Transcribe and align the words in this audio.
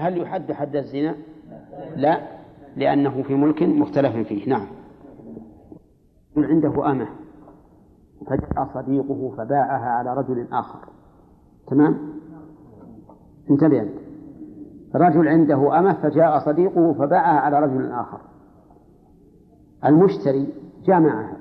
هل 0.00 0.18
يحد 0.18 0.52
حد 0.52 0.76
الزنا؟ 0.76 1.14
لا 1.96 2.20
لأنه 2.76 3.22
في 3.22 3.34
ملك 3.34 3.62
مختلف 3.62 4.28
فيه. 4.28 4.48
نعم. 4.48 4.66
عنده 6.36 6.90
أمة 6.90 7.08
فجاء 8.26 8.68
صديقه 8.74 9.34
فباعها 9.36 9.88
على 9.88 10.14
رجل 10.14 10.46
آخر. 10.52 10.88
تمام؟ 11.66 11.98
انتبه 13.50 13.82
أنت. 13.82 13.94
رجل 14.94 15.28
عنده 15.28 15.78
أمة 15.78 15.92
فجاء 15.92 16.38
صديقه 16.38 16.92
فباعها 16.92 17.40
على 17.40 17.60
رجل 17.60 17.92
آخر. 17.92 18.20
المشتري 19.84 20.48
جامعها 20.84 21.36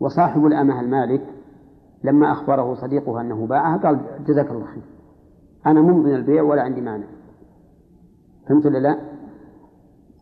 وصاحب 0.00 0.46
الأمة 0.46 0.80
المالك 0.80 1.26
لما 2.04 2.32
أخبره 2.32 2.74
صديقه 2.74 3.20
أنه 3.20 3.46
باعها 3.46 3.76
قال 3.76 4.00
جزاك 4.26 4.50
الله 4.50 4.66
خير. 4.66 4.99
أنا 5.66 5.80
ممضي 5.80 6.14
البيع 6.14 6.42
ولا 6.42 6.62
عندي 6.62 6.80
مانع. 6.80 7.06
فهمت 8.48 8.66
ولا 8.66 8.78
لا؟ 8.78 8.98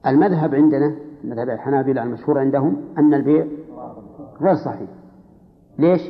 المذهب 0.06 0.54
عندنا 0.54 0.94
مذهب 1.24 1.48
الحنابلة 1.48 2.02
المشهور 2.02 2.38
عندهم 2.38 2.76
أن 2.98 3.14
البيع 3.14 3.46
غير 4.42 4.54
صحيح. 4.54 4.88
ليش؟ 5.78 6.00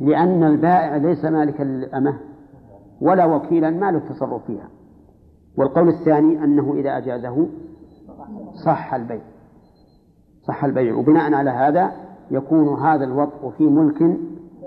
لأن 0.00 0.44
البائع 0.44 0.96
ليس 0.96 1.24
مالكا 1.24 1.62
للأمة 1.62 2.18
ولا 3.00 3.24
وكيلا 3.24 3.70
ما 3.70 3.90
له 3.90 3.98
التصرف 3.98 4.46
فيها. 4.46 4.68
والقول 5.56 5.88
الثاني 5.88 6.44
أنه 6.44 6.74
إذا 6.74 6.96
أجازه 6.96 7.46
صح 8.64 8.94
البيع. 8.94 9.22
صح 10.42 10.64
البيع. 10.64 10.94
وبناء 10.94 11.34
على 11.34 11.50
هذا 11.50 11.92
يكون 12.30 12.68
هذا 12.68 13.04
الوطء 13.04 13.50
في 13.50 13.64
ملك 13.64 14.18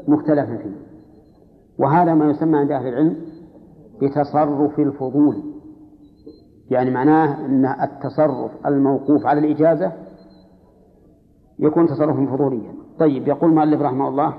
مختلف 0.07 0.49
فيه. 0.49 0.75
وهذا 1.79 2.13
ما 2.13 2.29
يسمى 2.29 2.57
عند 2.57 2.71
أهل 2.71 2.87
العلم 2.87 3.15
بتصرف 4.01 4.79
الفضول. 4.79 5.43
يعني 6.69 6.91
معناه 6.91 7.45
أن 7.45 7.65
التصرف 7.65 8.51
الموقوف 8.65 9.25
على 9.25 9.39
الإجازة 9.39 9.91
يكون 11.59 11.87
تصرفا 11.87 12.25
فضوليا. 12.25 12.73
طيب 12.99 13.27
يقول 13.27 13.53
مؤلف 13.53 13.81
رحمه 13.81 14.07
الله 14.07 14.33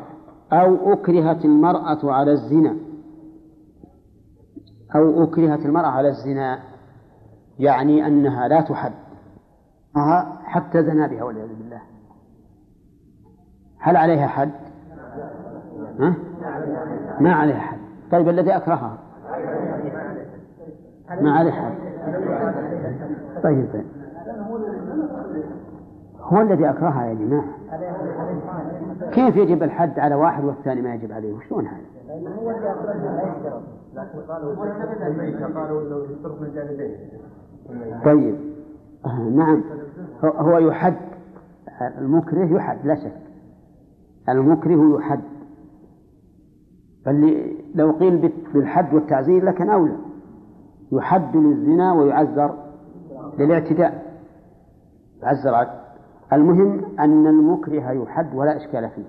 أو 0.53 0.93
أكرهت 0.93 1.45
المرأة 1.45 2.13
على 2.13 2.33
الزنا. 2.33 2.77
أو 4.97 5.25
أكرهت 5.25 5.67
المرأة 5.67 5.89
على 5.89 6.09
الزنا 6.09 6.59
يعني 7.59 8.07
أنها 8.07 8.49
لا 8.49 8.61
تحد. 8.61 8.93
حتى 10.45 10.83
زنا 10.83 11.07
بها 11.07 11.25
والعياذ 11.25 11.49
بالله. 11.49 11.81
هل 13.79 13.97
عليها 13.97 14.27
حد؟ 14.27 14.51
ها؟ 16.01 16.15
ما 17.21 17.33
عليها 17.33 17.59
حد. 17.59 17.79
طيب 18.13 18.29
الذي 18.29 18.57
أكرهها. 18.57 18.99
ما 21.11 21.39
عليه 21.39 21.51
حد 21.51 21.75
طيب. 23.43 23.69
هو 26.21 26.41
الذي 26.41 26.71
أكرهها 26.71 27.07
يا 27.07 27.15
جماعة. 27.15 27.45
كيف 29.13 29.37
يجب 29.37 29.63
الحد 29.63 29.99
على 29.99 30.15
واحد 30.15 30.45
والثاني 30.45 30.83
ما 30.83 30.95
يجب 30.95 31.13
عليه؟ 31.13 31.33
وشلون 31.33 31.67
هذا؟ 31.67 31.81
طيب. 38.05 38.37
نعم. 39.35 39.65
هو 40.25 40.59
يحد. 40.59 40.97
المكره 41.99 42.45
يحد 42.45 42.87
لا 42.87 42.95
شك. 42.95 43.17
المكره 44.29 44.99
يحد. 44.99 45.21
بل 47.07 47.47
لو 47.75 47.91
قيل 47.91 48.33
بالحد 48.55 48.95
والتعزير 48.95 49.45
لكن 49.45 49.71
أولى. 49.71 49.97
يحد 50.93 51.37
للزنا 51.37 51.93
ويعذر 51.93 52.55
للاعتداء. 53.39 54.21
يعذر. 55.23 55.67
المهم 56.33 56.85
أن 56.99 57.27
المكره 57.27 57.91
يحد 57.91 58.35
ولا 58.35 58.57
إشكال 58.57 58.89
فيه. 58.91 59.05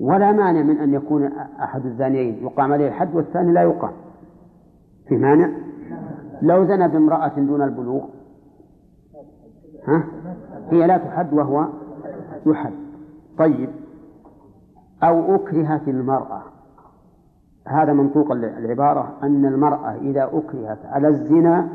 ولا 0.00 0.32
مانع 0.32 0.62
من 0.62 0.78
أن 0.78 0.94
يكون 0.94 1.24
أحد 1.62 1.86
الزانيين 1.86 2.44
يقام 2.44 2.72
عليه 2.72 2.88
الحد 2.88 3.14
والثاني 3.14 3.52
لا 3.52 3.62
يقام. 3.62 3.92
في 5.08 5.16
مانع؟ 5.16 5.50
لو 6.42 6.64
زنى 6.64 6.88
بامرأة 6.88 7.32
دون 7.36 7.62
البلوغ 7.62 8.04
ها؟ 9.88 10.04
هي 10.70 10.86
لا 10.86 10.98
تحد 10.98 11.32
وهو 11.32 11.68
يحد. 12.46 12.72
طيب. 13.38 13.70
أو 15.02 15.34
أكرهت 15.34 15.88
المرأة 15.88 16.42
هذا 17.68 17.92
منطوق 17.92 18.32
العبارة 18.32 19.18
أن 19.22 19.46
المرأة 19.46 19.94
إذا 19.94 20.24
أكرهت 20.32 20.78
على 20.86 21.08
الزنا 21.08 21.68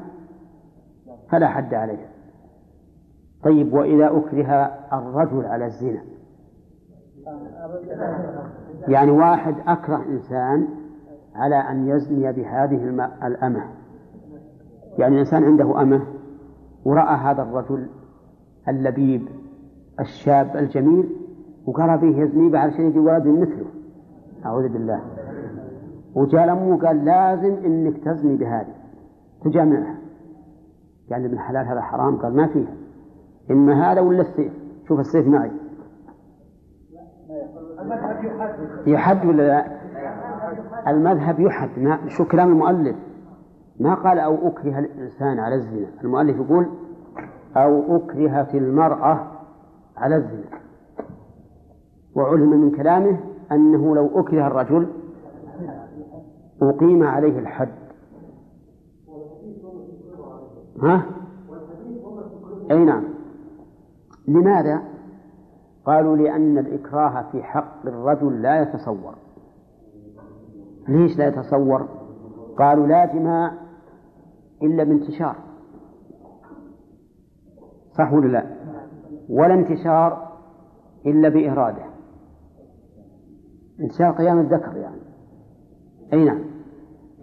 فلا 1.30 1.48
حد 1.48 1.74
عليها. 1.74 2.10
طيب 3.44 3.74
وإذا 3.74 4.08
أكره 4.18 4.72
الرجل 4.94 5.46
على 5.46 5.66
الزنا 5.66 6.02
يعني 8.88 9.12
واحد 9.12 9.56
أكره 9.68 10.06
إنسان 10.10 10.68
على 11.36 11.56
أن 11.56 11.88
يزني 11.88 12.32
بهذه 12.32 12.84
الأمة. 13.24 13.64
يعني 14.98 15.16
الإنسان 15.16 15.44
عنده 15.44 15.82
أمة 15.82 16.02
ورأى 16.86 17.16
هذا 17.16 17.42
الرجل 17.42 17.88
اللبيب 18.68 19.28
الشاب 20.00 20.58
الجميل 20.58 21.10
وقال 21.66 21.98
به 21.98 22.22
يزني 22.24 22.50
بعد 22.50 22.72
شيء 22.72 23.00
ولد 23.00 23.28
مثله. 23.28 23.66
أعوذ 24.46 24.70
بالله. 24.70 25.02
وجاء 26.16 26.46
لأمه 26.46 26.88
قال 26.88 27.06
لازم 27.06 27.54
إنك 27.66 27.98
تزني 27.98 28.36
بهذه 28.36 28.74
تجامعها. 29.44 29.96
قال 31.12 31.26
ابن 31.26 31.40
حلال 31.40 31.68
هذا 31.68 31.82
حرام 31.82 32.18
قال 32.18 32.36
ما 32.36 32.48
فيها. 32.48 32.74
إما 33.52 33.92
هذا 33.92 34.02
ولا 34.02 34.22
السيف؟ 34.22 34.54
شوف 34.88 35.00
السيف 35.00 35.28
معي. 35.28 35.52
يحد 38.88 39.26
ولا 39.26 39.48
لا؟ 39.48 39.66
المذهب 40.88 41.40
يحد 41.40 41.70
ما 41.78 42.00
شو 42.08 42.26
كلام 42.26 42.50
المؤلف؟ 42.50 42.96
ما 43.80 43.94
قال 43.94 44.20
أو 44.20 44.48
أكره 44.48 44.80
الإنسان 44.80 45.40
على 45.40 45.56
الزنا. 45.56 45.88
المؤلف 46.04 46.36
يقول 46.36 46.66
أو 47.58 47.96
أكرهت 47.96 48.56
المرأة 48.56 49.28
على 49.98 50.16
الزنا. 50.16 50.60
وعلم 52.16 52.50
من 52.50 52.72
كلامه 52.72 53.18
أنه 53.52 53.96
لو 53.96 54.20
أكره 54.20 54.48
الرجل 54.48 54.88
أقيم 56.62 57.04
عليه 57.04 57.40
الحد 57.40 57.74
ها؟ 60.84 61.06
أي 62.72 62.86
نعم 62.86 63.04
لماذا؟ 64.28 64.84
قالوا 65.86 66.18
لأن 66.18 66.58
الإكراه 66.58 67.32
في 67.32 67.44
حق 67.44 67.86
الرجل 67.86 68.42
لا 68.42 68.62
يتصور 68.62 69.16
ليش 70.88 71.18
لا 71.18 71.28
يتصور؟ 71.28 71.88
قالوا 72.58 72.88
لا 72.88 73.06
جماع 73.06 73.54
إلا 74.64 74.84
بانتشار 74.84 75.36
صح 77.98 78.14
ولا 78.14 78.28
لا؟ 78.28 78.46
ولا 79.30 79.54
انتشار 79.54 80.30
إلا 81.06 81.30
بإرادة 81.30 81.86
انتشار 83.80 84.12
قيام 84.12 84.40
الذكر 84.40 84.78
يعني 84.78 85.09
أي 86.14 86.24
نعم. 86.24 86.40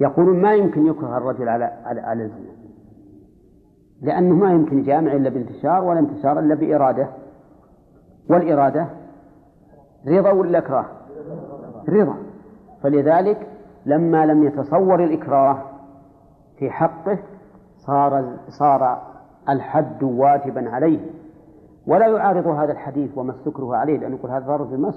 يقولون 0.00 0.42
ما 0.42 0.54
يمكن 0.54 0.86
يكره 0.86 1.16
الرجل 1.16 1.48
على 1.48 1.64
على 1.64 2.00
على 2.00 2.22
الزنا. 2.22 2.56
لأنه 4.02 4.34
ما 4.34 4.52
يمكن 4.52 4.82
جامع 4.82 5.12
إلا 5.12 5.30
بانتشار 5.30 5.84
ولا 5.84 5.98
انتشار 5.98 6.38
إلا 6.38 6.54
بإرادة. 6.54 7.08
والإرادة 8.30 8.86
رضا 10.08 10.30
ولا 10.30 10.58
إكراه؟ 10.58 10.86
رضا. 11.88 12.16
فلذلك 12.82 13.48
لما 13.86 14.26
لم 14.26 14.42
يتصور 14.44 15.04
الإكراه 15.04 15.62
في 16.58 16.70
حقه 16.70 17.19
صار 17.78 18.37
صار 18.49 19.02
الحد 19.49 20.02
واجبا 20.02 20.70
عليه. 20.70 21.00
ولا 21.87 22.06
يعارض 22.06 22.46
هذا 22.46 22.72
الحديث 22.72 23.19
وما 23.19 23.32
استكره 23.32 23.76
عليه 23.76 23.99
لأنه 23.99 24.16
يقول 24.16 24.31
هذا 24.31 24.55
الرجل 24.55 24.78
ما 24.78 24.88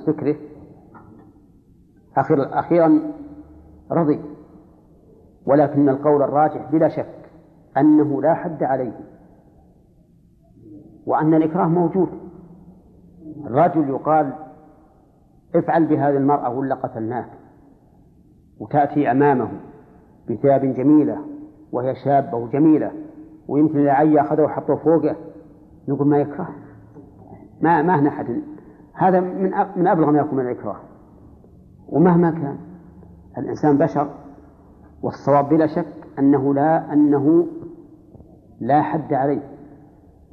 أخيرا 2.18 2.60
أخيرا 2.60 3.02
رضي. 3.92 4.22
ولكن 5.46 5.90
القول 5.90 6.22
الراجح 6.22 6.72
بلا 6.72 6.90
شك 6.90 7.32
أنه 7.78 8.22
لا 8.22 8.34
حد 8.34 8.64
عليه. 8.64 9.00
وأن 11.06 11.34
الإكراه 11.34 11.68
موجود. 11.68 12.10
الرجل 13.46 13.90
يقال 13.90 14.34
افعل 15.56 15.86
بهذه 15.86 16.18
المرأة 16.18 16.50
ولا 16.50 16.76
قتلناك 16.76 17.30
وتأتي 18.60 19.12
أمامه 19.12 19.50
بثياب 20.30 20.62
جميلة 20.62 21.18
وهي 21.72 21.96
شابة 21.96 22.38
وجميلة 22.38 22.92
ويمكن 23.48 23.80
العي 23.80 24.22
أخذه 24.22 24.42
وحطه 24.42 24.76
فوقه 24.76 25.16
نقول 25.88 26.08
ما 26.08 26.18
يكره؟ 26.18 26.50
ما 27.62 27.82
ما 27.82 28.00
هنا 28.00 28.10
أحد 28.10 28.42
هذا 28.94 29.20
من 29.20 29.52
من 29.76 29.88
أبلغ 29.88 30.12
ما 30.12 30.20
يكون 30.20 30.40
من 30.40 30.46
الإكراه. 30.46 30.80
ومهما 31.90 32.32
كان. 32.32 32.58
الإنسان 33.38 33.78
بشر 33.78 34.10
والصواب 35.04 35.50
بلا 35.50 35.68
شك 35.68 35.94
أنه 36.20 36.54
لا 36.54 36.94
أنه 36.94 37.48
لا 38.62 38.82
حد 38.82 39.14
عليه. 39.14 39.42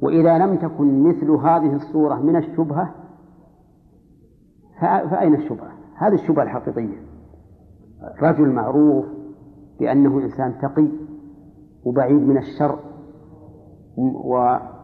وإذا 0.01 0.37
لم 0.37 0.55
تكن 0.55 1.03
مثل 1.03 1.31
هذه 1.31 1.75
الصورة 1.75 2.15
من 2.15 2.35
الشبهة 2.35 2.95
فأين 4.81 5.35
الشبهة؟ 5.35 5.71
هذه 5.95 6.13
الشبهة 6.13 6.43
الحقيقية. 6.43 6.97
رجل 8.21 8.49
معروف 8.49 9.05
بأنه 9.79 10.19
إنسان 10.19 10.57
تقي 10.61 10.87
وبعيد 11.85 12.21
من 12.21 12.37
الشر 12.37 12.79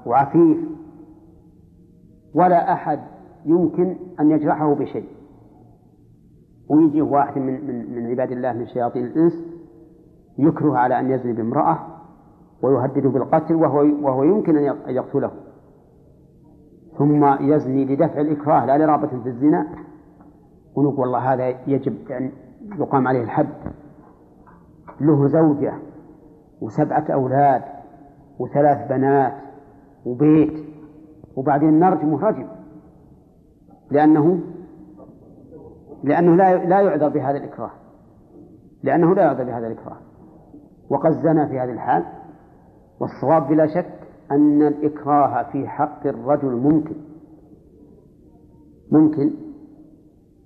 وعفيف 0.06 0.58
ولا 2.36 2.74
أحد 2.74 3.00
يمكن 3.46 3.96
أن 4.20 4.32
يجرحه 4.32 4.74
بشيء. 4.76 5.08
ويجي 6.74 7.02
واحد 7.02 7.38
من, 7.42 7.68
من, 7.68 7.96
من 7.96 8.10
عباد 8.10 8.32
الله 8.32 8.54
من 8.54 8.68
شياطين 8.68 9.06
الإنس 9.06 9.46
يكره 10.38 10.78
على 10.78 11.00
أن 11.00 11.12
يزني 11.12 11.34
بامرأة 11.34 11.80
ويهدده 12.62 13.10
بالقتل 13.10 13.56
وهو, 13.56 13.78
وهو 13.78 14.24
يمكن 14.24 14.58
أن 14.58 14.76
يقتله. 14.88 15.32
ثم 16.98 17.26
يزني 17.44 17.86
لدفع 17.86 18.22
الإكراه 18.22 18.66
لا 18.66 18.78
لرغبة 18.78 19.08
في 19.08 19.28
الزنا. 19.28 19.68
ونقول 20.76 21.00
والله 21.00 21.34
هذا 21.34 21.48
يجب 21.68 22.12
أن 22.12 22.32
يقام 22.80 23.08
عليه 23.08 23.24
الحد. 23.24 23.48
له 25.02 25.28
زوجة 25.28 25.74
وسبعة 26.62 27.06
أولاد 27.10 27.62
وثلاث 28.40 28.88
بنات 28.90 29.34
وبيت 30.06 30.54
وبعدين 31.36 31.80
نرجمه 31.80 32.28
رجم 32.28 32.48
لأنه 33.92 34.40
لأنه 36.04 36.36
لا 36.36 36.66
لا 36.66 36.82
يعذر 36.82 37.10
بهذا 37.10 37.38
الإكراه. 37.38 37.72
لأنه 38.84 39.16
لا 39.16 39.22
يعذر 39.22 39.44
بهذا 39.44 39.68
الإكراه. 39.68 39.98
وقد 40.90 41.12
زنى 41.12 41.48
في 41.48 41.60
هذه 41.60 41.72
الحال. 41.72 42.04
والصواب 43.00 43.48
بلا 43.48 43.68
شك 43.68 44.00
أن 44.32 44.62
الإكراه 44.68 45.44
في 45.52 45.68
حق 45.68 46.08
الرجل 46.08 46.52
ممكن. 46.52 46.96
ممكن. 48.92 49.32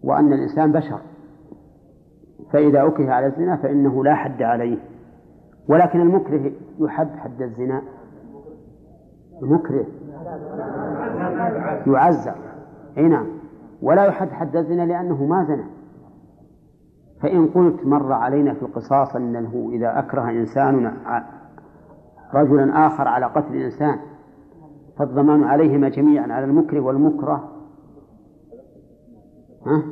وأن 0.04 0.34
الإنسان 0.34 0.72
بشر. 0.72 1.00
فإذا 2.52 2.88
أكره 2.88 3.12
على 3.12 3.26
الزنا 3.26 3.56
فإنه 3.56 4.04
لا 4.04 4.16
حد 4.16 4.42
عليه. 4.42 4.78
ولكن 5.70 6.02
المكره 6.02 6.52
يحد 6.80 7.10
حد 7.16 7.42
الزنا. 7.42 7.82
المكره 9.44 9.86
يعزر. 11.88 12.36
أي 12.98 13.04
نعم. 13.04 13.37
ولا 13.82 14.06
يحد 14.06 14.30
حد 14.30 14.56
الزنا 14.56 14.86
لأنه 14.86 15.26
ما 15.26 15.44
زنى. 15.44 15.66
فإن 17.22 17.48
قلت 17.48 17.86
مر 17.86 18.14
علينا 18.14 18.54
في 18.54 18.62
القصاص 18.62 19.16
أنه 19.16 19.70
إذا 19.72 20.00
أكره 20.00 20.30
إنسان 20.30 20.94
رجلا 22.34 22.88
آخر 22.88 23.08
على 23.08 23.26
قتل 23.26 23.56
إنسان 23.56 24.00
فالضمان 24.98 25.44
عليهما 25.44 25.90
جميعا 25.90 26.34
على 26.34 26.46
المكره 26.46 26.80
والمكره. 26.80 27.52
ها؟ 29.66 29.84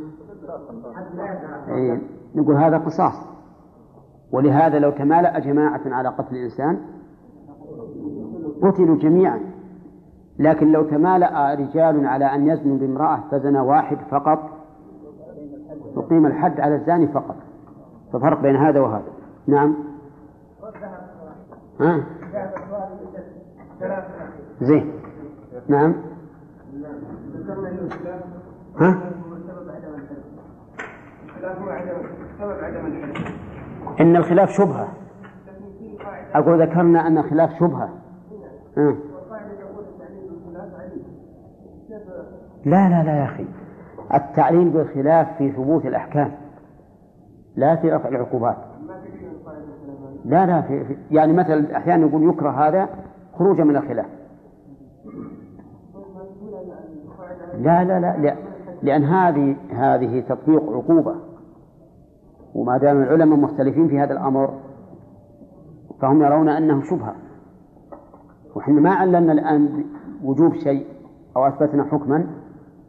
إيه 1.67 2.01
نقول 2.35 2.55
هذا 2.55 2.77
قصاص. 2.77 3.27
ولهذا 4.31 4.79
لو 4.79 4.91
تمالأ 4.91 5.39
جماعة 5.39 5.81
على 5.85 6.09
قتل 6.09 6.35
إنسان 6.35 6.79
قتلوا 8.63 8.97
جميعا. 8.97 9.54
لكن 10.39 10.71
لو 10.71 10.83
تمالأ 10.83 11.53
رجال 11.53 12.07
على 12.07 12.25
أن 12.25 12.47
يزنوا 12.47 12.77
بامرأة 12.77 13.23
فزنى 13.31 13.59
واحد 13.59 13.97
فقط 14.11 14.39
يقيم 15.97 16.25
الحد 16.25 16.59
على 16.59 16.75
الزاني 16.75 17.07
فقط. 17.07 17.35
ففرق 18.13 18.41
بين 18.41 18.55
هذا 18.55 18.79
وهذا. 18.79 19.11
نعم. 19.47 19.75
ها؟ 21.79 22.03
زين. 24.61 24.91
نعم. 25.67 25.95
ها؟ 28.79 29.01
إن 33.99 34.15
الخلاف 34.15 34.49
شبهة. 34.49 34.87
أقول 36.33 36.61
ذكرنا 36.61 37.07
أن 37.07 37.17
الخلاف 37.17 37.59
شبهة. 37.59 37.89
ها. 38.77 38.95
لا 42.65 42.89
لا 42.89 43.03
لا 43.03 43.17
يا 43.17 43.25
أخي. 43.25 43.45
التعليل 44.13 44.69
بالخلاف 44.69 45.37
في 45.37 45.51
ثبوت 45.51 45.85
الأحكام 45.85 46.31
لا 47.55 47.75
في 47.75 47.91
رفع 47.91 48.09
العقوبات. 48.09 48.57
لا 50.25 50.45
لا 50.45 50.61
في, 50.61 50.85
في 50.85 50.97
يعني 51.11 51.33
مثلا 51.33 51.77
أحيانا 51.77 52.07
يقول 52.07 52.29
يكره 52.29 52.67
هذا 52.67 52.89
خروجا 53.37 53.63
من 53.63 53.75
الخلاف. 53.75 54.05
لا 57.57 57.83
لا 57.83 57.99
لا, 57.99 58.17
لا 58.17 58.35
لأن 58.81 59.03
هذه 59.03 59.55
هذه 59.69 60.19
تطبيق 60.19 60.63
عقوبة. 60.63 61.15
وما 62.55 62.77
دام 62.77 63.01
العلماء 63.03 63.39
مختلفين 63.39 63.87
في 63.87 63.99
هذا 63.99 64.13
الأمر 64.13 64.53
فهم 66.01 66.21
يرون 66.21 66.49
أنه 66.49 66.83
شبهة. 66.83 67.15
وحنا 68.55 68.81
ما 68.81 68.93
علمنا 68.95 69.31
الآن 69.31 69.85
وجوب 70.23 70.53
شيء 70.53 70.85
أو 71.37 71.47
أثبتنا 71.47 71.83
حكما 71.83 72.27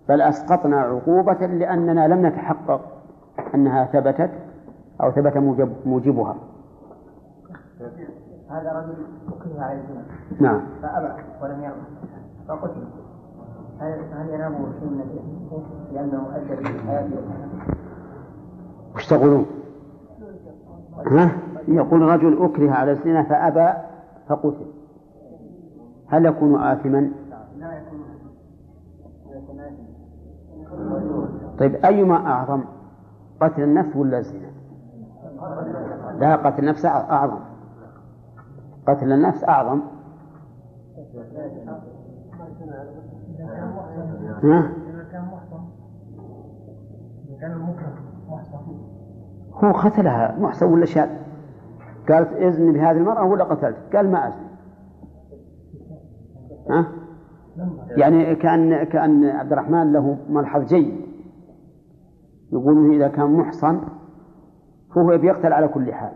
بل 0.08 0.20
أسقطنا 0.20 0.81
عقوبة 0.81 1.47
لأننا 1.47 2.08
لم 2.08 2.26
نتحقق 2.26 2.81
أنها 3.55 3.85
ثبتت 3.85 4.31
أو 5.03 5.11
ثبت 5.11 5.37
موجب 5.37 5.73
موجبها. 5.87 6.37
هذا 8.50 8.73
رجل 8.73 8.94
أكره 9.29 9.62
على 9.62 9.81
الزنا 9.81 10.03
نعم. 10.41 10.61
فأبى 10.82 11.23
ولم 11.43 11.62
يرضى 11.62 11.76
فقتل. 12.49 12.85
هل 13.81 13.93
هل 14.12 14.50
من 14.50 15.00
لأنه 15.93 16.37
أدى 16.37 16.62
به 16.62 16.79
حياته 16.87 17.17
وش 18.94 19.06
تقولون؟ 19.06 19.47
ها؟ 21.06 21.31
يقول 21.69 22.02
رجل 22.02 22.44
أكره 22.44 22.70
على 22.70 22.91
الزنا 22.91 23.23
فأبى 23.23 23.79
فقتل. 24.29 24.67
هل 26.09 26.26
يكون 26.26 26.62
آثما؟ 26.62 27.11
لا 27.59 27.73
يكون 27.73 28.06
طيب 31.58 31.75
أيما 31.75 32.26
أعظم؟ 32.26 32.64
قتل 33.41 33.62
النفس 33.62 33.97
ولا 33.97 34.19
الزنا؟ 34.19 34.50
لا 36.19 36.37
قتل 36.37 36.62
النفس 36.62 36.85
أعظم. 36.85 37.38
قتل 38.88 39.12
النفس 39.12 39.45
أعظم. 39.45 39.81
ها؟ 44.42 44.73
هو 49.54 49.73
قتلها 49.73 50.37
محسن 50.38 50.66
ولا 50.66 50.85
شاذ؟ 50.85 51.09
قالت 52.09 52.33
إذن 52.33 52.73
بهذه 52.73 52.97
المرأة 52.97 53.25
ولا 53.25 53.45
قتلت؟ 53.45 53.76
قال 53.97 54.11
ما 54.11 54.28
أزني. 54.28 54.47
ها؟ 56.71 56.87
يعني 57.88 58.35
كأن 58.35 58.85
كأن 58.85 59.25
عبد 59.25 59.52
الرحمن 59.52 59.92
له 59.92 60.16
ملحظ 60.28 60.62
جيد. 60.62 61.06
يقول 62.53 62.95
إذا 62.95 63.09
كان 63.09 63.31
محصن 63.31 63.81
فهو 64.95 65.19
بيقتل 65.19 65.53
على 65.53 65.69
كل 65.69 65.93
حال. 65.93 66.12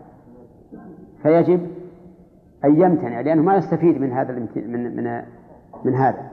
فيجب 1.23 1.67
أن 2.65 2.81
يمتنع 2.81 3.21
لأنه 3.21 3.41
ما 3.41 3.55
يستفيد 3.55 4.01
من 4.01 4.11
هذا 4.11 4.33
من 4.33 4.47
من 4.95 5.21
من 5.85 5.93
هذا. 5.95 6.31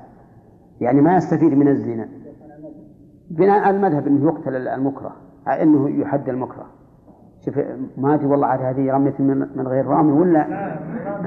يعني 0.80 1.00
ما 1.00 1.16
يستفيد 1.16 1.54
من 1.54 1.68
الزنا. 1.68 2.08
بناء 3.30 3.60
على 3.60 3.76
المذهب 3.76 4.06
أنه 4.06 4.24
يقتل 4.24 4.56
المكره 4.56 5.16
أنه 5.48 5.90
يحد 5.90 6.28
المكره. 6.28 6.66
شوف 7.44 7.58
ما 7.96 8.14
أدري 8.14 8.26
والله 8.26 8.46
عاد 8.46 8.60
هذه 8.60 8.92
رمية 8.92 9.14
من 9.56 9.68
غير 9.68 9.86
رامي 9.86 10.12
ولا؟ 10.12 10.46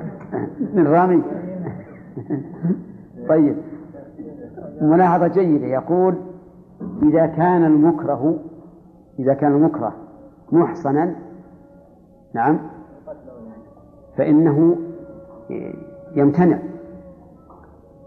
من 0.75 0.88
رامي؟ 0.88 1.24
طيب. 3.30 3.56
ملاحظة 4.82 5.28
جيدة 5.28 5.66
يقول 5.66 6.16
إذا 7.04 7.25
كان 7.25 7.66
المكره 7.66 8.40
إذا 9.22 9.34
كان 9.34 9.51
المكره 9.51 9.94
محصنا 10.51 11.16
نعم 12.34 12.60
فإنه 14.18 14.78
يمتنع 16.16 16.60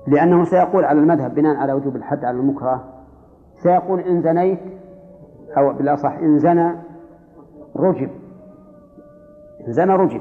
لأنه 0.06 0.44
سيقول 0.44 0.84
على 0.84 0.98
المذهب 0.98 1.34
بناء 1.34 1.56
على 1.56 1.72
وجوب 1.72 1.96
الحد 1.96 2.24
على 2.24 2.38
المكره 2.38 2.84
سيقول 3.56 4.00
إن 4.00 4.22
زنيت 4.22 4.60
أو 5.56 5.72
بالأصح 5.72 6.12
إن 6.12 6.38
زنى 6.38 6.74
رجب 7.76 8.10
إن 9.66 9.72
زنى 9.72 9.92
رجب 9.92 10.20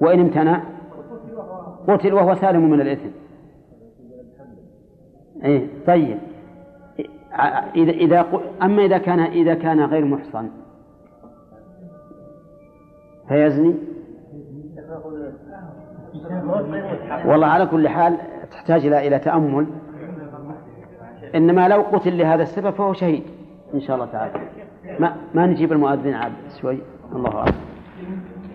وإن 0.00 0.20
امتنع 0.20 0.62
قتل 1.88 2.14
وهو 2.14 2.34
سالم 2.34 2.70
من 2.70 2.80
الإثم. 2.80 3.08
إيه 5.44 5.84
طيب. 5.86 6.18
إذا 7.76 7.92
إذا 7.92 8.26
أما 8.62 8.84
إذا 8.84 8.98
كان 8.98 9.20
إذا 9.20 9.54
كان 9.54 9.80
غير 9.80 10.04
محصن. 10.04 10.48
فيزني؟ 13.28 13.74
والله 17.24 17.46
على 17.46 17.66
كل 17.66 17.88
حال 17.88 18.16
تحتاج 18.50 18.86
إلى 18.86 19.06
إلى 19.06 19.18
تأمل. 19.18 19.66
إنما 21.34 21.68
لو 21.68 21.82
قتل 21.82 22.18
لهذا 22.18 22.42
السبب 22.42 22.70
فهو 22.70 22.92
شهيد 22.92 23.22
إن 23.74 23.80
شاء 23.80 23.96
الله 23.96 24.06
تعالى. 24.06 24.40
ما 25.00 25.16
ما 25.34 25.46
نجيب 25.46 25.72
المؤذن 25.72 26.14
عاد 26.14 26.32
شوي. 26.60 26.78
الله 27.12 27.38
أعلم. 27.38 27.54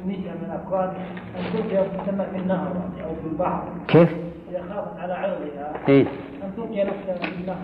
من 0.06 0.16
الأفراد 0.46 0.90
أن 1.38 2.25
في 2.32 2.38
النهر 2.38 2.68
أو 3.04 3.16
في 3.16 3.28
البحر 3.32 3.63
كيف؟ 3.88 4.10
خافت 4.70 5.00
على 5.00 5.13
عرضها 5.13 5.88
إيه؟ 5.90 6.06
أن 6.44 6.52
تلقي 6.58 6.84
نفسها 6.84 7.16
في 7.16 7.42
النهر 7.42 7.58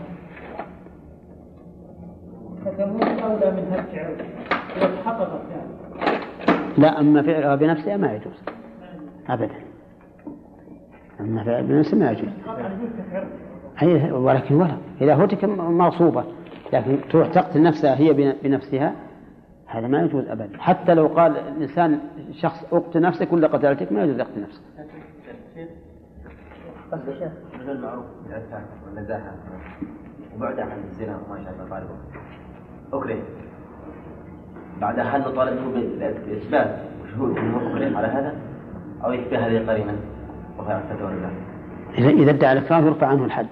فتموت 2.72 3.04
أولى 3.04 3.52
من 3.52 3.86
إذا 4.78 4.96
تحققت 4.96 5.42
يعني 5.52 5.70
لا 6.78 7.00
أما 7.00 7.22
فعلها 7.22 7.56
بنفسها 7.56 7.98
ما 7.98 8.14
يجوز. 8.14 8.44
أبدا. 9.30 9.56
أما 11.20 11.44
فعلها 11.44 11.62
بنفسها 11.62 12.00
ما 12.00 12.12
يجوز. 12.12 12.30
هي 13.78 14.12
ولكن 14.12 14.56
ولا. 14.56 14.78
إذا 15.02 15.24
هتك 15.24 15.46
مغصوبة 15.60 16.24
لكن 16.74 16.98
تروح 17.12 17.28
تقتل 17.28 17.64
نفسها 17.64 18.00
هي 18.00 18.34
بنفسها 18.44 18.96
هذا 19.66 19.88
ما 19.88 20.02
يجوز 20.02 20.28
أبدا. 20.28 20.58
حتى 20.60 20.94
لو 20.94 21.08
قال 21.08 21.38
الإنسان 21.38 22.00
شخص 22.32 22.74
اقتل 22.74 23.02
نفسك 23.02 23.34
ولا 23.34 23.48
قتلتك 23.48 23.92
ما 23.92 24.04
يجوز 24.04 24.20
يقتل 24.20 24.42
نفسك. 24.42 24.62
من 27.60 27.70
المعروف 27.70 28.06
بالعفاف 28.26 28.64
والنزاهة 28.86 29.36
وبعدها 30.36 30.66
عن 30.66 30.84
الزنا 30.84 31.20
وما 31.28 31.44
شاء 31.44 31.54
الله 31.54 31.70
طالبه. 31.70 31.96
أكره 32.94 33.20
بعد 34.82 35.00
هل 35.00 35.22
نطالبه 35.22 35.62
بإثبات 36.00 36.80
وشهود 37.04 37.38
أنه 37.38 37.58
أكره 37.58 37.98
على 37.98 38.08
هذا؟ 38.08 38.36
أو 39.04 39.12
يكفي 39.12 39.38
هذه 39.38 39.72
قرينة 39.72 39.98
وهي 40.58 40.74
عفة 40.74 40.96
الله 40.96 41.32
إذا 41.98 42.10
إذا 42.10 42.32
ادعى 42.32 42.54
الإكراه 42.54 42.80
يرفع 42.80 43.08
عنه 43.08 43.26
الحد. 43.26 43.48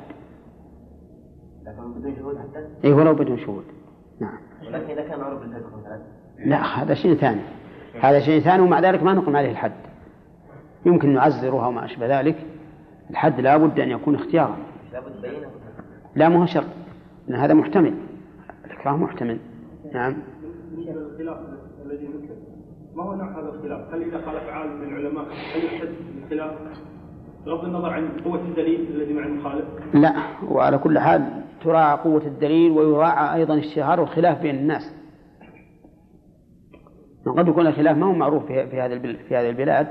لكن 1.65 1.93
بدون 1.93 2.15
شهود 2.15 2.37
حتى؟ 2.37 2.87
إي 2.87 2.93
ولو 2.93 3.13
بدون 3.13 3.37
شهود. 3.37 3.63
نعم. 4.19 4.37
ولكن 4.67 4.91
إذا 4.91 5.01
كان 5.01 5.19
معروف 5.19 5.41
مثلا 5.41 5.99
لا 6.45 6.83
هذا 6.83 6.93
شيء 6.93 7.15
ثاني. 7.15 7.41
هذا 8.01 8.19
شيء 8.19 8.41
ثاني 8.41 8.61
ومع 8.61 8.79
ذلك 8.79 9.03
ما 9.03 9.13
نقم 9.13 9.35
عليه 9.35 9.51
الحد. 9.51 9.71
يمكن 10.85 11.13
نعزرها 11.13 11.67
وما 11.67 11.85
أشبه 11.85 12.19
ذلك. 12.19 12.35
الحد 13.09 13.39
لا 13.39 13.57
بد 13.57 13.79
أن 13.79 13.89
يكون 13.89 14.15
اختيارا. 14.15 14.57
لا 16.15 16.29
مو 16.29 16.45
شرط. 16.45 16.65
هذا 17.29 17.53
محتمل. 17.53 17.93
الإكراه 18.87 18.97
محتمل. 18.97 19.39
نعم. 19.93 20.15
الخلاف 20.77 21.37
ما 22.95 23.03
هو 23.03 23.15
نوع 23.15 23.39
هذا 23.39 23.49
الخلاف؟ 23.49 23.93
هل 23.93 24.01
إذا 24.01 24.25
خالف 24.25 24.49
عالم 24.49 24.81
من 24.81 24.97
العلماء 24.97 25.23
هل 25.25 25.65
يحد 25.65 25.87
الخلاف؟ 26.23 26.51
بغض 27.45 27.65
النظر 27.65 27.89
عن 27.89 28.09
قوة 28.25 28.41
الدليل 28.41 28.87
الذي 28.95 29.13
مع 29.13 29.25
المخالف؟ 29.25 29.65
لا 29.93 30.13
وعلى 30.49 30.77
كل 30.77 30.99
حال 30.99 31.43
تراعى 31.63 31.97
قوة 31.97 32.25
الدليل 32.25 32.71
ويراعى 32.71 33.39
أيضا 33.39 33.53
الشهار 33.53 33.99
والخلاف 33.99 34.41
بين 34.41 34.55
الناس. 34.55 34.93
قد 37.25 37.47
يكون 37.47 37.67
الخلاف 37.67 37.97
ما 37.97 38.05
هو 38.05 38.13
معروف 38.13 38.45
في 38.45 38.81
هذا 38.81 38.99
في 38.99 39.35
هذه 39.35 39.49
البلاد. 39.49 39.87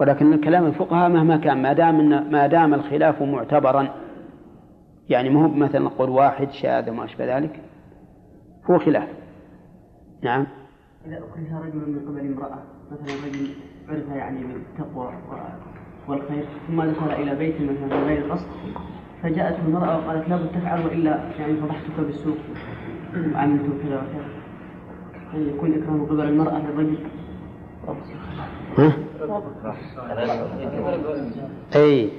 ولكن 0.00 0.40
كلام 0.40 0.66
الفقهاء 0.66 1.08
مهما 1.08 1.36
كان 1.36 1.62
ما 1.62 1.72
دام 1.72 2.08
ما 2.32 2.46
دام 2.46 2.74
الخلاف 2.74 3.22
معتبرا 3.22 4.03
يعني 5.08 5.30
ما 5.30 5.44
هو 5.44 5.48
مثلا 5.48 5.88
قول 5.88 6.10
واحد 6.10 6.50
شاذ 6.50 6.90
وما 6.90 7.04
أشبه 7.04 7.36
ذلك. 7.38 7.60
هو 8.70 8.78
خلاف. 8.78 9.08
نعم. 10.22 10.46
إذا 11.06 11.18
أكره 11.18 11.60
رجل 11.66 11.76
من 11.76 12.00
قبل 12.08 12.20
امرأة 12.20 12.58
مثلا 12.90 13.14
رجل 13.26 13.48
عرف 13.88 14.16
يعني 14.16 14.40
بالتقوى 14.44 15.12
والخير 16.08 16.44
ثم 16.68 16.82
دخل 16.82 17.10
إلى 17.10 17.34
بيت 17.34 17.54
مثلا 17.54 17.98
من 17.98 18.04
غير 18.04 18.32
قصد 18.32 18.46
فجاءته 19.22 19.62
المرأة 19.66 19.98
وقالت 19.98 20.28
لابد 20.28 20.48
تفعل 20.48 20.86
وإلا 20.86 21.30
يعني 21.38 21.56
فضحتك 21.56 22.00
بالسوق 22.00 22.36
وعملت 23.34 23.62
كذا 23.82 23.96
وكذا. 23.96 24.28
يعني 25.32 25.48
يكون 25.48 25.82
إكرام 25.82 26.06
قبل 26.06 26.20
المرأة 26.20 26.58
للرجل. 26.58 26.98
ها؟ 28.78 28.92
أي. 31.76 32.10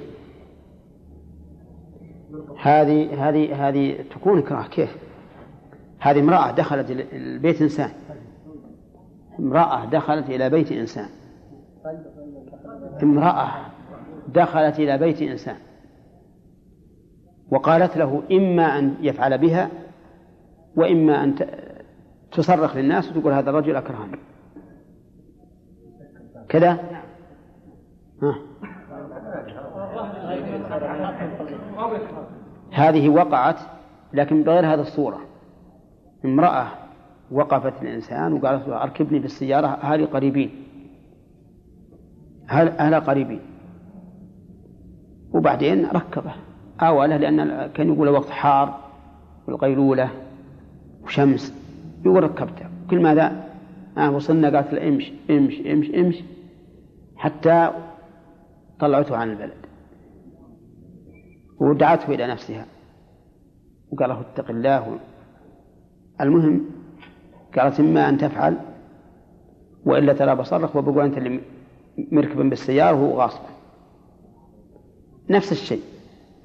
هذه 2.62 3.28
هذه 3.28 3.68
هذه 3.68 4.04
تكون 4.10 4.38
إكراه 4.38 4.66
كيف؟ 4.68 4.96
هذه 5.98 6.20
امرأة 6.20 6.50
دخلت 6.50 6.90
البيت 6.90 7.62
إنسان. 7.62 7.90
امرأة 9.38 9.84
دخلت 9.84 10.30
إلى 10.30 10.50
بيت 10.50 10.72
إنسان. 10.72 11.08
امرأة 13.02 13.50
دخلت 14.28 14.78
إلى 14.78 14.98
بيت 14.98 15.22
إنسان. 15.22 15.56
وقالت 17.50 17.96
له 17.96 18.22
إما 18.32 18.78
أن 18.78 18.94
يفعل 19.00 19.38
بها 19.38 19.70
وإما 20.76 21.24
أن 21.24 21.34
تصرخ 22.32 22.76
للناس 22.76 23.10
وتقول 23.10 23.32
هذا 23.32 23.50
الرجل 23.50 23.76
أكرهني. 23.76 24.18
كذا؟ 26.48 26.78
ها. 28.22 28.34
هذه 32.72 33.08
وقعت 33.08 33.60
لكن 34.12 34.42
بغير 34.42 34.66
هذه 34.66 34.80
الصورة. 34.80 35.20
امرأة 36.24 36.66
وقفت 37.30 37.82
الإنسان 37.82 38.32
وقالت 38.32 38.68
له 38.68 38.82
أركبني 38.82 39.18
بالسيارة 39.18 39.66
أهلي 39.66 40.04
قريبين. 40.04 40.50
أهل 42.50 43.00
قريبين؟ 43.00 43.40
وبعدين 45.32 45.86
ركبه. 45.86 46.32
آوله 46.80 47.16
لأن 47.16 47.70
كان 47.72 47.92
يقول 47.92 48.08
وقت 48.08 48.30
حار 48.30 48.80
والقيلولة 49.46 50.10
وشمس. 51.04 51.54
يقول 52.04 52.22
ركبته. 52.22 52.66
كل 52.90 53.02
ماذا؟ 53.02 53.44
آه 53.98 54.10
وصلنا 54.10 54.56
قالت 54.56 54.72
له 54.72 54.88
امش 54.88 55.12
امش 55.30 55.60
امش 55.60 55.90
امش. 55.90 56.22
حتى 57.16 57.70
طلعته 58.80 59.16
عن 59.16 59.30
البلد. 59.30 59.65
ودعته 61.60 62.14
إلى 62.14 62.26
نفسها. 62.26 62.66
وقال 63.92 64.08
له 64.08 64.20
اتق 64.20 64.50
الله. 64.50 64.98
المهم 66.20 66.64
قالت 67.58 67.80
إما 67.80 68.08
أن 68.08 68.18
تفعل 68.18 68.56
وإلا 69.84 70.12
ترى 70.12 70.34
بصرك 70.34 70.76
وبقوا 70.76 71.04
أنت 71.04 71.18
اللي 71.18 71.40
مركبا 72.12 72.42
بالسيارة 72.42 73.02
وهو 73.02 73.20
غاصب 73.20 73.40
نفس 75.30 75.52
الشيء. 75.52 75.82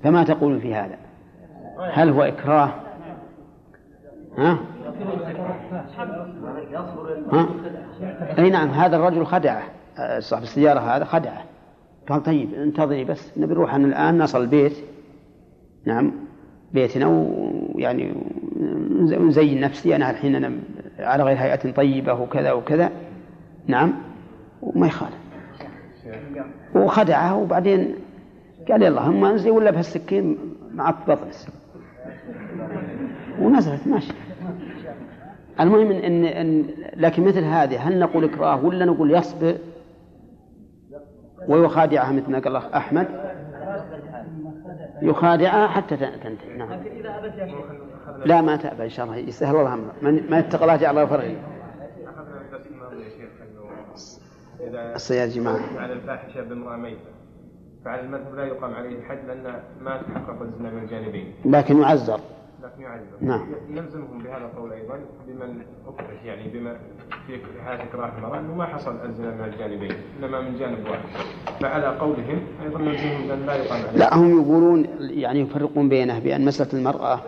فما 0.03 0.24
تقول 0.24 0.62
في 0.62 0.75
هذا؟ 0.75 0.98
هل 1.94 2.10
هو 2.10 2.22
إكراه؟ 2.22 2.72
ها؟ 4.38 4.58
ها؟ 7.32 7.46
أي 8.38 8.50
نعم 8.50 8.70
هذا 8.70 8.96
الرجل 8.98 9.25
خدعه. 9.25 9.63
صاحب 10.20 10.44
السيارة 10.44 10.80
هذا 10.80 11.06
خدعه. 11.06 11.44
قال 12.10 12.24
طيب 12.24 12.53
انتظري 12.53 13.03
بس 13.03 13.38
نبي 13.38 13.53
نروح 13.53 13.75
الآن 13.75 14.18
نصل 14.18 14.41
البيت. 14.41 14.77
نعم. 15.85 16.11
بيتنا 16.73 17.07
ويعني 17.07 18.13
نزين 19.19 19.61
نفسي 19.61 19.95
أنا 19.95 20.09
الحين 20.11 20.35
أنا 20.35 20.51
على 21.00 21.23
غير 21.23 21.38
هيئة 21.38 21.71
طيبة 21.71 22.13
وكذا 22.13 22.51
وكذا. 22.51 22.91
نعم. 23.67 23.93
وما 24.61 24.88
يخالف. 24.88 25.21
وخدعها 26.75 27.33
وبعدين 27.33 27.95
قال 28.69 28.83
يلا 28.83 29.01
هم 29.01 29.25
انزلي 29.25 29.51
ولا 29.51 29.71
بهالسكين 29.71 30.38
مع 30.73 30.89
بطنس 31.07 31.47
ونزلت 33.39 33.88
ماشي. 33.88 34.13
المهم 35.59 35.91
إن, 35.91 36.25
إن 36.25 36.65
لكن 36.95 37.23
مثل 37.23 37.43
هذه 37.43 37.88
هل 37.88 38.00
نقول 38.00 38.23
إكراه 38.23 38.65
ولا 38.65 38.85
نقول 38.85 39.11
يصبر؟ 39.11 39.55
ويخادعها 41.47 42.11
مثل 42.11 42.31
ما 42.31 42.39
قال 42.39 42.47
الله 42.47 42.77
أحمد. 42.77 43.07
يخادعها 45.01 45.67
حتى 45.67 45.98
تنتهي. 45.98 46.58
نعم. 46.58 46.84
لا 48.25 48.41
ما 48.41 48.55
تأبى 48.55 48.84
إن 48.84 48.89
شاء 48.89 49.05
الله. 49.05 49.17
يسهل 49.17 49.55
الله 49.55 49.74
أمره 49.74 49.93
ما 50.29 50.39
يتقى 50.39 50.63
الله 50.63 50.75
جعل 50.75 50.98
الله 50.98 51.05
فرجا 51.05 51.36
الصياد 54.96 55.29
جماعة. 55.29 55.60
على 55.77 55.93
الفاحشة 55.93 56.41
بامرأة 56.41 56.77
ميتة. 56.77 57.12
فعلى 57.86 58.01
المذهب 58.01 58.36
لا 58.36 58.43
يقام 58.43 58.74
عليه 58.74 59.00
الحد 59.00 59.25
لأن 59.27 59.63
ما 59.81 60.01
تحقق 60.01 60.41
الزنا 60.41 60.70
من 60.70 60.84
الجانبين. 60.84 61.34
لكن 61.46 61.81
يعذر. 61.81 62.20
لكن 62.63 62.82
يعذر 62.82 63.03
نعم. 63.22 63.48
يلزمهم 63.70 64.24
بهذا 64.24 64.46
القول 64.46 64.74
أيضا 64.74 65.00
بمن 65.27 65.62
أكره 65.88 66.25
يعني 66.25 66.50
بما 66.50 66.77
في 67.27 67.39
حالة 67.65 67.84
إكراه 67.84 68.18
المرأة 68.18 68.39
أنه 68.39 68.56
ما 68.56 68.65
حصل 68.65 69.06
الزنا 69.06 69.36
من 69.36 69.44
الجانبين 69.53 69.91
إنما 70.20 70.41
من 70.41 70.60
جانب 70.60 70.88
واحد. 70.88 71.06
فعلى 71.62 71.98
قولهم 71.98 72.41
أيضا 72.63 72.80
نلزمهم 72.80 73.27
بأن 73.27 73.46
لا 73.46 73.56
يقام 73.56 73.82
عليه 73.82 73.98
لا 73.98 74.15
هم 74.18 74.41
يقولون 74.41 74.86
يعني 75.00 75.39
يفرقون 75.39 75.89
بينه 75.89 76.20
بأن 76.20 76.46
مسألة 76.46 76.74
المرأة 76.74 77.22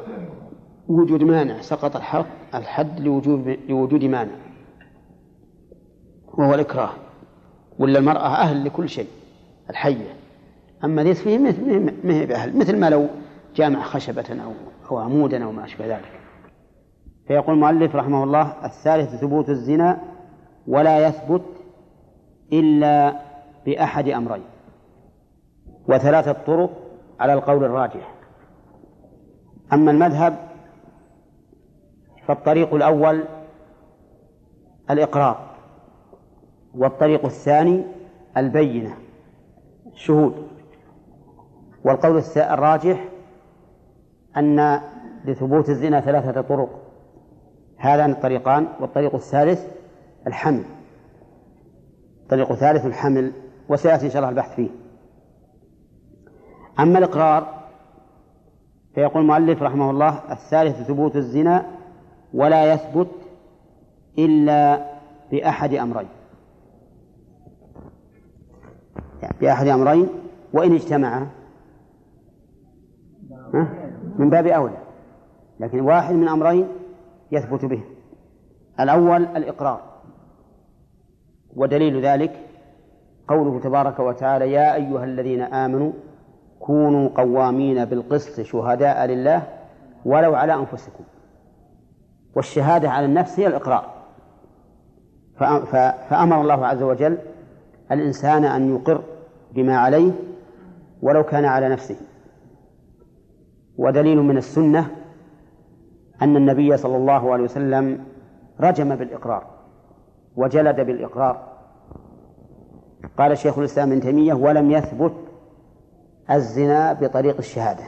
وجود 0.87 1.23
مانع 1.23 1.61
سقط 1.61 1.95
الحق 1.95 2.25
الحد 2.55 2.99
لوجود 2.99 3.59
لوجود 3.69 4.03
مانع. 4.03 4.31
وهو 6.33 6.53
الإكراه. 6.53 6.89
ولا 7.79 7.99
المرأة 7.99 8.27
أهل 8.27 8.65
لكل 8.65 8.89
شيء 8.89 9.07
الحية. 9.69 10.15
أما 10.83 11.01
ليس 11.01 11.21
فيه 11.21 11.37
ما 11.37 11.49
هي 12.03 12.25
بأهل. 12.25 12.57
مثل 12.57 12.79
ما 12.79 12.89
لو 12.89 13.07
جامع 13.55 13.83
خشبة 13.83 14.43
أو 14.43 14.51
أو 14.93 15.05
عمودا 15.05 15.43
أو 15.45 15.51
ما 15.51 15.65
أشبه 15.65 15.85
ذلك. 15.85 16.19
فيقول 17.27 17.55
المؤلف 17.55 17.95
رحمه 17.95 18.23
الله 18.23 18.65
الثالث 18.65 19.15
ثبوت 19.15 19.49
الزنا 19.49 20.01
ولا 20.67 21.07
يثبت 21.07 21.43
إلا 22.53 23.19
بأحد 23.65 24.07
أمرين. 24.07 24.43
وثلاثة 25.87 26.31
طرق 26.31 26.69
على 27.19 27.33
القول 27.33 27.63
الراجح. 27.63 28.13
أما 29.73 29.91
المذهب 29.91 30.35
فالطريق 32.27 32.73
الأول 32.73 33.23
الإقرار 34.89 35.49
والطريق 36.75 37.25
الثاني 37.25 37.83
البينة 38.37 38.97
الشهود. 39.93 40.47
والقول 41.85 42.23
الراجح 42.37 43.12
أن 44.37 44.81
لثبوت 45.25 45.69
الزنا 45.69 46.01
ثلاثة 46.01 46.41
طرق. 46.41 46.69
هذان 47.77 48.11
الطريقان 48.11 48.67
والطريق 48.79 49.15
الثالث 49.15 49.67
الحمل. 50.27 50.63
الطريق 52.23 52.51
الثالث 52.51 52.85
الحمل 52.85 53.31
وسيأتي 53.69 54.05
إن 54.05 54.11
شاء 54.11 54.17
الله 54.17 54.29
البحث 54.29 54.55
فيه. 54.55 54.69
أما 56.79 56.97
الإقرار 56.97 57.63
فيقول 58.95 59.21
المؤلف 59.21 59.63
رحمه 59.63 59.89
الله 59.89 60.31
الثالث 60.31 60.81
ثبوت 60.81 61.15
الزنا 61.15 61.65
ولا 62.33 62.73
يثبت 62.73 63.11
إلا 64.17 64.85
بأحد 65.31 65.73
أمرين. 65.73 66.07
بأحد 69.41 69.67
أمرين 69.67 70.09
وإن 70.53 70.73
اجتمعا 70.73 71.29
من 74.15 74.29
باب 74.29 74.47
أولى 74.47 74.77
لكن 75.59 75.81
واحد 75.81 76.15
من 76.15 76.27
أمرين 76.27 76.67
يثبت 77.31 77.65
به. 77.65 77.83
الأول 78.79 79.23
الإقرار 79.25 79.81
ودليل 81.55 82.05
ذلك 82.05 82.39
قوله 83.27 83.59
تبارك 83.59 83.99
وتعالى 83.99 84.51
يا 84.51 84.75
أيها 84.75 85.03
الذين 85.03 85.41
آمنوا 85.41 85.91
كونوا 86.59 87.09
قوامين 87.09 87.85
بالقسط 87.85 88.41
شهداء 88.41 89.05
لله 89.05 89.43
ولو 90.05 90.35
على 90.35 90.53
أنفسكم. 90.53 91.03
والشهادة 92.35 92.89
على 92.89 93.05
النفس 93.05 93.39
هي 93.39 93.47
الإقرار. 93.47 93.93
فأمر 96.09 96.41
الله 96.41 96.65
عز 96.67 96.81
وجل 96.83 97.17
الإنسان 97.91 98.45
أن 98.45 98.75
يقر 98.75 99.03
بما 99.51 99.77
عليه 99.77 100.11
ولو 101.01 101.23
كان 101.23 101.45
على 101.45 101.69
نفسه. 101.69 101.95
ودليل 103.77 104.21
من 104.21 104.37
السنة 104.37 104.91
أن 106.21 106.35
النبي 106.35 106.77
صلى 106.77 106.97
الله 106.97 107.33
عليه 107.33 107.43
وسلم 107.43 108.05
رجم 108.59 108.95
بالإقرار 108.95 109.45
وجلد 110.35 110.81
بالإقرار. 110.81 111.53
قال 113.17 113.37
شيخ 113.37 113.59
الإسلام 113.59 113.91
ابن 113.91 114.01
تيمية 114.01 114.33
ولم 114.33 114.71
يثبت 114.71 115.13
الزنا 116.31 116.93
بطريق 116.93 117.37
الشهادة. 117.37 117.83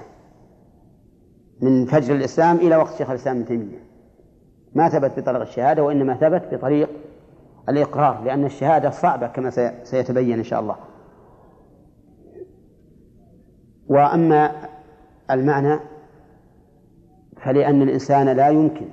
من 1.62 1.86
فجر 1.86 2.16
الإسلام 2.16 2.56
إلى 2.56 2.76
وقت 2.76 2.94
شيخ 2.96 3.10
الإسلام 3.10 3.36
ابن 3.36 3.46
تيمية. 3.46 3.86
ما 4.76 4.90
ثبت 4.90 5.20
بطريق 5.20 5.42
الشهادة 5.42 5.84
وإنما 5.84 6.16
ثبت 6.16 6.54
بطريق 6.54 6.90
الإقرار 7.70 8.24
لأن 8.24 8.46
الشهادة 8.46 8.90
صعبة 8.90 9.28
كما 9.28 9.50
سيتبين 9.84 10.38
إن 10.38 10.44
شاء 10.44 10.60
الله. 10.60 10.76
وأما 13.88 14.52
المعنى 15.32 15.80
فلأن 17.44 17.82
الإنسان 17.82 18.30
لا 18.30 18.50
يمكن 18.50 18.86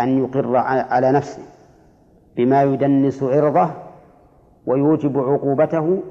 أن 0.00 0.18
يقر 0.24 0.56
على 0.66 1.12
نفسه 1.12 1.42
بما 2.36 2.62
يدنس 2.62 3.22
عرضه 3.22 3.70
ويوجب 4.66 5.18
عقوبته 5.18 6.02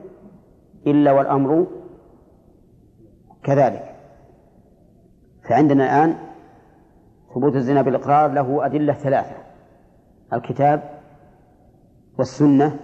إلا 0.88 1.12
والأمر 1.12 1.68
كذلك. 3.44 3.96
فعندنا 5.50 5.84
الآن 5.84 6.18
ثبوت 7.36 7.56
الزنا 7.56 7.82
بالإقرار 7.82 8.32
له 8.32 8.66
أدلة 8.66 8.94
ثلاثة 8.94 9.36
الكتاب 10.34 11.00
والسنة 12.18 12.80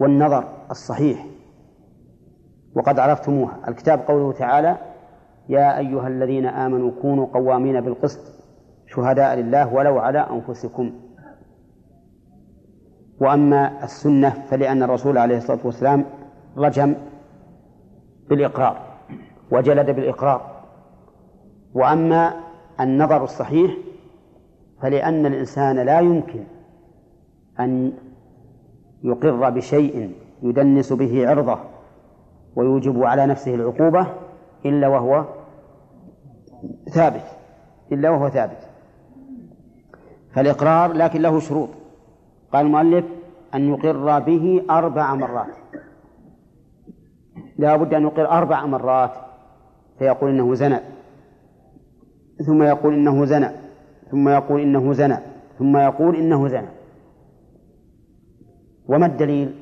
والنظر 0.00 0.48
الصحيح 0.70 1.26
وقد 2.74 2.98
عرفتموها. 2.98 3.68
الكتاب 3.68 3.98
قوله 3.98 4.32
تعالى 4.32 4.91
يا 5.48 5.78
أيها 5.78 6.08
الذين 6.08 6.46
آمنوا 6.46 6.90
كونوا 7.02 7.26
قوامين 7.26 7.80
بالقسط 7.80 8.20
شهداء 8.86 9.34
لله 9.34 9.74
ولو 9.74 9.98
على 9.98 10.18
أنفسكم. 10.18 10.92
وأما 13.20 13.84
السنة 13.84 14.30
فلأن 14.30 14.82
الرسول 14.82 15.18
عليه 15.18 15.36
الصلاة 15.36 15.60
والسلام 15.64 16.04
رجم 16.56 16.94
بالإقرار 18.28 18.76
وجلد 19.50 19.90
بالإقرار. 19.90 20.62
وأما 21.74 22.34
النظر 22.80 23.24
الصحيح 23.24 23.76
فلأن 24.82 25.26
الإنسان 25.26 25.76
لا 25.78 26.00
يمكن 26.00 26.44
أن 27.60 27.92
يقر 29.02 29.50
بشيء 29.50 30.14
يدنس 30.42 30.92
به 30.92 31.28
عرضه 31.28 31.58
ويوجب 32.56 33.02
على 33.02 33.26
نفسه 33.26 33.54
العقوبة 33.54 34.06
إلا 34.66 34.88
وهو 34.88 35.24
ثابت. 36.94 37.24
إلا 37.92 38.10
وهو 38.10 38.28
ثابت. 38.28 38.58
فالإقرار 40.34 40.92
لكن 40.92 41.22
له 41.22 41.40
شروط. 41.40 41.68
قال 42.52 42.66
المؤلف 42.66 43.04
أن 43.54 43.68
يقر 43.68 44.18
به 44.18 44.64
أربع 44.70 45.14
مرات. 45.14 45.56
لا 47.58 47.76
بد 47.76 47.94
أن 47.94 48.02
يقر 48.02 48.28
أربع 48.28 48.66
مرات. 48.66 49.12
فيقول 49.98 50.30
إنه 50.30 50.54
زنى. 50.54 50.78
ثم 52.46 52.62
يقول 52.62 52.94
إنه 52.94 53.24
زنى. 53.24 53.48
ثم 54.10 54.28
يقول 54.28 54.60
إنه 54.60 54.92
زنى. 54.92 55.16
ثم 55.58 55.76
يقول 55.76 56.16
إنه 56.16 56.48
زنى. 56.48 56.68
وما 58.88 59.06
الدليل 59.06 59.54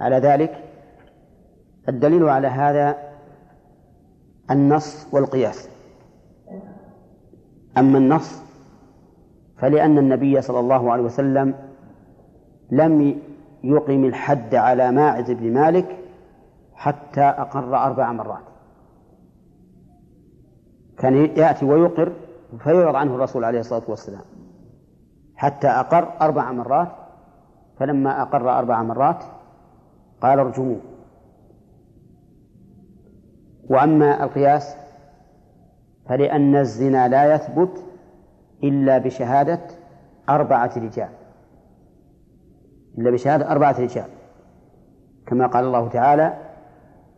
على 0.00 0.16
ذلك؟ 0.16 0.64
الدليل 1.88 2.28
على 2.28 2.48
هذا 2.48 3.11
النص 4.52 5.06
والقياس. 5.12 5.68
أما 7.78 7.98
النص 7.98 8.42
فلأن 9.56 9.98
النبي 9.98 10.42
صلى 10.42 10.60
الله 10.60 10.92
عليه 10.92 11.02
وسلم 11.02 11.54
لم 12.70 13.20
يقم 13.64 14.04
الحد 14.04 14.54
على 14.54 14.90
ماعز 14.90 15.30
بن 15.30 15.52
مالك 15.52 15.98
حتى 16.74 17.20
أقر 17.20 17.76
أربع 17.76 18.12
مرات. 18.12 18.44
كان 20.98 21.16
يأتي 21.16 21.64
ويقر 21.64 22.12
فيعرض 22.58 22.96
عنه 22.96 23.14
الرسول 23.14 23.44
عليه 23.44 23.60
الصلاة 23.60 23.82
والسلام. 23.88 24.22
حتى 25.36 25.68
أقر 25.68 26.08
أربع 26.20 26.52
مرات 26.52 26.88
فلما 27.78 28.22
أقر 28.22 28.58
أربع 28.58 28.82
مرات 28.82 29.24
قال 30.20 30.38
ارجموه. 30.38 30.80
وأما 33.68 34.24
القياس 34.24 34.76
فلأن 36.08 36.56
الزنا 36.56 37.08
لا 37.08 37.34
يثبت 37.34 37.84
إلا 38.64 38.98
بشهادة 38.98 39.60
أربعة 40.28 40.72
رجال. 40.76 41.08
إلا 42.98 43.10
بشهادة 43.10 43.50
أربعة 43.50 43.80
رجال. 43.80 44.08
كما 45.26 45.46
قال 45.46 45.64
الله 45.64 45.88
تعالى 45.88 46.32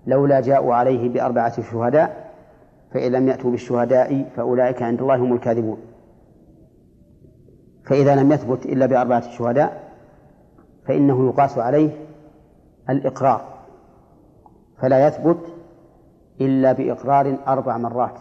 لولا 0.06 0.40
جاءوا 0.40 0.74
عليه 0.74 1.08
بأربعة 1.08 1.62
شهداء 1.62 2.30
فإن 2.92 3.12
لم 3.12 3.28
يأتوا 3.28 3.50
بالشهداء 3.50 4.30
فأولئك 4.36 4.82
عند 4.82 5.00
الله 5.00 5.16
هم 5.16 5.32
الكاذبون. 5.32 5.78
فإذا 7.86 8.16
لم 8.16 8.32
يثبت 8.32 8.66
إلا 8.66 8.86
بأربعة 8.86 9.30
شهداء 9.30 9.90
فإنه 10.86 11.28
يقاس 11.28 11.58
عليه 11.58 11.90
الإقرار. 12.90 13.44
فلا 14.78 15.06
يثبت 15.06 15.53
إلا 16.40 16.72
بإقرار 16.72 17.38
أربع 17.46 17.76
مرات. 17.76 18.18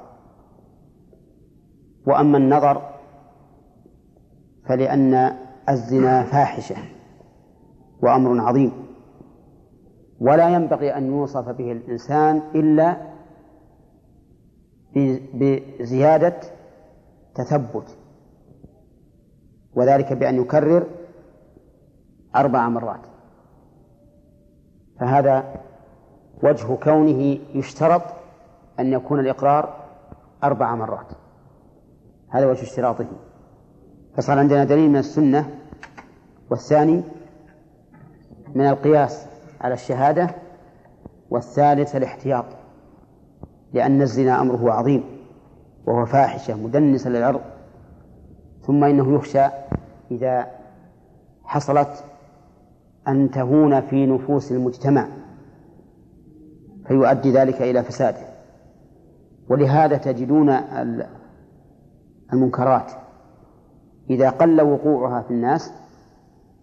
وأما 2.08 2.38
النظر 2.38 2.82
فلأن 4.66 5.38
الزنا 5.70 6.24
فاحشة 6.24 6.76
وأمر 8.02 8.42
عظيم. 8.42 8.72
ولا 10.20 10.50
ينبغي 10.50 10.98
أن 10.98 11.08
يوصف 11.08 11.50
به 11.50 11.72
الإنسان 11.72 12.42
إلا 12.56 13.14
بزيادة 15.34 16.40
تثبت. 17.36 17.98
وذلك 19.76 20.14
بأن 20.14 20.42
يكرر 20.42 20.88
أربع 22.36 22.70
مرات. 22.70 23.02
فهذا 25.00 25.62
وجه 26.44 26.76
كونه 26.76 27.38
يشترط 27.56 28.02
أن 28.80 28.94
يكون 28.94 29.20
الإقرار 29.20 29.74
أربع 30.44 30.76
مرات. 30.76 31.08
هذا 32.30 32.46
وجه 32.46 32.62
اشتراطه. 32.62 33.06
فصار 34.18 34.40
عندنا 34.40 34.64
دليل 34.64 34.90
من 34.90 34.98
السنة 34.98 35.50
والثاني 36.50 37.04
من 38.56 38.66
القياس 38.66 39.26
على 39.62 39.74
الشهادة 39.74 40.30
والثالث 41.30 41.96
الاحتياط 41.96 42.46
لأن 43.74 44.02
الزنا 44.02 44.42
أمره 44.42 44.72
عظيم 44.72 45.04
وهو 45.86 46.06
فاحشة 46.06 46.58
مدنسة 46.58 47.10
للعرض 47.10 47.42
ثم 48.62 48.84
إنه 48.84 49.16
يخشى 49.16 49.46
إذا 50.12 50.48
حصلت 51.44 52.04
أن 53.08 53.32
تهون 53.32 53.82
في 53.82 54.06
نفوس 54.06 54.52
المجتمع. 54.52 55.08
فيؤدي 56.88 57.32
ذلك 57.32 57.62
إلى 57.62 57.84
فساده. 57.84 58.26
ولهذا 59.50 59.98
تجدون 59.98 60.50
المنكرات. 62.34 62.92
إذا 64.10 64.30
قل 64.30 64.62
وقوعها 64.62 65.22
في 65.22 65.32
الناس 65.32 65.72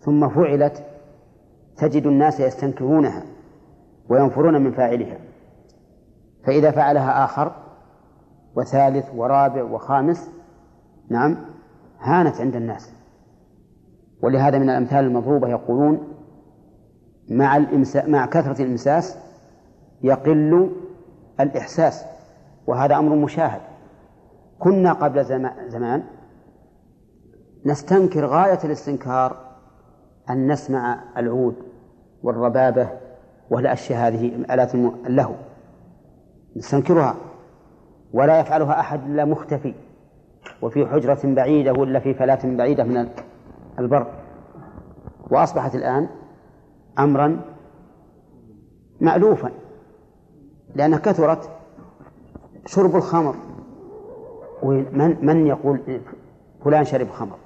ثم 0.00 0.28
فعلت 0.28 0.84
تجد 1.76 2.06
الناس 2.06 2.40
يستنكرونها 2.40 3.22
وينفرون 4.08 4.62
من 4.62 4.72
فاعلها. 4.72 5.18
فإذا 6.44 6.70
فعلها 6.70 7.24
آخر 7.24 7.52
وثالث 8.56 9.14
ورابع 9.14 9.62
وخامس 9.62 10.30
نعم 11.10 11.36
هانت 12.00 12.40
عند 12.40 12.56
الناس. 12.56 12.92
ولهذا 14.22 14.58
من 14.58 14.70
الأمثال 14.70 15.04
المضروبة 15.04 15.48
يقولون 15.48 16.08
مع 17.30 17.56
الإمسا 17.56 18.06
مع 18.06 18.26
كثرة 18.26 18.62
الإمساس 18.62 19.16
يقل 20.02 20.70
الإحساس 21.40 22.04
وهذا 22.66 22.96
أمر 22.96 23.16
مشاهد. 23.16 23.60
كنا 24.58 24.92
قبل 24.92 25.24
زمان 25.68 26.02
نستنكر 27.66 28.26
غاية 28.26 28.58
الاستنكار 28.64 29.36
أن 30.30 30.52
نسمع 30.52 31.00
العود 31.16 31.54
والربابة 32.22 32.88
والأشياء 33.50 34.08
هذه 34.08 34.44
آلات 34.50 34.74
اللهو 34.74 35.34
نستنكرها. 36.56 37.14
ولا 38.12 38.40
يفعلها 38.40 38.80
أحد 38.80 39.10
إلا 39.10 39.24
مختفي. 39.24 39.74
وفي 40.62 40.86
حجرة 40.86 41.20
بعيدة 41.24 41.72
ولا 41.72 41.98
في 41.98 42.14
فلاة 42.14 42.38
بعيدة 42.44 42.84
من 42.84 43.08
البر. 43.78 44.06
وأصبحت 45.30 45.74
الآن 45.74 46.08
أمرا 46.98 47.40
مألوفا. 49.00 49.50
لأنها 50.74 50.98
كثرت 50.98 51.50
شرب 52.66 52.96
الخمر. 52.96 53.34
ومن 54.62 55.16
من 55.22 55.46
يقول 55.46 55.80
فلان 56.64 56.84
شرب 56.84 57.08
خمر؟ 57.08 57.36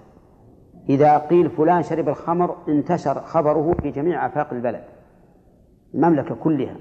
إذا 0.89 1.19
قيل 1.19 1.51
فلان 1.51 1.83
شرب 1.83 2.09
الخمر 2.09 2.57
انتشر 2.69 3.21
خبره 3.21 3.75
في 3.83 3.91
جميع 3.91 4.27
آفاق 4.27 4.53
البلد 4.53 4.85
المملكة 5.95 6.35
كلها. 6.35 6.77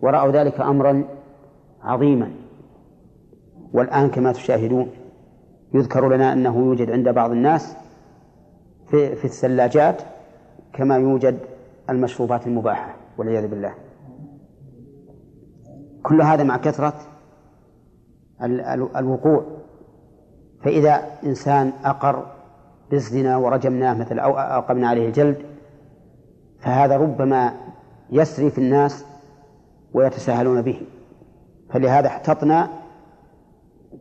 ورأوا 0.00 0.32
ذلك 0.32 0.60
أمرا 0.60 1.04
عظيما. 1.82 2.30
والآن 3.72 4.08
كما 4.10 4.32
تشاهدون 4.32 4.90
يذكر 5.74 6.08
لنا 6.08 6.32
أنه 6.32 6.58
يوجد 6.58 6.90
عند 6.90 7.08
بعض 7.08 7.30
الناس 7.30 7.76
في, 8.90 9.14
في 9.16 9.24
الثلاجات 9.24 10.02
كما 10.72 10.96
يوجد 10.96 11.38
المشروبات 11.90 12.46
المباحة 12.46 12.94
والعياذ 13.18 13.48
بالله. 13.48 13.74
كل 16.04 16.22
هذا 16.22 16.42
مع 16.44 16.56
كثرة 16.56 16.94
الوقوع. 18.96 19.44
فإذا 20.62 21.02
إنسان 21.24 21.72
أقر 21.84 22.26
بالزنا 22.90 23.36
ورجمناه 23.36 23.94
مثل 23.94 24.18
أو 24.18 24.38
أقمنا 24.38 24.88
عليه 24.88 25.06
الجلد 25.06 25.36
فهذا 26.60 26.96
ربما 26.96 27.54
يسري 28.10 28.50
في 28.50 28.58
الناس 28.58 29.04
ويتساهلون 29.94 30.62
به. 30.62 30.82
فلهذا 31.70 32.06
احتطنا 32.06 32.68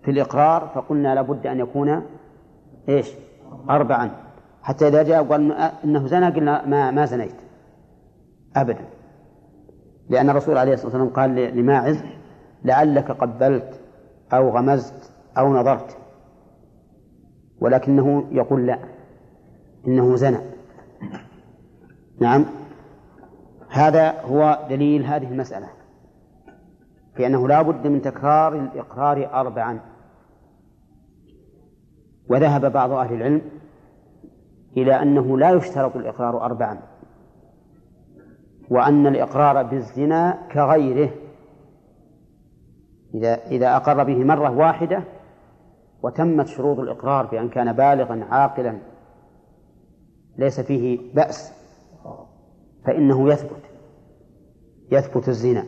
في 0.03 0.11
الإقرار 0.11 0.71
فقلنا 0.75 1.15
لابد 1.15 1.47
أن 1.47 1.59
يكون 1.59 2.01
إيش؟ 2.89 3.11
أربعا. 3.69 4.11
حتى 4.61 4.87
إذا 4.87 5.03
جاء 5.03 5.25
وقال 5.25 5.51
إنه 5.83 6.07
زنى 6.07 6.29
قلنا 6.29 6.65
ما 6.65 6.91
ما 6.91 7.05
زنيت. 7.05 7.35
أبدا. 8.55 8.85
لأن 10.13 10.29
الرسول 10.29 10.57
عليه 10.57 10.73
الصلاة 10.73 10.91
والسلام 10.91 11.09
قال 11.09 11.35
لماعز 11.57 12.03
لعلك 12.63 13.11
قبلت 13.11 13.81
أو 14.33 14.49
غمزت 14.49 15.11
أو 15.37 15.53
نظرت. 15.53 15.97
ولكنه 17.61 18.27
يقول 18.31 18.67
لا 18.67 18.79
إنه 19.87 20.15
زنى. 20.15 20.37
نعم. 22.19 22.45
هذا 23.69 24.21
هو 24.21 24.67
دليل 24.69 25.05
هذه 25.05 25.31
المسألة 25.31 25.67
في 27.15 27.27
أنه 27.27 27.47
لا 27.47 27.61
بد 27.61 27.87
من 27.87 28.01
تكرار 28.01 28.55
الإقرار 28.55 29.33
أربعا. 29.33 29.79
وذهب 32.29 32.71
بعض 32.71 32.91
أهل 32.91 33.13
العلم 33.13 33.41
إلى 34.77 35.01
أنه 35.01 35.37
لا 35.37 35.51
يشترط 35.51 35.95
الإقرار 35.95 36.45
أربعا. 36.45 36.92
وأن 38.69 39.07
الإقرار 39.07 39.63
بالزنا 39.63 40.47
كغيره. 40.51 41.09
إذا 43.13 43.47
إذا 43.47 43.75
أقر 43.75 44.03
به 44.03 44.23
مرة 44.23 44.57
واحدة 44.57 45.03
وتمت 46.03 46.47
شروط 46.47 46.79
الإقرار 46.79 47.25
بأن 47.25 47.49
كان 47.49 47.73
بالغا 47.73 48.25
عاقلا 48.29 48.77
ليس 50.37 50.59
فيه 50.59 51.13
بأس 51.15 51.53
فإنه 52.85 53.29
يثبت 53.29 53.61
يثبت 54.91 55.27
الزنا. 55.27 55.63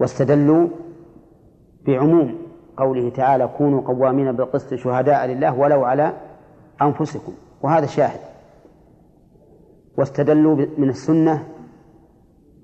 واستدلوا 0.00 0.68
بعموم 1.86 2.38
قوله 2.76 3.10
تعالى 3.10 3.48
كونوا 3.58 3.80
قوامين 3.80 4.32
بالقسط 4.32 4.74
شهداء 4.74 5.26
لله 5.26 5.58
ولو 5.58 5.84
على 5.84 6.12
أنفسكم. 6.82 7.32
وهذا 7.62 7.86
شاهد. 7.86 8.31
واستدلوا 9.98 10.56
من 10.78 10.88
السنة 10.88 11.48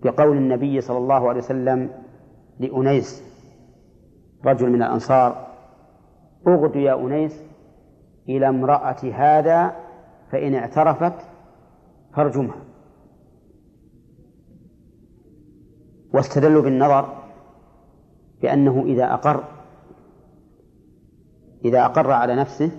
بقول 0.03 0.37
النبي 0.37 0.81
صلى 0.81 0.99
الله 0.99 1.29
عليه 1.29 1.39
وسلم 1.39 1.91
لأنيس 2.59 3.23
رجل 4.45 4.71
من 4.71 4.83
الأنصار 4.83 5.49
اغد 6.49 6.77
يا 6.77 6.95
أنيس 7.01 7.43
إلى 8.29 8.49
امرأة 8.49 8.97
هذا 9.13 9.77
فإن 10.31 10.55
اعترفت 10.55 11.15
فارجمها. 12.15 12.65
واستدلوا 16.15 16.63
بالنظر 16.63 17.23
بأنه 18.43 18.83
إذا 18.87 19.15
أقر 19.15 19.45
إذا 21.65 21.85
أقر 21.85 22.11
على 22.11 22.35
نفسه 22.35 22.71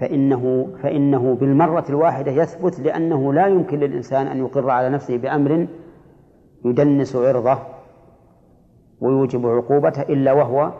فإنه 0.00 0.68
فإنه 0.82 1.34
بالمرة 1.34 1.84
الواحدة 1.88 2.32
يثبت 2.32 2.80
لأنه 2.80 3.32
لا 3.32 3.46
يمكن 3.46 3.78
للإنسان 3.78 4.26
أن 4.26 4.38
يقر 4.38 4.70
على 4.70 4.88
نفسه 4.88 5.16
بأمر 5.16 5.66
يدنس 6.64 7.16
عرضه 7.16 7.58
ويوجب 9.00 9.46
عقوبته 9.46 10.02
إلا 10.02 10.32
وهو 10.32 10.72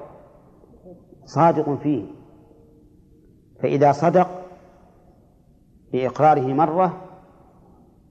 صادق 1.24 1.74
فيه. 1.74 2.04
فإذا 3.62 3.92
صدق 3.92 4.28
بإقراره 5.92 6.54
مرة 6.54 6.96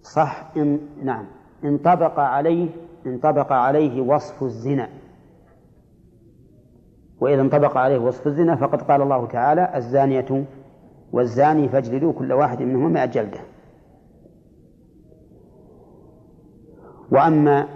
صح 0.01 0.51
إن 0.57 0.79
نعم 1.03 1.25
انطبق 1.63 2.19
عليه 2.19 2.69
انطبق 3.05 3.51
عليه 3.51 4.01
وصف 4.01 4.43
الزنا. 4.43 4.89
وإذا 7.21 7.41
انطبق 7.41 7.77
عليه 7.77 7.99
وصف 7.99 8.27
الزنا 8.27 8.55
فقد 8.55 8.81
قال 8.81 9.01
الله 9.01 9.27
تعالى 9.27 9.71
الزانية 9.75 10.45
والزاني 11.15 11.69
فاجلدوا 11.69 12.13
كل 12.13 12.33
واحد 12.33 12.61
منهما 12.61 12.87
مئة 12.87 13.05
جلدة. 13.05 13.39
وأما 17.11 17.67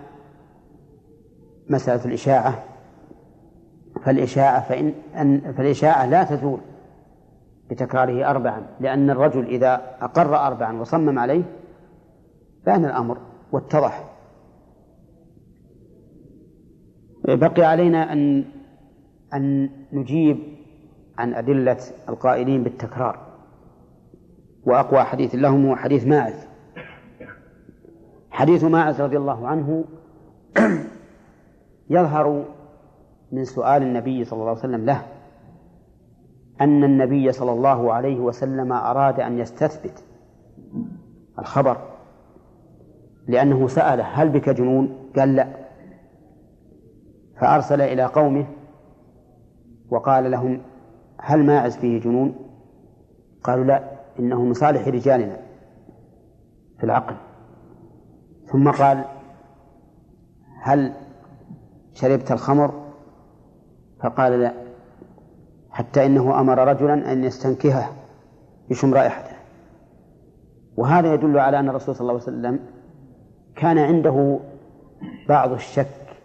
مسألة 1.69 2.06
الإشاعة 2.06 2.63
فالإشاعة 4.06 4.69
فإن 4.69 4.93
أن 5.15 5.54
فالإشاعة 5.54 6.06
لا 6.06 6.23
تزول 6.23 6.60
بتكراره 7.69 8.30
أربعا 8.30 8.67
لأن 8.80 9.10
الرجل 9.10 9.45
إذا 9.45 9.82
أقر 10.02 10.36
أربعا 10.36 10.82
وصمم 10.82 11.19
عليه 11.19 11.43
بان 12.65 12.86
الأمر 12.86 13.17
واتضح. 13.52 14.04
بقي 17.23 17.63
علينا 17.63 18.13
أن 18.13 18.45
أن 19.34 19.69
نجيب 19.93 20.38
عن 21.17 21.34
أدلة 21.34 21.78
القائلين 22.10 22.63
بالتكرار. 22.63 23.29
وأقوى 24.69 25.03
حديث 25.03 25.36
لهم 25.36 25.65
هو 25.67 25.75
حديث 25.75 26.08
ماعز 26.08 26.47
حديث 28.32 28.63
ماعز 28.63 29.01
رضي 29.01 29.17
الله 29.17 29.47
عنه 29.47 29.86
يظهر 31.89 32.45
من 33.32 33.45
سؤال 33.45 33.84
النبي 33.84 34.25
صلى 34.25 34.39
الله 34.39 34.49
عليه 34.49 34.60
وسلم 34.60 34.86
له 34.86 35.05
أن 36.62 36.84
النبي 36.84 37.32
صلى 37.32 37.51
الله 37.51 37.93
عليه 37.93 38.19
وسلم 38.19 38.73
أراد 38.73 39.19
أن 39.19 39.39
يستثبت 39.39 40.03
الخبر 41.39 41.77
لأنه 43.27 43.67
سأله 43.67 44.03
هل 44.03 44.29
بك 44.29 44.49
جنون؟ 44.49 45.12
قال 45.17 45.36
لا 45.36 45.47
فأرسل 47.38 47.82
إلى 47.82 48.05
قومه 48.05 48.45
وقال 49.89 50.32
لهم 50.32 50.62
هل 51.17 51.45
ماعز 51.45 51.77
فيه 51.77 52.01
جنون؟ 52.01 52.36
قالوا 53.43 53.63
لا 53.65 53.99
إنه 54.19 54.43
من 54.43 54.53
صالح 54.53 54.88
رجالنا 54.88 55.38
في 56.77 56.84
العقل. 56.84 57.15
ثم 58.45 58.71
قال 58.71 59.05
هل 60.62 60.93
شربت 61.93 62.32
الخمر؟ 62.32 62.89
فقال 64.03 64.39
لا 64.39 64.53
حتى 65.69 66.05
إنه 66.05 66.39
أمر 66.39 66.67
رجلا 66.67 67.12
أن 67.12 67.23
يستنكهه 67.23 67.89
يشم 68.69 68.93
رائحته. 68.93 69.36
وهذا 70.77 71.13
يدل 71.13 71.39
على 71.39 71.60
أن 71.60 71.69
الرسول 71.69 71.95
صلى 71.95 72.01
الله 72.01 72.13
عليه 72.13 72.23
وسلم 72.23 72.60
كان 73.55 73.77
عنده 73.77 74.39
بعض 75.29 75.51
الشك 75.51 76.17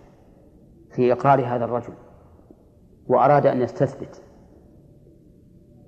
في 0.95 1.13
إقرار 1.13 1.47
هذا 1.47 1.65
الرجل 1.65 1.93
وأراد 3.07 3.47
أن 3.47 3.63
يستثبت. 3.63 4.23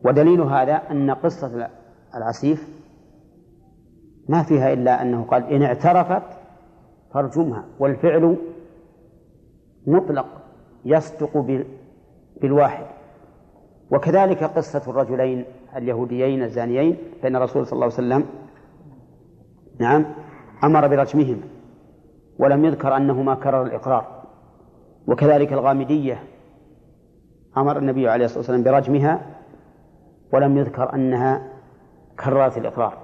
ودليل 0.05 0.41
هذا 0.41 0.75
أن 0.91 1.11
قصة 1.11 1.69
العسيف 2.17 2.69
ما 4.29 4.43
فيها 4.43 4.73
إلا 4.73 5.03
أنه 5.03 5.25
قال 5.25 5.45
إن 5.45 5.63
اعترفت 5.63 6.23
فارجمها 7.15 7.65
والفعل 7.79 8.37
مطلق 9.87 10.27
يصدق 10.85 11.63
بالواحد. 12.41 12.87
وكذلك 13.91 14.45
قصة 14.45 14.91
الرجلين 14.91 15.45
اليهوديين 15.77 16.43
الزانيين 16.43 16.97
فإن 17.23 17.37
الرسول 17.37 17.67
صلى 17.67 17.73
الله 17.73 17.85
عليه 17.85 17.95
وسلم 17.95 18.25
نعم 19.81 20.07
أمر 20.65 20.89
برجمهما 20.89 21.43
ولم 22.39 22.65
يذكر 22.65 22.97
أنهما 22.97 23.35
كرر 23.35 23.63
الإقرار. 23.63 24.23
وكذلك 25.07 25.53
الغامدية 25.53 26.23
أمر 27.57 27.79
النبي 27.79 28.09
عليه 28.09 28.25
الصلاة 28.25 28.39
والسلام 28.39 28.63
برجمها 28.63 29.21
ولم 30.33 30.57
يذكر 30.59 30.95
أنها 30.95 31.56
كررت 32.25 32.59
الإقرار. 32.59 32.99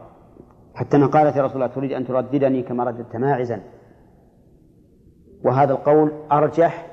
حتى 0.75 0.97
أنها 0.97 1.09
قالت 1.09 1.37
يا 1.37 1.43
رسول 1.43 1.63
الله 1.63 1.75
تريد 1.75 1.93
أن 1.93 2.07
ترددني 2.07 2.63
كما 2.63 2.85
رددت 2.85 3.17
ماعزا. 3.17 3.61
وهذا 5.45 5.73
القول 5.73 6.13
أرجح 6.33 6.87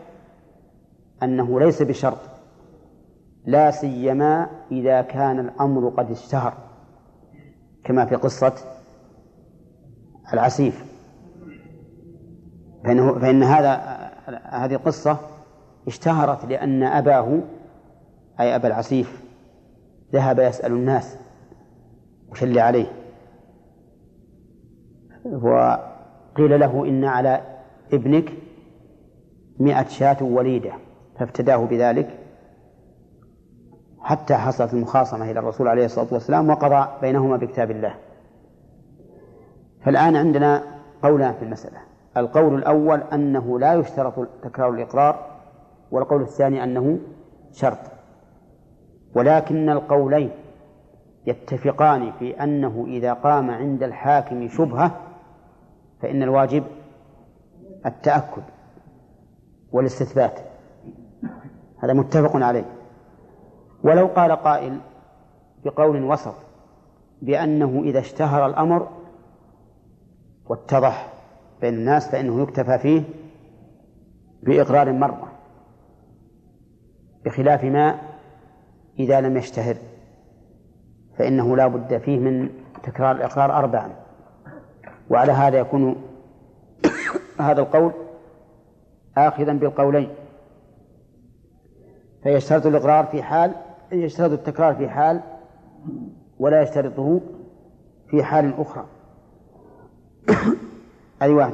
أنه 1.23 1.59
ليس 1.59 1.81
بشرط. 1.81 2.17
لا 3.45 3.71
سيما 3.71 4.49
إذا 4.71 5.01
كان 5.01 5.39
الأمر 5.39 5.89
قد 5.89 6.11
اشتهر 6.11 6.53
كما 7.83 8.05
في 8.05 8.15
قصة 8.15 8.53
العسيف. 10.33 10.85
فإنه 12.83 13.19
فإن 13.19 13.43
هذا 13.43 13.75
هذه 14.43 14.73
القصة 14.73 15.17
اشتهرت 15.87 16.45
لأن 16.45 16.83
أباه 16.83 17.39
أي 18.39 18.55
أبا 18.55 18.67
العسيف 18.67 19.23
ذهب 20.13 20.39
يسأل 20.39 20.71
الناس. 20.71 21.28
وش 22.31 22.43
اللي 22.43 22.61
عليه. 22.61 22.91
وقيل 25.25 26.59
له 26.59 26.85
إن 26.85 27.05
على 27.05 27.41
ابنك 27.93 28.33
مئة 29.59 29.87
شاة 29.87 30.23
وليدة 30.23 30.71
فافتداه 31.19 31.57
بذلك 31.57 32.19
حتى 33.99 34.35
حصلت 34.35 34.73
المخاصمة 34.73 35.31
إلى 35.31 35.39
الرسول 35.39 35.67
عليه 35.67 35.85
الصلاة 35.85 36.07
والسلام 36.11 36.49
وقضى 36.49 36.87
بينهما 37.01 37.37
بكتاب 37.37 37.71
الله. 37.71 37.95
فالآن 39.85 40.15
عندنا 40.15 40.63
قولان 41.03 41.33
في 41.33 41.43
المسألة. 41.43 41.77
القول 42.17 42.55
الأول 42.55 42.99
أنه 43.13 43.59
لا 43.59 43.73
يشترط 43.73 44.27
تكرار 44.43 44.69
الإقرار 44.69 45.25
والقول 45.91 46.21
الثاني 46.21 46.63
أنه 46.63 46.99
شرط. 47.51 47.79
ولكن 49.15 49.69
القولين 49.69 50.31
يتفقان 51.29 52.11
في 52.11 52.43
أنه 52.43 52.85
إذا 52.87 53.13
قام 53.13 53.51
عند 53.51 53.83
الحاكم 53.83 54.47
شبهة 54.47 55.01
فإن 56.01 56.23
الواجب 56.23 56.63
التأكد 57.85 58.43
والاستثبات. 59.71 60.39
هذا 61.83 61.93
متفق 61.93 62.35
عليه. 62.35 62.65
ولو 63.83 64.07
قال 64.07 64.31
قائل 64.31 64.79
بقول 65.65 66.03
وسط 66.03 66.35
بأنه 67.21 67.81
إذا 67.83 67.99
اشتهر 67.99 68.45
الأمر 68.45 68.87
واتضح 70.45 71.13
بين 71.61 71.73
الناس 71.73 72.11
فإنه 72.11 72.41
يكتفى 72.41 72.77
فيه 72.77 73.03
بإقرار 74.43 74.91
مرة 74.91 75.31
بخلاف 77.25 77.63
ما 77.63 77.99
إذا 78.99 79.21
لم 79.21 79.37
يشتهر. 79.37 79.75
فإنه 81.19 81.57
لا 81.57 81.67
بد 81.67 81.97
فيه 81.97 82.19
من 82.19 82.49
تكرار 82.83 83.15
الإقرار 83.15 83.57
أربعا. 83.57 83.89
وعلى 85.09 85.31
هذا 85.31 85.57
يكون 85.59 85.95
هذا 87.39 87.61
القول 87.61 87.91
آخذا 89.17 89.53
بالقولين. 89.53 90.09
فيشترط 92.23 92.65
الإقرار 92.65 93.05
في 93.05 93.23
حال 93.23 93.55
يشترط 93.91 94.31
التكرار 94.31 94.75
في 94.75 94.89
حال 94.89 95.21
ولا 96.39 96.61
يشترطه 96.61 97.21
في 98.07 98.23
حال 98.23 98.53
أخرى. 98.57 98.85
هذه 101.21 101.31
واحد. 101.31 101.53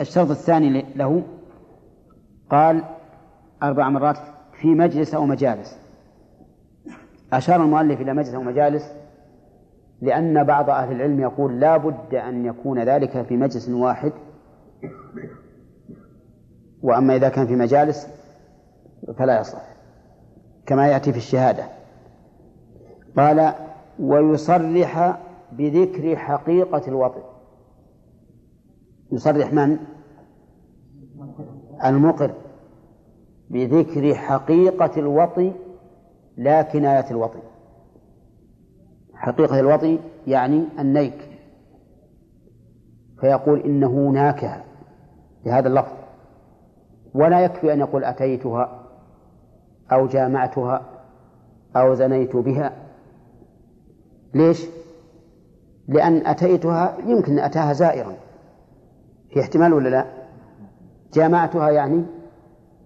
الشرط 0.00 0.30
الثاني 0.30 0.84
له 0.96 1.22
قال 2.50 2.84
أربع 3.62 3.88
مرات 3.88 4.18
في 4.52 4.68
مجلس 4.68 5.14
أو 5.14 5.26
مجالس. 5.26 5.78
أشار 7.32 7.62
المؤلف 7.62 8.00
إلى 8.00 8.14
مجلس 8.14 8.34
أو 8.34 8.42
مجالس 8.42 9.03
لأن 10.04 10.44
بعض 10.44 10.70
أهل 10.70 10.92
العلم 10.92 11.20
يقول 11.20 11.60
لا 11.60 11.76
بد 11.76 12.14
أن 12.14 12.44
يكون 12.44 12.84
ذلك 12.84 13.22
في 13.22 13.36
مجلس 13.36 13.68
واحد. 13.68 14.12
وأما 16.82 17.16
إذا 17.16 17.28
كان 17.28 17.46
في 17.46 17.56
مجالس 17.56 18.08
فلا 19.18 19.40
يصح 19.40 19.62
كما 20.66 20.88
يأتي 20.88 21.12
في 21.12 21.18
الشهادة. 21.18 21.64
قال 23.16 23.52
ويصرح 23.98 25.18
بذكر 25.52 26.16
حقيقة 26.16 26.82
الوطن. 26.88 27.22
يصرح 29.12 29.52
من؟ 29.52 29.78
المقر. 31.84 32.30
بذكر 33.50 34.14
حقيقة 34.14 35.00
الوطي 35.00 35.52
لا 36.36 36.62
كناية 36.62 37.10
الوطي 37.10 37.38
حقيقة 39.14 39.60
الوطي 39.60 39.98
يعني 40.26 40.64
النيك. 40.78 41.30
فيقول 43.20 43.60
إنه 43.60 44.10
ناكه 44.10 44.62
بهذا 45.44 45.68
اللفظ. 45.68 45.92
ولا 47.14 47.40
يكفي 47.40 47.72
أن 47.72 47.80
يقول 47.80 48.04
أتيتها 48.04 48.82
أو 49.92 50.06
جامعتها 50.06 50.82
أو 51.76 51.94
زنيت 51.94 52.36
بها. 52.36 52.72
ليش؟ 54.34 54.66
لأن 55.88 56.26
أتيتها 56.26 56.96
يمكن 57.06 57.38
أتاها 57.38 57.72
زائرا. 57.72 58.16
في 59.30 59.40
احتمال 59.40 59.72
ولا 59.72 59.88
لا؟ 59.88 60.06
جامعتها 61.12 61.70
يعني 61.70 62.04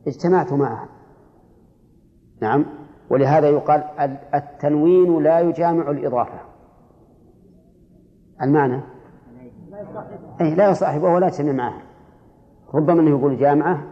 اجتمعت 0.07 0.53
معها. 0.53 0.89
نعم. 2.43 2.65
ولهذا 3.11 3.49
يقال 3.49 3.85
التنوين 4.35 5.23
لا 5.23 5.41
يجامع 5.41 5.91
الإضافة. 5.91 6.41
المعنى؟ 8.43 8.81
أي 10.41 10.55
لا 10.55 10.71
يصاحبها 10.71 11.15
ولا 11.15 11.27
يجتمع 11.27 11.53
معها 11.53 11.83
ربما 12.75 13.01
أنه 13.01 13.11
يقول 13.11 13.39
جامعة 13.39 13.83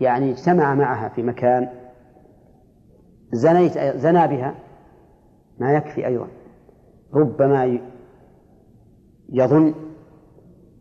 يعني 0.00 0.30
اجتمع 0.30 0.74
معها 0.74 1.08
في 1.08 1.22
مكان 1.22 1.68
زنيت 3.32 3.78
زنا 3.78 4.26
بها 4.26 4.54
ما 5.58 5.72
يكفي 5.72 6.06
أيضا. 6.06 6.26
ربما 7.14 7.78
يظن 9.32 9.74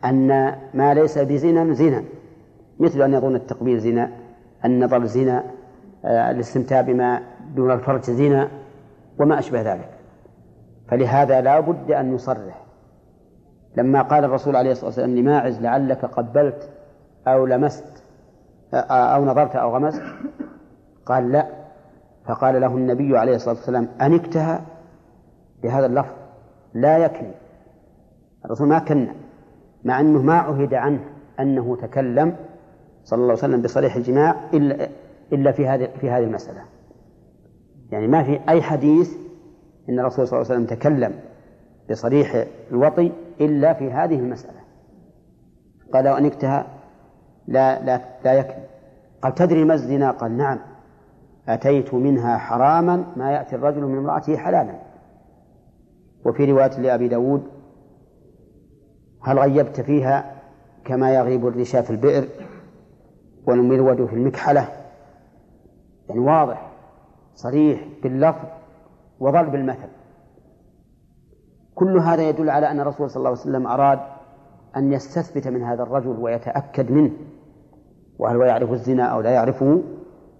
أن 0.06 0.28
ما 0.74 0.94
ليس 0.94 1.18
بزنا 1.18 1.74
زنا. 1.74 2.04
مثل 2.80 3.02
أن 3.02 3.14
يظن 3.14 3.36
التقبيل 3.36 3.80
زنا 3.80 4.12
النظر 4.66 5.06
زنا 5.06 5.44
آه، 6.06 6.32
الاستمتاع 6.32 6.82
بما 6.82 7.22
دون 7.56 7.72
الفرج 7.72 8.02
زنا 8.02 8.50
وما 9.20 9.40
أشبه 9.40 9.62
ذلك. 9.62 9.90
فلهذا 10.88 11.42
لا 11.42 11.60
بد 11.60 11.92
أن 11.92 12.16
يصرح 12.16 12.66
لما 13.78 14.02
قال 14.02 14.24
الرسول 14.24 14.56
عليه 14.56 14.72
الصلاة 14.72 14.86
والسلام 14.86 15.16
لماعز 15.16 15.62
لعلك 15.62 16.06
قبلت 16.06 16.70
أو 17.28 17.46
لمست 17.46 18.04
أو 18.74 19.26
نظرت 19.26 19.56
أو 19.56 19.76
غمست. 19.76 20.02
قال 21.06 21.32
لا. 21.32 21.48
فقال 22.26 22.62
له 22.62 22.68
النبي 22.68 23.18
عليه 23.18 23.36
الصلاة 23.36 23.56
والسلام 23.56 23.88
أنكتها 24.02 24.62
بهذا 25.64 25.86
اللفظ 25.86 26.14
لا 26.74 26.98
يكني. 26.98 27.32
الرسول 28.46 28.68
ما 28.68 28.80
كنا 28.80 29.14
مع 29.84 30.00
أنه 30.00 30.22
ما 30.22 30.34
عهد 30.34 30.74
عنه 30.74 31.00
أنه 31.40 31.76
تكلم 31.76 32.36
صلى 33.04 33.18
الله 33.18 33.30
عليه 33.30 33.40
وسلم 33.40 33.62
بصريح 33.62 33.96
الجماع 33.96 34.36
إلا 34.54 34.88
إلا 35.34 35.52
في 35.52 35.68
هذه 35.68 35.90
في 36.02 36.10
هذه 36.10 36.24
المسألة. 36.24 36.62
يعني 37.96 38.08
ما 38.08 38.24
في 38.24 38.40
أي 38.50 38.62
حديث 38.62 39.16
أن 39.90 40.00
الرسول 40.00 40.28
صلى 40.28 40.42
الله 40.42 40.52
عليه 40.52 40.64
وسلم 40.64 40.78
تكلم 40.78 41.20
بصريح 41.90 42.46
الوطي 42.72 43.12
إلا 43.42 43.74
في 43.74 43.92
هذه 43.92 44.20
المسألة. 44.20 44.60
قال 45.94 46.06
لو 46.06 46.14
أنكتها 46.14 46.68
لا 47.48 47.86
لا 47.86 48.02
لا 48.26 48.34
يكفي. 48.34 48.64
قال 49.22 49.36
تدري 49.36 49.66
ما 49.66 49.74
الزنا؟ 49.74 50.12
قال 50.12 50.38
نعم. 50.38 50.60
أتيت 51.48 51.94
منها 51.94 52.38
حراما 52.38 53.06
ما 53.16 53.32
يأتي 53.32 53.56
الرجل 53.56 53.82
من 53.82 53.98
امرأته 53.98 54.38
حلالا. 54.38 54.76
وفي 56.26 56.46
رواية 56.46 56.80
لأبي 56.80 57.08
داود 57.08 57.44
هل 59.24 59.40
غيبت 59.40 59.82
فيها 59.82 60.36
كما 60.86 61.16
يغيب 61.16 61.48
الرشا 61.48 61.82
في 61.82 61.90
البئر 61.90 62.28
والمرود 63.48 64.06
في 64.06 64.14
المكحلة؟ 64.14 64.68
يعني 66.10 66.20
واضح. 66.20 66.75
صريح 67.36 67.88
باللفظ 68.04 68.48
وضرب 69.20 69.56
المثل. 69.56 69.88
كل 71.76 71.98
هذا 71.98 72.30
يدل 72.30 72.50
على 72.50 72.72
أن 72.72 72.80
الرسول 72.80 73.10
صلى 73.10 73.18
الله 73.18 73.30
عليه 73.30 73.40
وسلم 73.40 73.68
أراد 73.68 74.00
أن 74.78 74.94
يستثبت 74.94 75.48
من 75.48 75.64
هذا 75.64 75.84
الرجل 75.84 76.20
ويتأكد 76.20 76.92
منه. 76.92 77.12
وهل 78.20 78.36
هو 78.36 78.44
يعرف 78.44 78.72
الزنا 78.72 79.04
أو 79.04 79.22
لا 79.22 79.30
يعرفه 79.30 79.82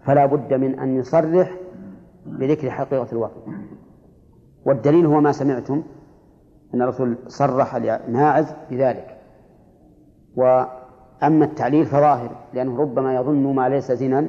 فلا 0.06 0.26
بد 0.26 0.54
من 0.54 0.80
أن 0.80 0.96
يصرح 0.96 1.58
بذكر 2.26 2.70
حقيقة 2.70 3.08
الوقت 3.12 3.32
والدليل 4.66 5.06
هو 5.06 5.22
ما 5.22 5.32
سمعتم 5.32 5.84
أن 6.74 6.82
الرسول 6.82 7.18
صرح 7.28 7.76
لماعز 7.76 8.54
بذلك. 8.72 9.18
وأما 10.36 11.46
التعليل 11.46 11.86
فظاهر 11.86 12.30
لأنه 12.54 12.82
ربما 12.82 13.16
يظن 13.16 13.54
ما 13.56 13.70
ليس 13.70 13.92
زنا 13.92 14.28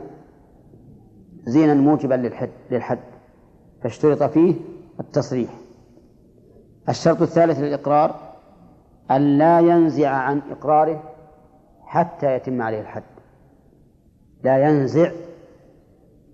زينا 1.47 1.75
موجبا 1.75 2.15
للحد 2.15 2.51
للحد. 2.71 2.99
فاشترط 3.83 4.23
فيه 4.23 4.55
التصريح. 5.01 5.51
الشرط 6.89 7.23
الثالث 7.23 7.59
للإقرار 7.59 8.15
أن 9.11 9.39
لا 9.39 9.61
ينزع 9.61 10.11
عن 10.11 10.43
إقراره 10.51 11.03
حتى 11.85 12.35
يتم 12.35 12.63
عليه 12.63 12.81
الحد. 12.81 13.03
لا 14.43 14.69
ينزع 14.69 15.11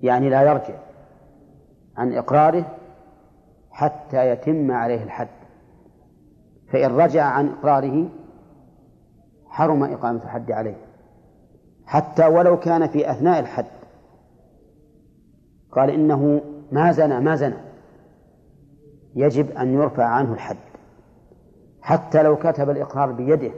يعني 0.02 0.30
لا 0.30 0.42
يرجع 0.42 0.74
عن 1.96 2.12
إقراره 2.12 2.64
حتى 3.70 4.30
يتم 4.30 4.70
عليه 4.70 5.02
الحد. 5.02 5.28
فإن 6.72 6.96
رجع 6.96 7.24
عن 7.24 7.48
إقراره 7.48 8.08
حرم 9.48 9.84
إقامة 9.84 10.24
الحد 10.24 10.52
عليه. 10.52 10.76
حتى 11.86 12.26
ولو 12.26 12.58
كان 12.58 12.86
في 12.86 13.10
أثناء 13.10 13.40
الحد. 13.40 13.81
قال 15.72 15.90
إنه 15.90 16.40
ما 16.72 16.92
زنى 16.92 17.20
ما 17.20 17.36
زنى. 17.36 17.56
يجب 19.14 19.50
أن 19.50 19.74
يرفع 19.74 20.04
عنه 20.04 20.32
الحد. 20.32 20.56
حتى 21.80 22.22
لو 22.22 22.36
كتب 22.36 22.70
الإقرار 22.70 23.12
بيده 23.12 23.52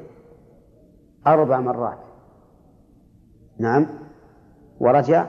أربع 1.27 1.61
مرات. 1.61 1.99
نعم. 3.59 3.87
ورجع 4.81 5.27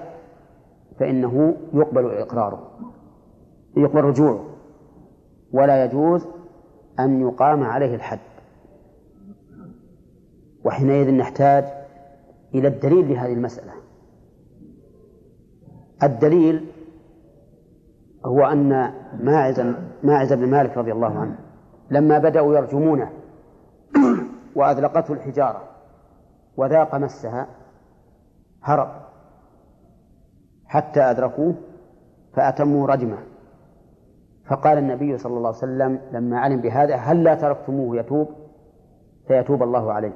فإنه 0.99 1.57
يقبل 1.73 2.11
إقراره. 2.11 2.79
يقبل 3.77 4.01
رجوعه. 4.01 4.45
ولا 5.51 5.85
يجوز 5.85 6.25
أن 6.99 7.21
يقام 7.21 7.63
عليه 7.63 7.95
الحد. 7.95 8.19
وحينئذ 10.65 11.11
نحتاج 11.11 11.65
إلى 12.55 12.67
الدليل 12.67 13.09
لهذه 13.09 13.33
المسألة. 13.33 13.73
الدليل 16.03 16.65
هو 18.25 18.45
أن 18.45 18.91
ماعز 19.19 19.61
ماعز 20.03 20.33
بن 20.33 20.49
مالك 20.49 20.77
رضي 20.77 20.91
الله 20.91 21.19
عنه 21.19 21.35
لما 21.91 22.19
بدأوا 22.19 22.55
يرجمونه 22.55 23.09
وأذلقته 24.55 25.13
الحجارة 25.13 25.61
وذاق 26.57 26.95
مسها 26.95 27.47
هرب 28.63 28.89
حتى 30.65 31.01
أدركوه 31.01 31.55
فأتموا 32.33 32.87
رجمه. 32.87 33.17
فقال 34.45 34.77
النبي 34.77 35.17
صلى 35.17 35.37
الله 35.37 35.47
عليه 35.47 35.57
وسلم 35.57 35.99
لما 36.11 36.39
علم 36.39 36.61
بهذا 36.61 36.95
هل 36.95 37.23
لا 37.23 37.35
تركتموه 37.35 37.97
يتوب؟ 37.97 38.29
فيتوب 39.27 39.63
الله 39.63 39.93
عليه. 39.93 40.13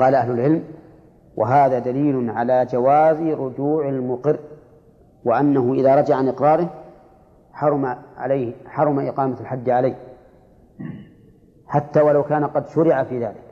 قال 0.00 0.14
أهل 0.14 0.30
العلم 0.30 0.64
وهذا 1.36 1.78
دليل 1.78 2.30
على 2.30 2.66
جواز 2.66 3.20
رجوع 3.20 3.88
المقر 3.88 4.38
وأنه 5.24 5.74
إذا 5.74 5.94
رجع 5.94 6.16
عن 6.16 6.28
إقراره 6.28 6.70
حرم 7.52 7.96
عليه 8.16 8.54
حرم 8.66 8.98
إقامة 8.98 9.40
الحد 9.40 9.70
عليه. 9.70 9.96
حتى 11.66 12.00
ولو 12.00 12.22
كان 12.22 12.44
قد 12.44 12.68
شرع 12.68 13.04
في 13.04 13.24
ذلك. 13.24 13.42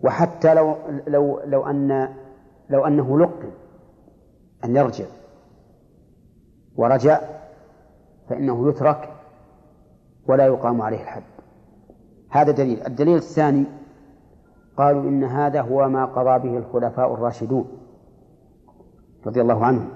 وحتى 0.00 0.54
لو 0.54 0.76
لو 1.06 1.40
لو 1.44 1.66
أن 1.66 2.14
لو 2.70 2.86
أنه 2.86 3.18
لقن 3.18 3.50
أن 4.64 4.76
يرجع. 4.76 5.04
ورجع 6.76 7.20
فإنه 8.28 8.68
يترك 8.68 9.08
ولا 10.28 10.46
يقام 10.46 10.82
عليه 10.82 11.02
الحد. 11.02 11.22
هذا 12.30 12.52
دليل. 12.52 12.86
الدليل 12.86 13.16
الثاني 13.16 13.64
قالوا 14.76 15.02
إن 15.02 15.24
هذا 15.24 15.60
هو 15.60 15.88
ما 15.88 16.04
قضى 16.04 16.48
به 16.48 16.58
الخلفاء 16.58 17.14
الراشدون. 17.14 17.85
رضي 19.26 19.40
الله 19.40 19.64
عنهم 19.64 19.88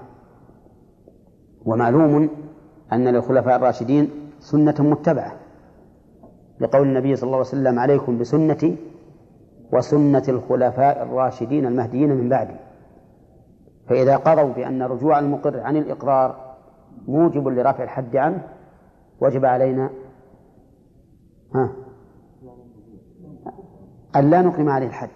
ومعلوم 1.65 2.29
أن 2.93 3.07
للخلفاء 3.07 3.55
الراشدين 3.55 4.09
سنة 4.39 4.75
متبعة. 4.79 5.33
لقول 6.59 6.87
النبي 6.87 7.15
صلى 7.15 7.27
الله 7.27 7.37
عليه 7.37 7.47
وسلم 7.47 7.79
عليكم 7.79 8.17
بسنتي 8.17 8.77
وسنة 9.73 10.23
الخلفاء 10.27 11.03
الراشدين 11.03 11.65
المهديين 11.65 12.09
من 12.09 12.29
بعدي. 12.29 12.55
فإذا 13.89 14.17
قضوا 14.17 14.53
بأن 14.53 14.81
رجوع 14.83 15.19
المقر 15.19 15.59
عن 15.59 15.77
الإقرار 15.77 16.55
موجب 17.07 17.47
لرفع 17.47 17.83
الحد 17.83 18.15
عنه 18.15 18.47
وجب 19.21 19.45
علينا 19.45 19.89
ها؟ 21.55 21.71
أن 24.15 24.29
لا 24.29 24.41
نقيم 24.41 24.69
عليه 24.69 24.87
الحد 24.87 25.09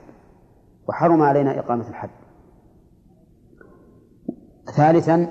وحرم 0.88 1.22
علينا 1.22 1.60
إقامة 1.60 1.90
الحد. 1.90 2.10
ثالثا 4.66 5.28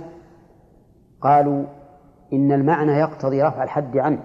قالوا 1.20 1.64
إن 2.32 2.52
المعنى 2.52 2.92
يقتضي 2.92 3.42
رفع 3.42 3.62
الحد 3.62 3.96
عنه 3.96 4.22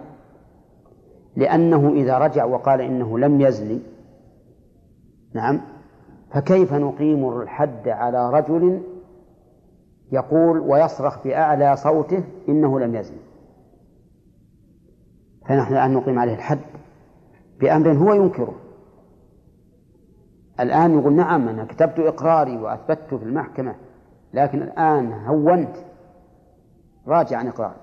لأنه 1.35 1.89
إذا 1.89 2.17
رجع 2.17 2.45
وقال 2.45 2.81
إنه 2.81 3.19
لم 3.19 3.41
يزني 3.41 3.79
نعم 5.33 5.61
فكيف 6.31 6.73
نقيم 6.73 7.39
الحد 7.41 7.87
على 7.87 8.29
رجل 8.29 8.81
يقول 10.11 10.59
ويصرخ 10.59 11.23
بأعلى 11.23 11.75
صوته 11.75 12.23
إنه 12.49 12.79
لم 12.79 12.95
يزني 12.95 13.19
فنحن 15.49 15.73
الآن 15.73 15.93
نقيم 15.93 16.19
عليه 16.19 16.35
الحد 16.35 16.59
بأمر 17.59 17.93
هو 17.93 18.13
ينكره. 18.13 18.55
الآن 20.59 20.99
يقول 20.99 21.13
نعم 21.13 21.47
أنا 21.47 21.65
كتبت 21.65 21.99
إقراري 21.99 22.57
وأثبته 22.57 23.17
في 23.17 23.23
المحكمة. 23.23 23.75
لكن 24.33 24.61
الآن 24.61 25.13
هونت. 25.13 25.75
راجع 27.07 27.37
عن 27.37 27.47
إقرار. 27.47 27.75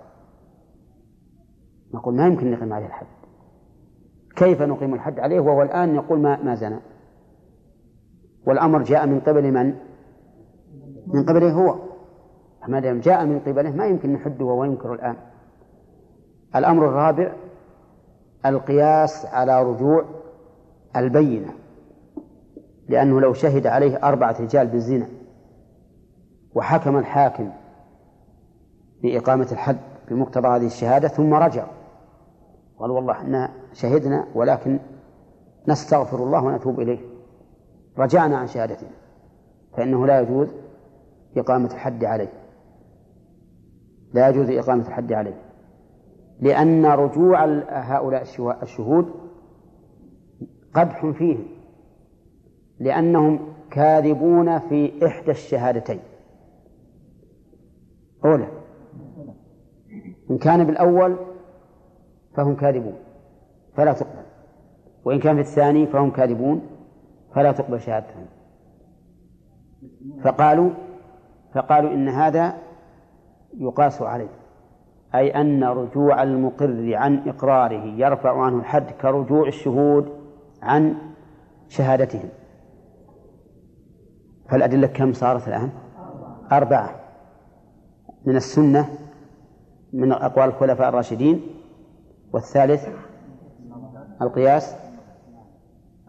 نقول 1.95 2.15
ما 2.15 2.27
يمكن 2.27 2.51
نقيم 2.51 2.73
عليه 2.73 2.87
الحد. 2.87 3.07
كيف 4.37 4.63
نقيم 4.63 4.95
الحد 4.95 5.21
عليه؟ 5.21 5.41
وهو 5.41 5.63
الآن 5.63 5.95
يقول 5.95 6.21
ما 6.21 6.43
ما 6.43 6.55
زنى. 6.55 6.79
والأمر 8.47 8.83
جاء 8.83 9.07
من 9.07 9.21
قبل 9.21 9.53
من؟ 9.53 9.75
من 11.07 11.27
قبله 11.27 11.53
هو. 11.53 11.79
ما 12.69 12.81
دام 12.81 13.01
جاء 13.01 13.27
من 13.27 13.41
قبله 13.41 13.71
ما 13.71 13.87
يمكن 13.87 14.13
نحده 14.13 14.45
وهو 14.45 14.65
ينكر 14.65 14.95
الآن. 14.95 15.17
الأمر 16.57 16.89
الرابع 16.89 17.33
القياس 18.47 19.27
على 19.27 19.63
رجوع 19.63 20.05
البينة. 20.97 21.53
لأنه 22.89 23.21
لو 23.21 23.33
شهد 23.33 23.67
عليه 23.67 23.97
أربعة 23.97 24.37
رجال 24.41 24.67
بالزنا. 24.67 25.09
وحكم 26.57 26.99
الحاكم 26.99 27.51
بإقامة 29.03 29.49
الحد 29.53 29.79
بمقتضى 30.09 30.49
هذه 30.49 30.67
الشهادة 30.67 31.09
ثم 31.09 31.35
رجعوا 31.35 31.73
قالوا 32.79 32.97
والله 32.97 33.13
إحنا 33.13 33.53
شهدنا 33.73 34.27
ولكن 34.35 34.79
نستغفر 35.69 36.17
الله 36.17 36.45
ونتوب 36.45 36.81
إليه. 36.81 36.99
رجعنا 37.99 38.37
عن 38.37 38.47
شهادتنا. 38.47 38.89
فإنه 39.77 40.07
لا 40.07 40.21
يجوز 40.21 40.49
إقامة 41.37 41.67
الحد 41.75 42.05
عليه. 42.05 42.33
لا 44.15 44.29
يجوز 44.29 44.51
إقامة 44.51 44.89
الحد 44.89 45.13
عليه. 45.13 45.43
لأن 46.41 46.87
رجوع 46.87 47.45
هؤلاء 47.69 48.23
الشهود 48.63 49.11
قدح 50.75 51.07
فيهم. 51.07 51.47
لأنهم 52.81 53.39
كاذبون 53.71 54.59
في 54.59 55.07
إحدى 55.07 55.31
الشهادتين. 55.31 56.01
أولى. 58.27 58.49
إن 60.31 60.39
كان 60.39 60.65
بالأول 60.65 61.17
فهم 62.35 62.57
كاذبون 62.57 62.99
فلا 63.75 63.93
تقبل. 63.93 64.27
وإن 65.05 65.19
كان 65.19 65.35
في 65.35 65.41
الثاني 65.41 65.87
فهم 65.87 66.11
كاذبون 66.11 66.61
فلا 67.35 67.53
تقبل 67.53 67.81
شهادتهم. 67.81 68.27
فقالوا 70.25 70.71
فقالوا 71.55 71.91
إن 71.91 72.09
هذا 72.09 72.57
يقاس 73.59 74.03
عليه 74.03 74.29
أي 75.15 75.31
أن 75.31 75.65
رجوع 75.65 76.23
المقر 76.23 76.95
عن 76.95 77.29
إقراره 77.29 77.85
يرفع 77.85 78.43
عنه 78.43 78.59
الحد 78.59 78.91
كرجوع 78.91 79.49
الشهود 79.49 80.09
عن 80.63 80.95
شهادتهم. 81.69 82.29
فالأدلة 84.49 84.87
كم 84.87 85.13
صارت 85.13 85.49
الآن؟ 85.49 85.71
أربعة. 86.53 87.06
من 88.27 88.37
السنة 88.37 88.89
من 89.93 90.13
أقوال 90.13 90.49
الخلفاء 90.49 90.89
الراشدين 90.89 91.41
والثالث 92.33 92.89
القياس 94.23 94.77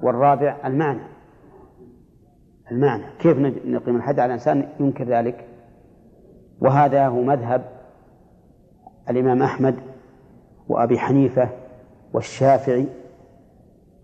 والرابع 0.03 0.57
المعنى. 0.65 1.01
المعنى. 2.71 3.03
كيف 3.19 3.37
نقيم 3.65 3.95
الحد 3.95 4.19
على 4.19 4.25
الإنسان؟ 4.25 4.69
ينكر 4.79 5.03
ذلك. 5.03 5.47
وهذا 6.61 7.07
هو 7.07 7.21
مذهب 7.21 7.71
الإمام 9.09 9.43
أحمد 9.43 9.75
وأبي 10.67 10.99
حنيفة 10.99 11.49
والشافعي 12.13 12.87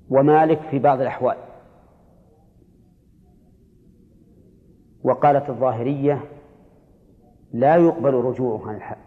ومالك 0.09 0.59
في 0.59 0.80
بعض 0.80 1.01
الأحوال. 1.01 1.38
وقالت 5.03 5.49
الظاهرية 5.49 6.22
لا 7.53 7.75
يقبل 7.75 8.13
رجوعه 8.13 8.69
عن 8.69 8.75
الحد 8.75 8.97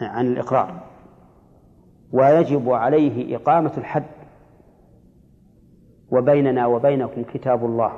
عن 0.00 0.26
الإقرار 0.26 0.80
ويجب 2.12 2.70
عليه 2.70 3.36
إقامة 3.36 3.72
الحد 3.76 4.04
وبيننا 6.10 6.66
وبينكم 6.66 7.22
كتاب 7.22 7.64
الله 7.64 7.92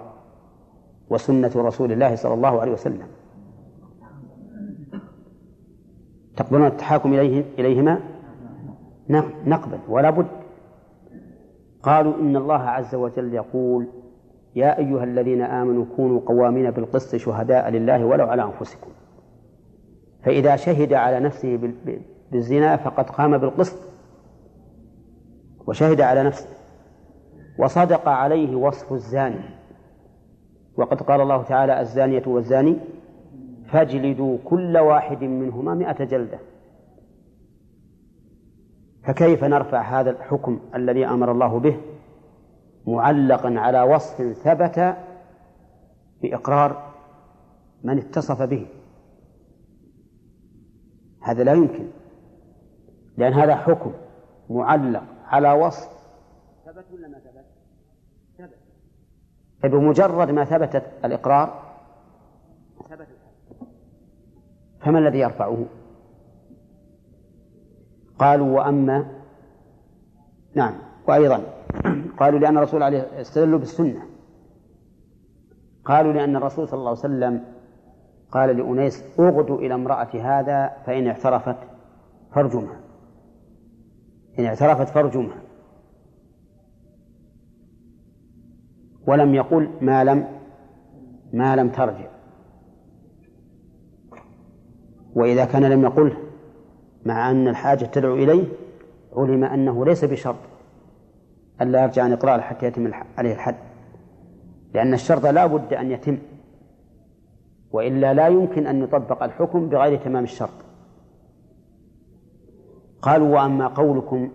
وسنة 1.11 1.53
رسول 1.57 1.93
الله 1.93 2.15
صلى 2.15 2.35
الله 2.35 2.61
عليه 2.61 2.73
وسلم. 2.73 3.07
تقبلون 6.37 6.67
التحاكم 6.67 7.13
إليه 7.15 7.45
إليهما؟ 7.59 8.01
نقبل 9.47 9.79
ولا 9.89 10.11
بد. 10.11 10.27
قالوا 11.83 12.15
إن 12.21 12.37
الله 12.37 12.63
عز 12.63 12.95
وجل 12.95 13.35
يقول 13.35 13.89
يا 14.55 14.79
أيها 14.79 15.05
الذين 15.05 15.43
آمنوا 15.43 15.85
كونوا 15.97 16.21
قوامين 16.21 16.71
بالقسط 16.71 17.17
شهداء 17.17 17.71
لله 17.71 18.05
ولو 18.05 18.27
على 18.27 18.43
أنفسكم. 18.43 18.91
فإذا 20.25 20.57
شهد 20.57 20.93
على 20.93 21.21
نفسه 21.21 21.73
بالزنا 22.33 22.77
فقد 22.77 23.11
قام 23.11 23.39
بالقسط 23.39 23.79
وشهد 25.67 26.01
على 26.01 26.23
نفسه 26.23 26.49
وصدق 27.59 28.09
عليه 28.09 28.57
وصف 28.57 28.93
الزاني 28.93 29.63
وقد 30.77 31.03
قال 31.03 31.21
الله 31.21 31.43
تعالى 31.43 31.81
الزانية 31.81 32.23
والزاني 32.27 32.77
فاجلدوا 33.67 34.39
كل 34.45 34.79
واحد 34.79 35.25
منهما 35.25 35.75
مئة 35.75 36.05
جلدة 36.05 36.39
فكيف 39.05 39.45
نرفع 39.45 40.01
هذا 40.01 40.11
الحكم 40.11 40.61
الذي 40.75 41.07
أمر 41.07 41.33
الله 41.33 41.59
به 41.59 41.77
معلقا 42.87 43.55
على 43.59 43.83
وصف 43.83 44.23
ثبت 44.23 44.97
بإقرار 46.23 46.93
من 47.85 47.99
اتصف 47.99 48.43
به 48.43 48.67
هذا 51.23 51.45
لا 51.45 51.53
يمكن. 51.53 51.89
لأن 53.17 53.33
هذا 53.33 53.57
حكم 53.57 53.93
معلق 54.51 55.05
على 55.25 55.53
وصف. 55.53 55.89
ثبت 56.67 56.85
ولا 56.93 57.09
ما 57.09 57.19
ثبت؟ 57.19 57.45
ثبت. 58.39 58.59
فبمجرد 59.63 60.31
ما 60.31 60.45
ثبت 60.45 60.83
الإقرار 61.05 61.63
ثبت 62.91 63.07
فما 64.81 64.99
الذي 64.99 65.19
يرفعه؟ 65.19 65.65
قالوا 68.19 68.57
وأما 68.57 69.07
نعم 70.55 70.75
وأيضا 71.09 71.43
قالوا 72.19 72.39
لأن 72.39 72.59
الرسول 72.59 72.83
عليه 72.83 73.21
استدلوا 73.21 73.59
بالسنة. 73.59 74.03
قالوا 75.85 76.13
لأن 76.13 76.37
الرسول 76.37 76.69
صلى 76.69 76.79
الله 76.79 76.91
عليه 76.91 76.99
وسلم 76.99 77.45
قال 78.33 78.57
لأنيس 78.57 79.05
اغدوا 79.21 79.59
إلى 79.59 79.75
امرأة 79.75 80.09
هذا 80.15 80.73
فإن 80.87 81.07
اعترفت 81.07 81.57
فارجمها 82.35 82.81
إن 84.39 84.45
اعترفت 84.45 84.89
فارجمها 84.89 85.43
ولم 89.07 89.35
يقل 89.35 89.71
ما 89.81 90.05
لم 90.05 90.29
ما 91.33 91.57
لم 91.57 91.69
ترجع. 91.69 92.09
وإذا 95.15 95.45
كان 95.45 95.65
لم 95.65 95.83
يقله 95.83 96.17
مع 97.07 97.31
أن 97.31 97.49
الحاجة 97.49 97.85
تدعو 97.85 98.15
إليه 98.15 98.45
علم 99.17 99.45
أنه 99.45 99.85
ليس 99.85 100.05
بشرط 100.05 100.37
ألا 101.61 101.83
يرجع 101.83 102.03
عن 102.03 102.13
إقراره 102.13 102.41
حتى 102.41 102.67
يتم 102.67 102.91
عليه 103.19 103.33
الحد. 103.33 103.57
لأن 104.75 104.95
الشرط 104.95 105.27
لا 105.27 105.47
بد 105.47 105.73
أن 105.73 105.91
يتم. 105.91 106.19
وإلا 107.73 108.15
لا 108.15 108.29
يمكن 108.29 108.67
أن 108.67 108.83
يطبق 108.83 109.23
الحكم 109.23 109.69
بغير 109.69 109.99
تمام 109.99 110.25
الشرط. 110.25 110.51
قالوا 113.03 113.35
وأما 113.35 113.67
قولكم 113.67 114.31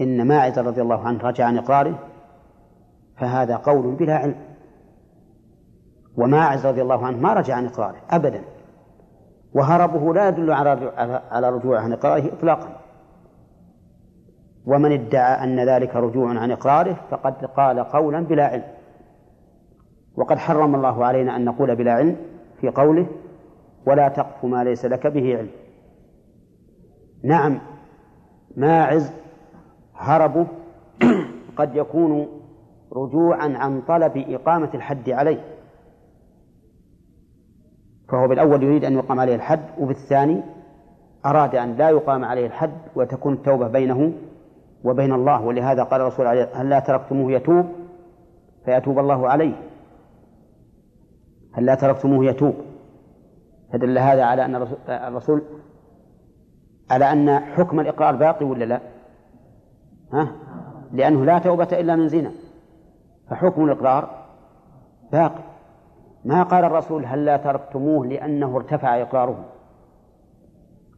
إن 0.00 0.26
ماعز 0.26 0.58
رضي 0.58 0.82
الله 0.82 1.06
عنه 1.06 1.22
رجع 1.22 1.44
عن 1.44 1.58
إقراره 1.58 1.98
فهذا 3.16 3.56
قول 3.56 3.94
بلا 3.94 4.14
علم. 4.14 4.34
وماعز 6.16 6.66
رضي 6.66 6.82
الله 6.82 7.06
عنه 7.06 7.18
ما 7.18 7.32
رجع 7.34 7.54
عن 7.54 7.66
إقراره 7.66 8.00
أبدا. 8.10 8.42
وهربه 9.54 10.14
لا 10.14 10.28
يدل 10.28 10.52
على 10.52 10.70
على 11.30 11.50
رجوعه 11.50 11.80
عن 11.80 11.92
إقراره 11.92 12.32
إطلاقا. 12.32 12.80
ومن 14.66 14.92
ادعى 14.92 15.44
أن 15.44 15.60
ذلك 15.68 15.96
رجوع 15.96 16.38
عن 16.38 16.50
إقراره 16.50 16.96
فقد 17.10 17.44
قال 17.44 17.80
قولا 17.80 18.20
بلا 18.20 18.46
علم. 18.46 18.77
وقد 20.18 20.38
حرم 20.38 20.74
الله 20.74 21.04
علينا 21.04 21.36
أن 21.36 21.44
نقول 21.44 21.76
بلا 21.76 21.92
علم 21.92 22.16
في 22.60 22.68
قوله 22.68 23.06
ولا 23.86 24.08
تقف 24.08 24.44
ما 24.44 24.64
ليس 24.64 24.84
لك 24.84 25.06
به 25.06 25.36
علم. 25.36 25.50
نعم 27.24 27.60
ماعز 28.56 29.12
هربه 29.94 30.46
قد 31.58 31.76
يكون 31.76 32.28
رجوعا 32.92 33.54
عن 33.56 33.80
طلب 33.80 34.24
إقامة 34.28 34.70
الحد 34.74 35.10
عليه. 35.10 35.44
فهو 38.08 38.28
بالأول 38.28 38.62
يريد 38.62 38.84
أن 38.84 38.92
يقام 38.92 39.20
عليه 39.20 39.34
الحد 39.34 39.64
وبالثاني 39.78 40.42
أراد 41.26 41.54
أن 41.54 41.76
لا 41.76 41.90
يقام 41.90 42.24
عليه 42.24 42.46
الحد 42.46 42.78
وتكون 42.96 43.32
التوبة 43.32 43.68
بينه 43.68 44.12
وبين 44.84 45.12
الله. 45.12 45.42
ولهذا 45.42 45.82
قال 45.82 46.00
الرسول 46.00 46.26
عليه 46.26 46.48
هل 46.54 46.68
لا 46.68 46.78
تركتموه 46.80 47.32
يتوب؟ 47.32 47.66
فيتوب 48.64 48.98
الله 48.98 49.28
عليه. 49.28 49.68
هل 51.52 51.66
لا 51.66 51.74
تركتموه 51.74 52.24
يتوب؟ 52.24 52.54
فدل 53.72 53.98
هذا 53.98 54.24
على 54.24 54.44
أن 54.44 54.66
الرسول 54.88 55.42
على 56.90 57.12
أن 57.12 57.38
حكم 57.38 57.80
الإقرار 57.80 58.16
باقي 58.16 58.46
ولا 58.46 58.64
لا؟ 58.64 58.80
ها؟ 60.12 60.32
لأنه 60.92 61.24
لا 61.24 61.38
توبة 61.38 61.68
إلا 61.72 61.96
من 61.96 62.08
زنا. 62.08 62.30
فحكم 63.30 63.64
الإقرار 63.64 64.26
باقي. 65.12 65.42
ما 66.24 66.42
قال 66.42 66.64
الرسول 66.64 67.04
هل 67.06 67.24
لا 67.24 67.36
تركتموه 67.36 68.06
لأنه 68.06 68.56
ارتفع 68.56 69.02
إقراره؟ 69.02 69.44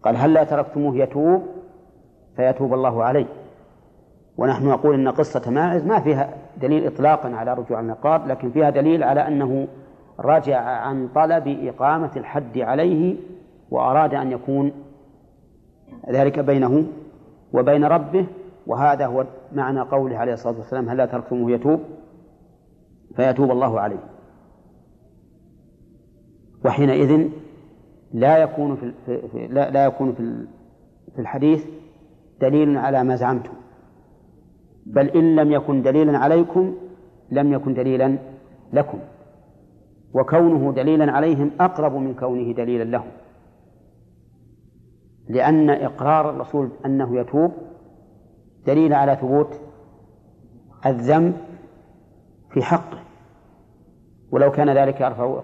قال 0.02 0.16
هل 0.16 0.32
لا 0.32 0.44
تركتموه 0.44 0.96
يتوب؟ 0.96 1.42
فيتوب 2.36 2.74
الله 2.74 3.04
عليه. 3.04 3.26
ونحن 4.36 4.66
نقول 4.66 4.94
إن 4.94 5.08
قصة 5.08 5.50
ماعز 5.50 5.84
ما 5.84 6.00
فيها 6.00 6.30
دليل 6.56 6.86
إطلاقا 6.86 7.28
على 7.28 7.54
رجوع 7.54 7.80
النقاط 7.80 8.26
لكن 8.26 8.50
فيها 8.50 8.70
دليل 8.70 9.02
على 9.02 9.28
أنه 9.28 9.68
رجع 10.20 10.60
عن 10.60 11.08
طلب 11.08 11.48
إقامة 11.48 12.10
الحد 12.16 12.58
عليه 12.58 13.16
وأراد 13.70 14.14
أن 14.14 14.32
يكون 14.32 14.72
ذلك 16.10 16.38
بينه 16.38 16.86
وبين 17.52 17.84
ربه 17.84 18.26
وهذا 18.66 19.06
هو 19.06 19.26
معنى 19.52 19.80
قوله 19.80 20.16
عليه 20.16 20.32
الصلاة 20.32 20.58
والسلام 20.58 20.88
هل 20.88 20.96
لا 20.96 21.06
تركتموه 21.06 21.50
يتوب؟ 21.50 21.80
فيتوب 23.16 23.50
الله 23.50 23.80
عليه. 23.80 24.00
وحينئذ 26.64 27.28
لا 28.12 28.38
يكون 28.38 28.76
في 28.76 28.92
في 29.28 29.46
لا, 29.46 29.70
لا 29.70 29.84
يكون 29.84 30.12
في 30.12 30.46
في 31.14 31.18
الحديث 31.18 31.64
دليل 32.40 32.76
على 32.76 33.04
ما 33.04 33.16
زعمتم. 33.16 33.52
بل 34.86 35.08
إن 35.08 35.36
لم 35.36 35.52
يكن 35.52 35.82
دليلا 35.82 36.18
عليكم 36.18 36.74
لم 37.30 37.52
يكن 37.52 37.74
دليلا 37.74 38.18
لكم. 38.72 38.98
وكونه 40.14 40.72
دليلا 40.72 41.12
عليهم 41.12 41.50
أقرب 41.60 41.94
من 41.94 42.14
كونه 42.14 42.52
دليلا 42.52 42.84
لهم. 42.84 43.10
لأن 45.28 45.70
إقرار 45.70 46.30
الرسول 46.30 46.70
أنه 46.86 47.20
يتوب 47.20 47.52
دليل 48.66 48.92
على 48.92 49.16
ثبوت 49.16 49.60
الذنب 50.86 51.36
في 52.50 52.62
حقه. 52.62 52.98
ولو 54.30 54.50
كان 54.50 54.70
ذلك 54.70 55.00
يرفع 55.00 55.40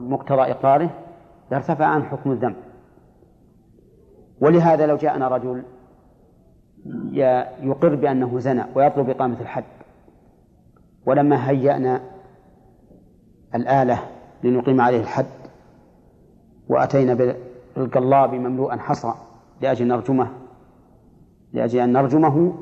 مقتضى 0.00 0.40
إقراره 0.40 0.90
لارتفع 1.50 1.84
عن 1.84 2.02
حكم 2.02 2.32
الذنب. 2.32 2.56
ولهذا 4.40 4.86
لو 4.86 4.96
جاءنا 4.96 5.28
رجل 5.28 5.62
يقر 7.62 7.94
بأنه 7.94 8.38
زنى 8.38 8.64
ويطلب 8.74 9.10
إقامة 9.10 9.40
الحد 9.40 9.64
ولما 11.06 11.50
هيأنا 11.50 12.00
الآلة 13.54 13.98
لنقيم 14.44 14.80
عليه 14.80 15.00
الحد. 15.00 15.26
وأتينا 16.68 17.34
بالقلاب 17.76 18.34
مملوءا 18.34 18.76
حصى 18.76 19.12
لأجل 19.60 19.88
نرجمه 19.88 20.28
لأجل 21.52 21.78
أن 21.80 21.92
نرجمه 21.92 22.54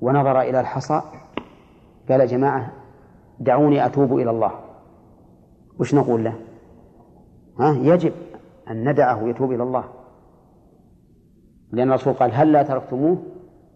ونظر 0.00 0.40
إلى 0.40 0.60
الحصى. 0.60 1.02
قال 2.08 2.20
يا 2.20 2.26
جماعة 2.26 2.72
دعوني 3.40 3.86
أتوب 3.86 4.18
إلى 4.18 4.30
الله. 4.30 4.50
وش 5.80 5.94
نقول 5.94 6.24
له؟ 6.24 6.34
ها 7.60 7.72
يجب 7.72 8.12
أن 8.70 8.90
ندعه 8.90 9.28
يتوب 9.28 9.52
إلى 9.52 9.62
الله. 9.62 9.84
لأن 11.72 11.88
الرسول 11.88 12.14
قال 12.14 12.30
هل 12.34 12.52
لا 12.52 12.62
تركتموه؟ 12.62 13.18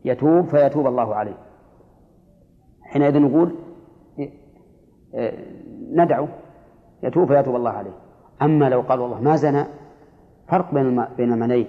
يتوب 0.05 0.45
فيتوب 0.45 0.87
الله 0.87 1.15
عليه. 1.15 1.37
حينئذ 2.83 3.19
نقول 3.19 3.55
ندعو 5.93 6.29
يتوب 7.03 7.29
فيتوب 7.29 7.57
الله 7.57 7.71
عليه. 7.71 7.91
أما 8.43 8.69
لو 8.69 8.81
قال 8.81 9.01
والله 9.01 9.21
ما 9.21 9.37
زنى 9.37 9.65
فرق 10.49 10.75
بين 10.75 11.05
بين 11.17 11.33
المعنيين 11.33 11.67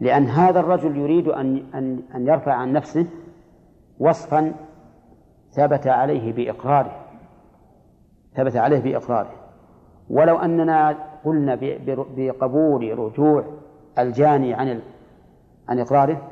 لأن 0.00 0.24
هذا 0.26 0.60
الرجل 0.60 0.96
يريد 0.96 1.28
أن 1.28 1.62
أن 1.74 2.02
أن 2.14 2.26
يرفع 2.26 2.52
عن 2.52 2.72
نفسه 2.72 3.06
وصفا 3.98 4.54
ثبت 5.50 5.86
عليه 5.86 6.32
بإقراره. 6.32 6.96
ثبت 8.34 8.56
عليه 8.56 8.78
بإقراره. 8.78 9.30
ولو 10.10 10.36
أننا 10.36 10.98
قلنا 11.24 11.58
بقبول 12.16 12.98
رجوع 12.98 13.44
الجاني 13.98 14.54
عن 14.54 14.80
عن 15.68 15.78
إقراره 15.78 16.22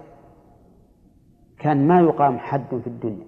كان 1.58 1.86
ما 1.88 2.00
يقام 2.00 2.38
حد 2.38 2.80
في 2.80 2.86
الدنيا. 2.86 3.26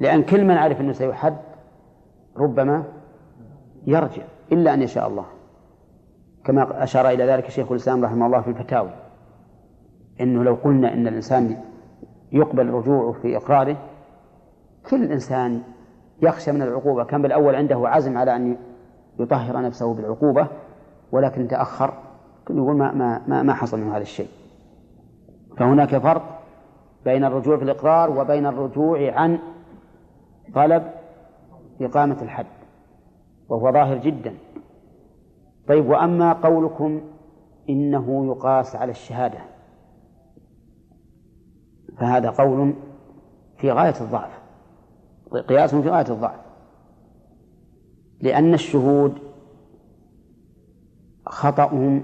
لأن 0.00 0.22
كل 0.22 0.44
من 0.44 0.56
عرف 0.56 0.80
أنه 0.80 0.92
سيحد 0.92 1.36
ربما 2.36 2.84
يرجع 3.86 4.22
إلا 4.52 4.74
أن 4.74 4.82
يشاء 4.82 5.08
الله. 5.08 5.24
كما 6.44 6.82
أشار 6.82 7.08
إلى 7.08 7.24
ذلك 7.26 7.48
شيخ 7.50 7.70
الإسلام 7.70 8.04
رحمه 8.04 8.26
الله 8.26 8.40
في 8.40 8.48
الفتاوي 8.48 8.90
أنه 10.20 10.44
لو 10.44 10.54
قلنا 10.54 10.94
أن 10.94 11.06
الإنسان 11.06 11.56
يقبل 12.32 12.70
رجوعه 12.70 13.12
في 13.12 13.36
إقراره 13.36 13.76
كل 14.90 15.12
إنسان 15.12 15.62
يخشى 16.22 16.52
من 16.52 16.62
العقوبة. 16.62 17.04
كان 17.04 17.22
بالأول 17.22 17.54
عنده 17.54 17.88
عزم 17.88 18.18
على 18.18 18.36
أن 18.36 18.56
يطهر 19.18 19.62
نفسه 19.62 19.94
بالعقوبة 19.94 20.46
ولكن 21.12 21.48
تأخر. 21.48 21.94
يقول 22.50 22.76
ما 22.76 22.92
ما 22.92 23.22
ما, 23.26 23.42
ما 23.42 23.54
حصل 23.54 23.80
من 23.80 23.90
هذا 23.90 24.02
الشيء. 24.02 24.28
فهناك 25.56 25.98
فرق 25.98 26.40
بين 27.04 27.24
الرجوع 27.24 27.56
في 27.56 27.64
الإقرار 27.64 28.10
وبين 28.10 28.46
الرجوع 28.46 29.12
عن 29.12 29.38
طلب 30.54 30.82
إقامة 31.80 32.22
الحد 32.22 32.46
وهو 33.48 33.72
ظاهر 33.72 33.98
جدا 33.98 34.34
طيب 35.68 35.86
وأما 35.86 36.32
قولكم 36.32 37.00
إنه 37.68 38.26
يقاس 38.26 38.76
على 38.76 38.90
الشهادة 38.90 39.38
فهذا 41.98 42.30
قول 42.30 42.74
في 43.58 43.70
غاية 43.70 43.94
الضعف 44.00 44.40
قياس 45.48 45.74
في 45.74 45.88
غاية 45.88 46.08
الضعف 46.10 46.40
لأن 48.20 48.54
الشهود 48.54 49.18
خطأهم 51.26 52.02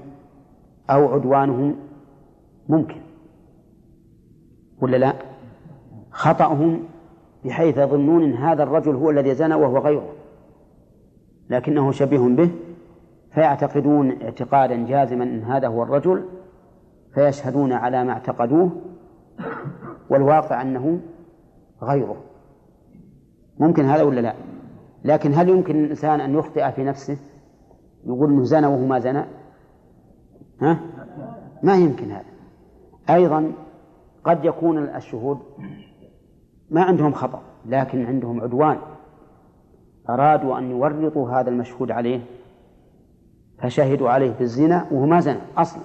أو 0.90 1.08
عدوانهم 1.08 1.76
ممكن 2.68 3.00
ولا 4.80 4.96
لا؟ 4.96 5.14
خطأهم 6.10 6.84
بحيث 7.44 7.78
يظنون 7.78 8.24
أن 8.24 8.34
هذا 8.34 8.62
الرجل 8.62 8.94
هو 8.94 9.10
الذي 9.10 9.34
زنى 9.34 9.54
وهو 9.54 9.78
غيره. 9.78 10.12
لكنه 11.50 11.92
شبيه 11.92 12.18
به 12.18 12.50
فيعتقدون 13.34 14.22
اعتقادا 14.22 14.86
جازما 14.86 15.24
أن 15.24 15.42
هذا 15.42 15.68
هو 15.68 15.82
الرجل 15.82 16.24
فيشهدون 17.14 17.72
على 17.72 18.04
ما 18.04 18.12
اعتقدوه 18.12 18.70
والواقع 20.10 20.62
أنه 20.62 21.00
غيره. 21.82 22.16
ممكن 23.58 23.84
هذا 23.84 24.02
ولا 24.02 24.20
لا؟ 24.20 24.34
لكن 25.04 25.34
هل 25.34 25.48
يمكن 25.48 25.76
للإنسان 25.76 26.20
أن 26.20 26.34
يخطئ 26.34 26.70
في 26.70 26.84
نفسه؟ 26.84 27.18
يقول 28.06 28.30
أنه 28.30 28.44
زنى 28.44 28.66
وهو 28.66 28.86
ما 28.86 28.98
زنى؟ 28.98 29.24
ها؟ 30.60 30.80
ما 31.62 31.76
يمكن 31.76 32.10
هذا. 32.10 32.30
أيضا 33.10 33.52
قد 34.24 34.44
يكون 34.44 34.78
الشهود 34.78 35.38
ما 36.70 36.82
عندهم 36.82 37.12
خطأ 37.12 37.42
لكن 37.66 38.06
عندهم 38.06 38.40
عدوان 38.40 38.78
أرادوا 40.10 40.58
أن 40.58 40.70
يورطوا 40.70 41.30
هذا 41.30 41.50
المشهود 41.50 41.90
عليه 41.90 42.20
فشهدوا 43.58 44.10
عليه 44.10 44.30
بالزنا 44.30 44.86
وهو 44.90 45.06
ما 45.06 45.20
زنى 45.20 45.38
أصلا 45.56 45.82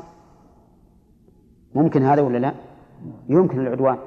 ممكن 1.76 2.04
هذا 2.04 2.22
ولا 2.22 2.38
لا؟ 2.38 2.54
يمكن 3.30 3.60
العدوان 3.60 3.98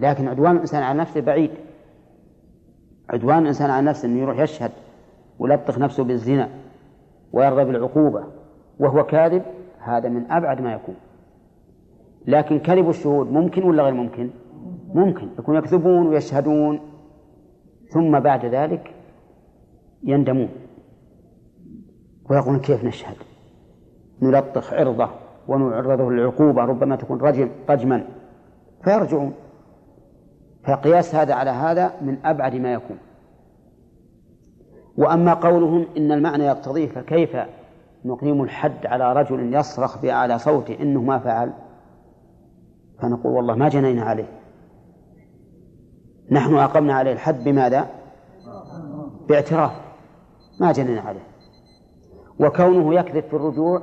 لكن 0.00 0.28
عدوان 0.28 0.56
الإنسان 0.56 0.82
على 0.82 0.98
نفسه 0.98 1.20
بعيد 1.20 1.50
عدوان 3.10 3.38
الإنسان 3.38 3.70
على 3.70 3.86
نفسه 3.86 4.08
أنه 4.08 4.20
يروح 4.20 4.38
يشهد 4.38 4.70
ويلطخ 5.38 5.78
نفسه 5.78 6.04
بالزنا 6.04 6.48
ويرغب 7.32 7.66
بالعقوبة 7.66 8.24
وهو 8.78 9.04
كاذب 9.04 9.42
هذا 9.80 10.08
من 10.08 10.30
أبعد 10.30 10.60
ما 10.60 10.72
يكون 10.72 10.94
لكن 12.26 12.58
كذب 12.58 12.88
الشهود 12.88 13.32
ممكن 13.32 13.62
ولا 13.62 13.82
غير 13.82 13.94
ممكن؟ 13.94 14.30
ممكن 14.94 15.28
يكون 15.38 15.56
يكذبون 15.56 16.06
ويشهدون 16.06 16.80
ثم 17.88 18.20
بعد 18.20 18.44
ذلك 18.44 18.94
يندمون 20.04 20.48
ويقولون 22.30 22.60
كيف 22.60 22.84
نشهد؟ 22.84 23.16
نلطخ 24.22 24.72
عرضه 24.72 25.08
ونعرضه 25.48 26.10
للعقوبة 26.10 26.64
ربما 26.64 26.96
تكون 26.96 27.20
رجم 27.20 27.50
رجما. 27.70 28.04
فيرجعون. 28.84 29.32
فقياس 30.64 31.14
هذا 31.14 31.34
على 31.34 31.50
هذا 31.50 31.92
من 32.00 32.18
أبعد 32.24 32.54
ما 32.54 32.72
يكون. 32.72 32.96
وأما 34.96 35.34
قولهم 35.34 35.86
إن 35.96 36.12
المعنى 36.12 36.44
يقتضيه 36.44 36.86
فكيف 36.86 37.36
نقيم 38.04 38.42
الحد 38.42 38.86
على 38.86 39.12
رجل 39.12 39.54
يصرخ 39.54 40.02
بأعلى 40.02 40.38
صوته 40.38 40.76
إنه 40.80 41.02
ما 41.02 41.18
فعل؟ 41.18 41.52
فنقول 42.98 43.32
والله 43.32 43.54
ما 43.54 43.68
جنينا 43.68 44.02
عليه. 44.02 44.39
نحن 46.30 46.54
أقمنا 46.54 46.94
عليه 46.94 47.12
الحد 47.12 47.44
بماذا؟ 47.44 47.86
باعتراف. 49.28 49.72
ما 50.60 50.72
جنينا 50.72 51.00
عليه. 51.00 51.26
وكونه 52.40 52.94
يكذب 52.94 53.24
في 53.24 53.34
الرجوع 53.34 53.82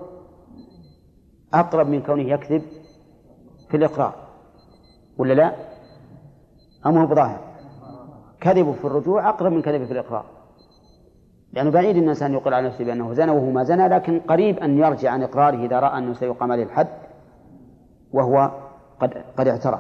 أقرب 1.54 1.88
من 1.88 2.02
كونه 2.02 2.24
يكذب 2.24 2.62
في 3.70 3.78
الإقرار. 3.78 4.16
ولا 5.18 5.34
لا؟ 5.34 5.56
أم 6.86 6.98
هو 6.98 7.06
بظاهر؟ 7.06 7.40
كذبه 8.42 8.74
في 8.74 8.86
الرجوع 8.86 9.30
أقرب 9.30 9.52
من 9.52 9.62
كذبه 9.62 9.86
في 9.86 9.92
الإقرار. 9.92 10.26
لأنه 11.54 11.72
بعيد 11.72 11.98
الإنسان 11.98 12.34
يقول 12.34 12.54
على 12.54 12.68
نفسه 12.68 12.86
بأنه 12.86 13.14
زنى 13.14 13.32
وهو 13.32 13.52
ما 13.52 13.64
زنى 13.64 13.88
لكن 13.88 14.20
قريب 14.20 14.60
أن 14.60 14.78
يرجع 14.78 15.12
عن 15.12 15.24
إقراره 15.24 15.66
إذا 15.66 15.80
رأى 15.80 15.98
أنه 15.98 16.14
سيقام 16.14 16.52
عليه 16.52 16.64
الحد 16.64 16.88
وهو 18.14 18.52
قد 19.00 19.24
قد 19.38 19.48
اعترف. 19.48 19.80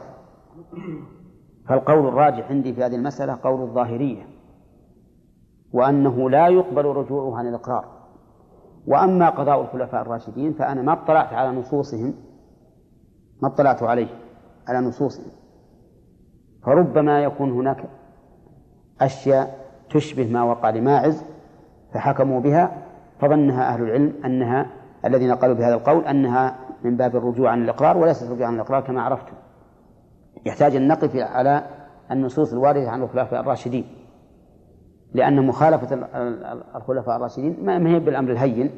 فالقول 1.68 2.07
الراجح 2.07 2.49
عندي 2.51 2.74
في 2.74 2.84
هذه 2.84 2.95
المسألة 2.95 3.38
قول 3.43 3.61
الظاهرية 3.61 4.24
وأنه 5.74 6.30
لا 6.30 6.47
يقبل 6.47 6.86
رجوعه 6.86 7.38
عن 7.38 7.47
الإقرار 7.47 7.86
وأما 8.88 9.30
قضاء 9.30 9.61
الخلفاء 9.61 10.01
الراشدين 10.01 10.53
فأنا 10.53 10.82
ما 10.82 10.93
اطلعت 10.93 11.34
على 11.34 11.57
نصوصهم 11.57 12.13
ما 13.41 13.47
اطلعت 13.47 13.84
عليه 13.84 14.07
على 14.68 14.88
نصوص 14.88 15.22
فربما 16.63 17.24
يكون 17.24 17.51
هناك 17.51 17.84
أشياء 19.01 19.68
تشبه 19.89 20.32
ما 20.32 20.43
وقع 20.43 20.70
لماعز 20.70 21.24
فحكموا 21.93 22.39
بها 22.39 22.84
فظنها 23.20 23.74
أهل 23.74 23.84
العلم 23.84 24.13
أنها 24.26 24.65
الذين 25.05 25.32
قالوا 25.32 25.55
بهذا 25.55 25.74
القول 25.74 26.05
أنها 26.05 26.55
من 26.84 26.97
باب 26.97 27.15
الرجوع 27.15 27.51
عن 27.51 27.63
الإقرار 27.63 27.97
وليست 27.97 28.32
رجوع 28.32 28.47
عن 28.47 28.55
الإقرار 28.55 28.82
كما 28.82 29.01
عرفتم. 29.01 29.34
يحتاج 30.47 30.75
أن 30.75 30.87
نقف 30.87 31.15
على 31.15 31.63
النصوص 32.11 32.53
الواردة 32.53 32.89
عن 32.89 33.03
الخلفاء 33.03 33.41
الراشدين. 33.41 33.85
لأن 35.13 35.47
مخالفة 35.47 35.95
الخلفاء 36.75 37.15
الراشدين 37.15 37.57
ما 37.61 37.89
هي 37.89 37.99
بالأمر 37.99 38.31
الهين 38.31 38.71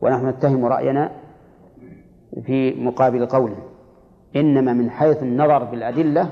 ونحن 0.00 0.28
نتهم 0.28 0.64
رأينا 0.64 1.10
في 2.42 2.84
مقابل 2.84 3.26
قوله 3.26 3.56
إنما 4.36 4.72
من 4.72 4.90
حيث 4.90 5.22
النظر 5.22 5.64
بالأدلة 5.64 6.30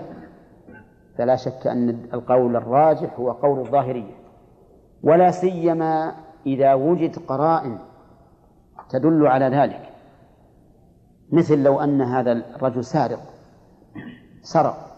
فلا 1.18 1.36
شك 1.36 1.66
أن 1.66 1.88
القول 2.14 2.56
الراجح 2.56 3.18
هو 3.18 3.30
قول 3.30 3.58
الظاهرية. 3.58 4.14
ولا 5.02 5.30
سيما 5.30 6.12
إذا 6.46 6.74
وجد 6.74 7.18
قرائن 7.18 7.78
تدل 8.90 9.26
على 9.26 9.44
ذلك. 9.44 9.80
مثل 11.32 11.62
لو 11.62 11.80
أن 11.80 12.00
هذا 12.00 12.32
الرجل 12.32 12.84
سارق. 12.84 13.20
سرق 14.48 14.96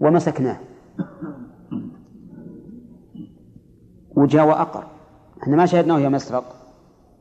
ومسكناه. 0.00 0.60
وجاء 4.16 4.46
وأقر. 4.46 4.86
إحنا 5.42 5.56
ما 5.56 5.66
شهدناه 5.66 5.98
يا 5.98 6.08
مسرق. 6.08 6.44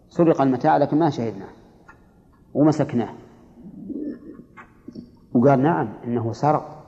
سرق 0.10 0.42
المتاع 0.42 0.78
لكن 0.78 1.00
ما 1.00 1.10
شهدناه. 1.10 1.50
ومسكناه. 2.54 3.14
وقال 5.34 5.64
نعم 5.64 5.94
إنه 6.04 6.34
سرق. 6.34 6.84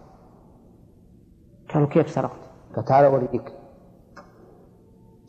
قالوا 1.74 1.88
كيف 1.88 2.10
سرقت؟ 2.10 2.40
قال 2.76 2.86
تعال 2.86 3.06
أوريك. 3.06 3.54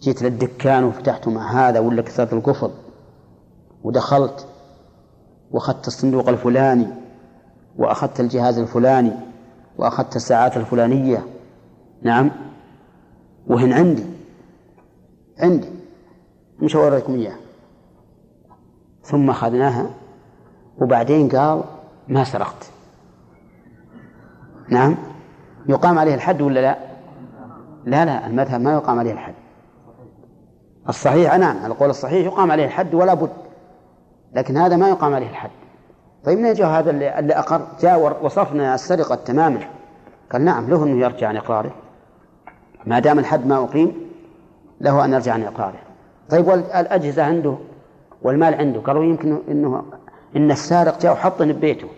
جيت 0.00 0.22
للدكان 0.22 0.84
وفتحت 0.84 1.28
مع 1.28 1.68
هذا 1.68 1.80
ولا 1.80 2.02
كسرت 2.02 2.32
القفل. 2.32 2.70
ودخلت. 3.82 4.48
وأخذت 5.50 5.86
الصندوق 5.86 6.28
الفلاني. 6.28 7.07
وأخذت 7.78 8.20
الجهاز 8.20 8.58
الفلاني 8.58 9.12
وأخذت 9.78 10.16
الساعات 10.16 10.56
الفلانية. 10.56 11.26
نعم. 12.02 12.30
وهن 13.46 13.72
عندي. 13.72 14.04
عندي. 15.38 15.68
مش 16.60 16.76
أوريكم 16.76 17.14
إياه 17.14 17.36
ثم 19.02 19.30
أخذناها 19.30 19.90
وبعدين 20.78 21.28
قال 21.28 21.64
ما 22.08 22.24
سرقت. 22.24 22.70
نعم. 24.68 24.96
يقام 25.68 25.98
عليه 25.98 26.14
الحد 26.14 26.42
ولا 26.42 26.60
لا؟ 26.60 26.78
لا 27.84 28.04
لا 28.04 28.26
المذهب 28.26 28.60
ما 28.60 28.72
يقام 28.72 28.98
عليه 28.98 29.12
الحد. 29.12 29.34
الصحيح 30.88 31.34
نعم 31.34 31.66
القول 31.66 31.90
الصحيح 31.90 32.26
يقام 32.26 32.50
عليه 32.50 32.64
الحد 32.64 32.94
ولا 32.94 33.14
بد 33.14 33.32
لكن 34.34 34.56
هذا 34.56 34.76
ما 34.76 34.88
يقام 34.88 35.14
عليه 35.14 35.30
الحد. 35.30 35.57
طيب 36.28 36.38
من 36.38 36.52
جاء 36.52 36.68
هذا 36.68 36.90
اللي, 36.90 37.18
اللي 37.18 37.34
أقر 37.34 37.66
جاء 37.80 38.24
وصفنا 38.24 38.74
السرقة 38.74 39.14
تماما. 39.14 39.60
قال 40.32 40.44
نعم 40.44 40.70
له 40.70 40.84
أنه 40.84 41.00
يرجع 41.00 41.28
عن 41.28 41.36
إقراره. 41.36 41.74
ما 42.86 42.98
دام 42.98 43.18
الحد 43.18 43.46
ما 43.46 43.64
أقيم 43.64 43.92
له 44.80 45.04
أن 45.04 45.12
يرجع 45.12 45.32
عن 45.32 45.42
إقراره. 45.42 45.78
طيب 46.30 46.46
والأجهزة 46.46 47.24
عنده 47.24 47.56
والمال 48.22 48.54
عنده؟ 48.54 48.80
قالوا 48.80 49.04
يمكن 49.04 49.38
أنه 49.48 49.84
إن 50.36 50.50
السارق 50.50 51.00
جاء 51.00 51.12
وحطه 51.12 51.44
ببيته. 51.44 51.88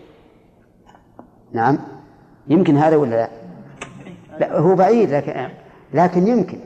نعم. 1.51 1.79
يمكن 2.47 2.77
هذا 2.77 2.95
ولا 2.95 3.15
لا؟ 3.15 3.29
لا 4.39 4.59
هو 4.59 4.75
بعيد 4.75 5.13
لكن 5.13 5.49
لكن 5.93 6.27
يمكن. 6.27 6.59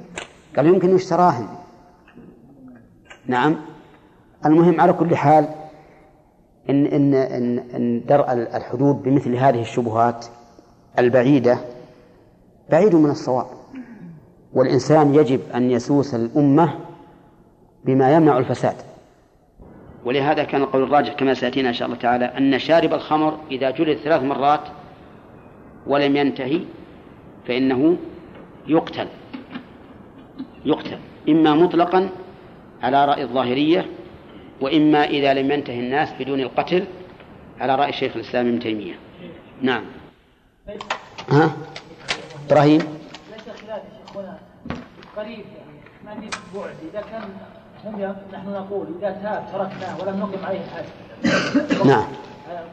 قال 0.56 0.66
يمكن 0.68 0.96
يشتراهن 0.96 1.48
نعم. 3.28 3.56
المهم 4.46 4.82
على 4.82 4.94
كل 4.94 5.16
حال 5.16 5.65
إن 6.70 6.86
إن 6.86 7.14
إن, 7.14 7.60
إن 7.76 8.02
درء 8.06 8.34
الحدود 8.34 9.04
بمثل 9.04 9.36
هذه 9.36 9.62
الشبهات 9.62 10.26
البعيدة 11.00 11.58
بعيد 12.72 12.96
من 12.96 13.10
الصواب. 13.10 13.46
والإنسان 14.54 15.16
يجب 15.16 15.40
أن 15.56 15.72
يسوس 15.72 16.16
الأمة 16.16 16.74
بما 17.86 18.16
يمنع 18.16 18.38
الفساد. 18.38 18.76
ولهذا 20.06 20.44
كان 20.44 20.62
القول 20.62 20.84
الراجح 20.84 21.14
كما 21.14 21.34
سيأتينا 21.34 21.70
إن 21.70 21.74
شاء 21.74 21.88
الله 21.88 22.00
تعالى 22.00 22.26
أن 22.26 22.60
شارب 22.60 22.94
الخمر 22.94 23.38
إذا 23.52 23.72
جلد 23.72 23.98
ثلاث 23.98 24.24
مرات 24.24 24.62
ولم 25.88 26.16
ينتهي 26.16 26.62
فإنه 27.48 27.98
يقتل. 28.68 29.08
يقتل. 30.66 30.98
إما 31.30 31.56
مطلقا 31.56 32.10
على 32.82 33.06
رأي 33.06 33.24
الظاهرية 33.24 33.86
وإما 34.62 35.04
إذا 35.04 35.34
لم 35.34 35.52
ينتهي 35.52 35.80
الناس 35.80 36.10
بدون 36.20 36.40
القتل 36.40 36.86
على 37.60 37.76
رأي 37.76 37.94
شيخ 37.94 38.16
الإسلام 38.16 38.48
ابن 38.48 38.60
تيمية. 38.60 38.94
نعم. 39.62 39.84
ها؟ 41.32 41.52
إبراهيم؟ 42.50 42.80
ليس 42.80 43.56
خلاف 43.62 43.78
يا 43.78 44.08
شيخ 44.08 44.18
هنا 44.18 44.40
قريب 45.18 45.46
يعني 45.58 45.80
ما 46.06 46.22
في 46.22 46.30
بعد. 46.56 46.76
إذا 46.94 47.02
كان 47.12 47.24
هم 47.86 48.16
نحن 48.34 48.50
نقول 48.50 48.88
إذا 49.00 49.10
تاب 49.10 49.44
تركناه 49.52 50.02
ولم 50.02 50.20
نقم 50.20 50.46
عليه 50.46 50.60
الحد 50.60 50.86
نعم. 51.86 52.06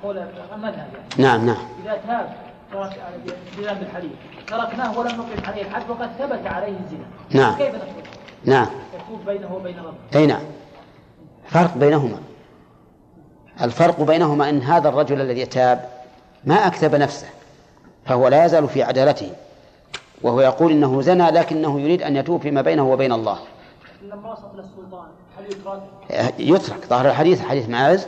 قول 0.03 0.19
المذهب 0.53 0.89
يعني. 0.95 1.09
نعم 1.19 1.47
نعم. 1.47 1.57
إذا 1.85 2.01
تاب 2.07 2.37
ترك 2.73 3.03
بذنب 3.59 3.83
الحديث 3.83 4.11
تركناه 4.47 4.99
ولم 4.99 5.09
نقم 5.09 5.47
عليه 5.47 5.63
الحد 5.63 5.91
وقد 5.91 6.11
ثبت 6.19 6.47
عليه 6.47 6.77
الزنا. 6.85 7.07
نعم. 7.31 7.59
كيف 7.59 7.75
نقول؟ 7.75 8.03
نعم. 8.45 8.67
يكون 8.95 9.25
بينه 9.27 9.55
وبين 9.55 9.79
ربه. 9.79 10.21
أي 10.21 10.27
نعم. 10.27 10.43
فرق 11.47 11.77
بينهما. 11.77 12.19
الفرق 13.63 14.01
بينهما 14.01 14.49
أن 14.49 14.63
هذا 14.63 14.89
الرجل 14.89 15.21
الذي 15.21 15.47
تاب 15.47 15.89
ما 16.45 16.55
أكذب 16.55 16.95
نفسه 16.95 17.27
فهو 18.05 18.29
لا 18.29 18.45
يزال 18.45 18.69
في 18.69 18.83
عدالته 18.83 19.31
وهو 20.23 20.41
يقول 20.41 20.73
إنه 20.73 21.03
زنى 21.03 21.31
لكنه 21.31 21.81
يريد 21.81 22.03
أن 22.03 22.17
يتوب 22.17 22.43
فيما 22.43 22.63
بينه 22.63 22.93
وبين 22.93 23.13
الله. 23.13 23.39
لما 24.03 24.33
وصل 24.33 24.57
للسلطان 24.57 25.09
هل 25.39 25.45
يترك؟ 25.47 26.35
يترك 26.39 26.87
ظاهر 26.87 27.07
الحديث 27.09 27.43
حديث 27.43 27.69
معاذ 27.69 28.05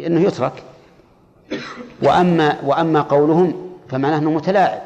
إنه 0.00 0.20
يترك. 0.20 0.62
وأما 2.02 2.56
وأما 2.64 3.02
قولهم 3.02 3.72
فمعناه 3.88 4.18
إنه 4.18 4.30
متلاعب 4.30 4.80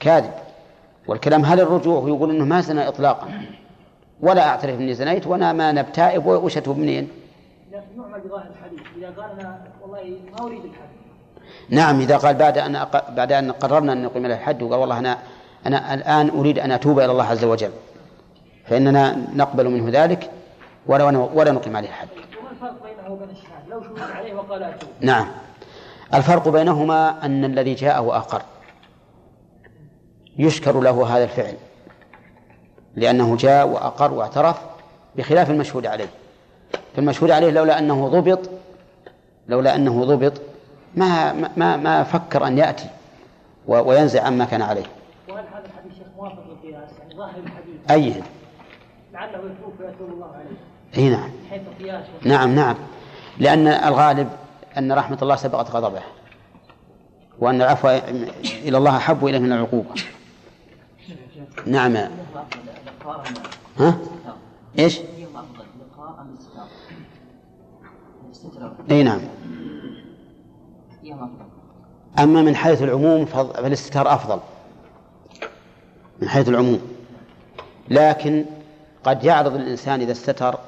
كاذب. 0.00 0.32
والكلام 1.06 1.44
هل 1.44 1.60
الرجوع 1.60 2.08
يقول 2.08 2.30
إنه 2.30 2.44
ما 2.44 2.60
زنى 2.60 2.88
اطلاقا. 2.88 3.28
ولا 4.20 4.48
أعترف 4.48 4.78
إني 4.80 4.94
زنيت 4.94 5.26
وأنا 5.26 5.52
ما 5.52 5.72
نبتائب 5.72 6.26
وش 6.26 6.56
اتوب 6.56 6.78
منين؟ 6.78 7.08
لكن 7.72 8.00
يعمل 8.00 8.20
بظاهر 8.20 8.46
الحديث 8.50 8.80
إذا 8.96 9.22
قال 9.22 9.40
أنا 9.40 9.62
والله 9.82 10.18
ما 10.32 10.46
أريد 10.46 10.64
الحد 10.64 10.88
نعم 11.68 12.00
إذا 12.00 12.16
قال 12.16 12.34
بعد 12.34 12.58
أن 12.58 12.76
أق... 12.76 13.10
بعد 13.10 13.32
أن 13.32 13.52
قررنا 13.52 13.92
أن 13.92 14.02
نقيم 14.02 14.26
له 14.26 14.34
الحد 14.34 14.62
وقال 14.62 14.80
والله 14.80 14.98
أنا 14.98 15.18
أنا 15.66 15.94
الآن 15.94 16.30
أريد 16.30 16.58
أن 16.58 16.72
أتوب 16.72 16.98
إلى 17.00 17.12
الله 17.12 17.24
عز 17.24 17.44
وجل 17.44 17.70
فإننا 18.66 19.16
نقبل 19.34 19.68
منه 19.68 20.04
ذلك 20.04 20.30
ولا 20.86 21.04
ولا 21.34 21.52
نقيم 21.52 21.76
عليه 21.76 21.88
الحد. 21.88 22.08
وما 22.40 22.50
الفرق 22.50 22.82
بينه 22.82 23.12
وبين؟ 23.12 23.28
لو 23.70 23.82
شهد 23.82 24.16
عليه 24.16 24.34
وقال 24.34 24.62
أتوب 24.62 24.90
نعم 25.00 25.26
الفرق 26.14 26.48
بينهما 26.48 27.26
أن 27.26 27.44
الذي 27.44 27.74
جاء 27.74 28.02
واقر 28.02 28.42
يشكر 30.38 30.80
له 30.80 31.16
هذا 31.16 31.24
الفعل 31.24 31.54
لأنه 32.96 33.36
جاء 33.36 33.68
وأقر 33.68 34.12
واعترف 34.12 34.60
بخلاف 35.16 35.50
المشهود 35.50 35.86
عليه. 35.86 36.08
فالمشهود 36.96 37.30
عليه 37.30 37.50
لولا 37.50 37.78
أنه 37.78 38.08
ضبط 38.08 38.50
لولا 39.48 39.74
أنه 39.74 40.04
ضبط 40.04 40.32
ما 40.94 41.32
ما 41.56 41.76
ما 41.76 42.04
فكر 42.04 42.46
أن 42.46 42.58
يأتي 42.58 42.88
وينزع 43.66 44.22
عما 44.22 44.44
كان 44.44 44.62
عليه. 44.62 44.84
وهل 45.28 45.44
هذا 45.54 45.66
الحديث 45.66 45.98
شيخ 45.98 46.06
موافق 46.16 46.42
للقياس؟ 46.48 46.90
يعني 46.98 47.16
ظاهر 47.16 47.36
الحديث. 47.36 47.90
أي 47.90 48.22
لعله 49.12 49.38
يتوب 49.38 49.72
فيتوب 49.78 50.12
الله 50.12 50.26
عليه. 50.34 50.56
أي 50.96 51.08
نعم. 51.08 51.30
من 51.30 51.46
حيث 51.50 51.62
القياس 51.68 52.04
نعم 52.22 52.54
نعم. 52.54 52.76
لأن 53.38 53.68
الغالب 53.68 54.28
أن 54.78 54.92
رحمة 54.92 55.18
الله 55.22 55.36
سبقت 55.36 55.70
غضبه 55.70 56.02
وأن 57.38 57.62
العفو 57.62 57.88
إلى 58.44 58.78
الله 58.78 58.96
أحب 58.96 59.26
إليه 59.26 59.38
من 59.38 59.52
العقوبة. 59.52 59.90
نعم. 61.66 61.96
ها؟ 63.78 63.98
إيش؟ 64.78 65.00
إي 68.90 69.02
نعم. 69.02 69.20
أما 72.18 72.42
من 72.42 72.56
حيث 72.56 72.82
العموم 72.82 73.24
فالاستتار 73.24 74.14
أفضل. 74.14 74.40
من 76.22 76.28
حيث 76.28 76.48
العموم. 76.48 76.80
لكن 77.88 78.44
قد 79.04 79.24
يعرض 79.24 79.54
الإنسان 79.54 80.00
إذا 80.00 80.12
استتر 80.12 80.58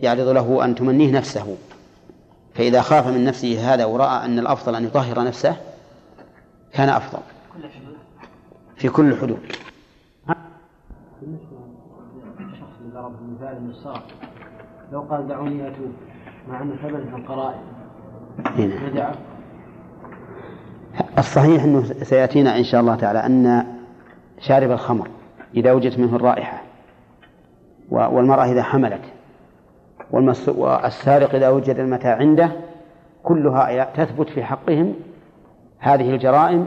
يعرض 0.00 0.28
له 0.28 0.64
أن 0.64 0.74
تمنيه 0.74 1.12
نفسه. 1.12 1.56
فإذا 2.54 2.80
خاف 2.80 3.06
من 3.06 3.24
نفسه 3.24 3.74
هذا 3.74 3.84
ورأى 3.84 4.24
أن 4.24 4.38
الأفضل 4.38 4.74
أن 4.74 4.84
يطهر 4.84 5.24
نفسه 5.24 5.56
كان 6.72 6.88
أفضل. 6.88 7.22
في 8.76 8.88
كل 8.88 9.38
الحدود 11.22 12.50
الشخص 12.52 12.80
اللي 12.80 12.94
ضرب 12.94 13.12
المثال 13.20 13.56
انه 13.56 13.72
لو 14.92 15.00
قال 15.00 15.28
دعوني 15.28 15.68
أتوب 15.68 15.92
مع 16.48 16.62
أنه 16.62 16.76
ثبت 16.76 17.08
في 17.08 17.16
القرائن. 17.16 17.60
ندعه 18.90 19.14
الصحيح 21.18 21.62
أنه 21.64 21.82
سيأتينا 21.82 22.58
إن 22.58 22.64
شاء 22.64 22.80
الله 22.80 22.94
تعالى 22.94 23.18
أن 23.18 23.66
شارب 24.38 24.70
الخمر 24.70 25.08
إذا 25.54 25.72
وجدت 25.72 25.98
منه 25.98 26.16
الرائحة 26.16 26.62
والمرأة 27.90 28.44
إذا 28.44 28.62
حملت 28.62 29.02
والسارق 30.48 31.34
إذا 31.34 31.48
وجد 31.48 31.78
المتاع 31.78 32.16
عنده 32.16 32.50
كلها 33.22 33.84
تثبت 33.84 34.28
في 34.28 34.44
حقهم 34.44 34.94
هذه 35.78 36.10
الجرائم 36.10 36.66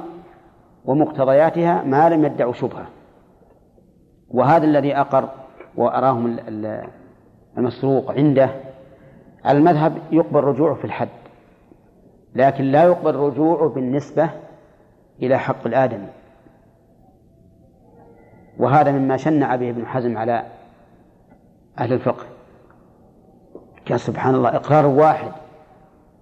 ومقتضياتها 0.85 1.83
ما 1.83 2.09
لم 2.09 2.25
يدعوا 2.25 2.53
شبهة. 2.53 2.85
وهذا 4.33 4.65
الذي 4.65 4.95
أقر 4.95 5.29
وأراهم 5.75 6.37
المسروق 7.57 8.11
عنده 8.11 8.49
المذهب 9.47 9.97
يقبل 10.11 10.43
رجوعه 10.43 10.75
في 10.75 10.85
الحد 10.85 11.09
لكن 12.35 12.63
لا 12.63 12.83
يقبل 12.83 13.15
رجوعه 13.15 13.69
بالنسبة 13.69 14.29
إلى 15.21 15.37
حق 15.37 15.67
الآدمي. 15.67 16.07
وهذا 18.57 18.91
مما 18.91 19.17
شنع 19.17 19.55
به 19.55 19.69
ابن 19.69 19.85
حزم 19.85 20.17
على 20.17 20.45
أهل 21.79 21.93
الفقه. 21.93 22.25
قال 23.89 23.99
سبحان 23.99 24.35
الله 24.35 24.55
إقرار 24.55 24.85
واحد. 24.85 25.31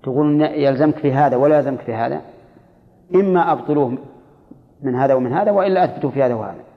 تقول 0.03 0.41
يلزمك 0.41 0.95
في 0.95 1.13
هذا 1.13 1.37
ولا 1.37 1.57
يلزمك 1.57 1.79
في 1.79 1.93
هذا 1.93 2.21
إما 3.15 3.51
أبطلوه 3.51 3.97
من 4.81 4.95
هذا 4.95 5.13
ومن 5.13 5.33
هذا 5.33 5.51
وإلا 5.51 5.83
أثبتوا 5.83 6.09
في 6.09 6.23
هذا 6.23 6.33
وهذا. 6.33 6.68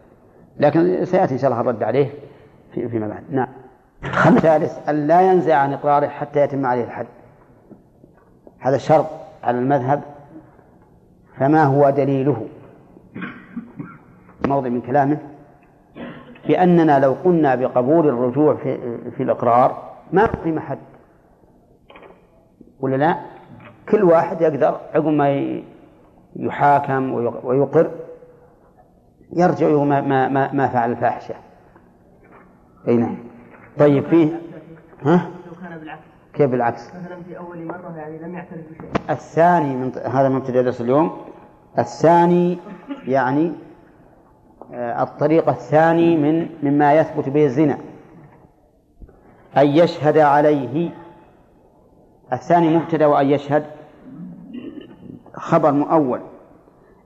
لكن 0.63 1.05
سيأتي 1.05 1.35
إن 1.35 1.39
شاء 1.39 1.51
الله 1.51 1.61
الرد 1.61 1.83
عليه 1.83 2.11
في 2.75 2.89
فيما 2.89 3.09
بعد. 3.09 3.23
نعم. 3.31 3.49
الثالث 4.05 4.89
أن 4.89 5.07
لا 5.07 5.33
ينزع 5.33 5.57
عن 5.57 5.73
إقراره 5.73 6.07
حتى 6.07 6.41
يتم 6.41 6.67
عليه 6.67 6.85
الحد. 6.85 7.07
هذا 8.59 8.79
شرط 8.79 9.07
على 9.45 9.59
المذهب. 9.59 10.03
فما 11.39 11.65
هو 11.65 11.91
دليله؟ 11.91 12.47
موضع 14.47 14.69
من 14.69 14.81
كلامه. 14.81 15.19
بأننا 16.49 16.99
لو 16.99 17.17
قلنا 17.25 17.55
بقبول 17.55 18.09
الرجوع 18.09 18.55
في, 18.55 18.79
في 19.17 19.23
الإقرار 19.23 19.93
ما 20.13 20.27
قيم 20.27 20.61
حد. 20.61 20.79
ولا 22.81 22.97
لا؟ 22.97 23.17
كل 23.89 24.03
واحد 24.03 24.41
يقدر 24.41 24.81
عقب 24.95 25.07
ما 25.07 25.61
يحاكم 26.37 27.13
ويقر. 27.45 27.91
يرجع 29.33 29.69
ما, 29.85 30.29
ما, 30.29 30.53
ما 30.53 30.69
فعل 30.69 30.91
الفاحشة. 30.91 31.35
أي 32.89 32.97
نعم. 32.97 33.17
طيب 33.79 34.05
فيه 34.05 34.41
ها؟ 35.03 35.31
لو 35.47 35.69
كان 35.69 35.79
بالعكس. 35.79 36.03
كيف 36.35 36.51
بالعكس؟ 36.51 36.89
مثلا 36.89 37.23
في 37.23 37.39
أول 37.39 37.65
مرة 37.65 37.97
يعني 37.97 38.19
لم 38.19 38.35
يعترف 38.35 38.61
بشيء. 38.71 38.91
الثاني 39.11 39.77
من 39.77 39.93
هذا 39.97 40.29
مبتدأ 40.29 40.63
درس 40.63 40.81
اليوم. 40.81 41.17
الثاني 41.79 42.59
يعني 43.07 43.53
آه، 44.73 45.03
الطريق 45.03 45.49
الثاني 45.49 46.17
من 46.17 46.49
مما 46.63 46.95
يثبت 46.95 47.29
به 47.29 47.45
الزنا. 47.45 47.79
أن 49.57 49.67
يشهد 49.67 50.19
عليه. 50.19 50.91
الثاني 52.33 52.77
مبتدأ 52.77 53.07
وأن 53.07 53.27
يشهد 53.27 53.65
خبر 55.35 55.73
مؤول. 55.73 56.21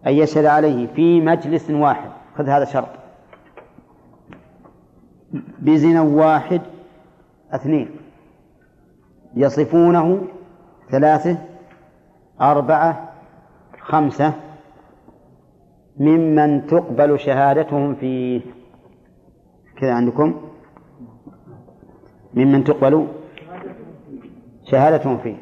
أن 0.06 0.12
يشهد 0.12 0.44
عليه 0.44 0.86
في 0.86 1.20
مجلس 1.20 1.70
واحد. 1.70 2.10
خذ 2.36 2.48
هذا 2.48 2.64
شرط. 2.64 2.88
بزنا 5.58 6.00
واحد 6.02 6.60
اثنين. 7.50 7.90
يصفونه 9.34 10.22
ثلاثة 10.90 11.38
أربعة 12.40 13.12
خمسة. 13.80 14.32
ممن 15.96 16.66
تقبل 16.66 17.20
شهادتهم 17.20 17.94
فيه 17.94 18.40
كذا 19.76 19.92
عندكم؟ 19.92 20.40
ممن 22.34 22.64
تقبل 22.64 23.06
شهادتهم 24.64 25.18
فيه. 25.18 25.36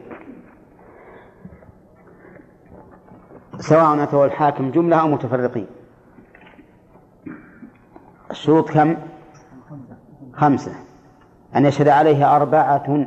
سواء 3.61 4.03
أتوا 4.03 4.27
الحاكم 4.27 4.71
جملة 4.71 5.01
أو 5.01 5.09
متفرقين. 5.09 5.67
الشروط 8.31 8.71
كم؟ 8.71 8.97
خمسة. 10.33 10.73
أن 11.57 11.67
يشهد 11.67 11.89
عليه 11.89 12.37
أربعة؟ 12.37 13.07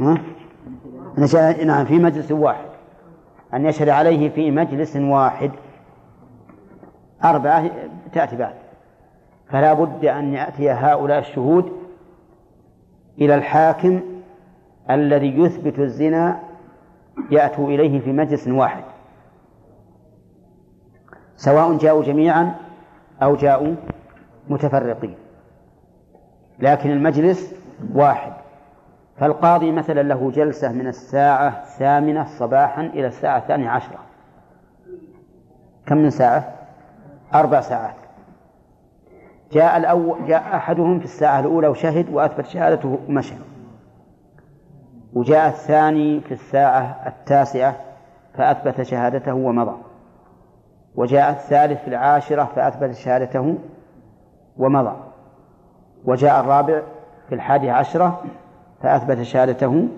أن 0.00 1.24
يشهد 1.24 1.60
نعم 1.60 1.84
في 1.84 1.98
مجلس 1.98 2.32
واحد. 2.32 2.68
أن 3.54 3.66
يشهد 3.66 3.88
عليه 3.88 4.30
في 4.30 4.50
مجلس 4.50 4.96
واحد 4.96 5.50
أربعة 7.24 7.70
تأتي 8.12 8.36
بعد. 8.36 8.54
فلا 9.50 9.72
بد 9.72 10.04
أن 10.04 10.34
يأتي 10.34 10.70
هؤلاء 10.70 11.18
الشهود 11.18 11.72
إلى 13.20 13.34
الحاكم 13.34 14.00
الذي 14.90 15.38
يثبت 15.38 15.78
الزنا 15.78 16.47
يأتوا 17.30 17.68
إليه 17.68 18.00
في 18.00 18.12
مجلس 18.12 18.48
واحد. 18.48 18.84
سواء 21.36 21.76
جاءوا 21.76 22.02
جميعا 22.02 22.54
أو 23.22 23.36
جاءوا 23.36 23.74
متفرقين. 24.48 25.14
لكن 26.58 26.90
المجلس 26.90 27.54
واحد. 27.94 28.32
فالقاضي 29.16 29.72
مثلا 29.72 30.02
له 30.02 30.30
جلسة 30.30 30.72
من 30.72 30.86
الساعة 30.86 31.48
الثامنة 31.48 32.24
صباحا 32.24 32.82
إلى 32.82 33.06
الساعة 33.06 33.38
الثانية 33.38 33.68
عشرة. 33.68 33.98
كم 35.86 35.96
من 35.96 36.10
ساعة؟ 36.10 36.54
أربع 37.34 37.60
ساعات. 37.60 37.94
جاء 39.52 39.76
الأول 39.76 40.26
جاء 40.26 40.56
أحدهم 40.56 40.98
في 40.98 41.04
الساعة 41.04 41.40
الأولى 41.40 41.68
وشهد 41.68 42.06
وأثبت 42.12 42.46
شهادته 42.46 42.98
ومشى. 43.08 43.34
وجاء 45.14 45.48
الثاني 45.48 46.20
في 46.20 46.32
الساعة 46.32 47.06
التاسعة 47.06 47.76
فأثبت 48.34 48.82
شهادته 48.82 49.34
ومضى. 49.34 49.76
وجاء 50.94 51.30
الثالث 51.30 51.80
في 51.80 51.88
العاشرة 51.88 52.44
فأثبت 52.44 52.94
شهادته 52.94 53.58
ومضى. 54.56 54.96
وجاء 56.04 56.40
الرابع 56.40 56.82
في 57.28 57.34
الحادي 57.34 57.70
عشرة 57.70 58.22
فأثبت 58.82 59.22
شهادته 59.22 59.88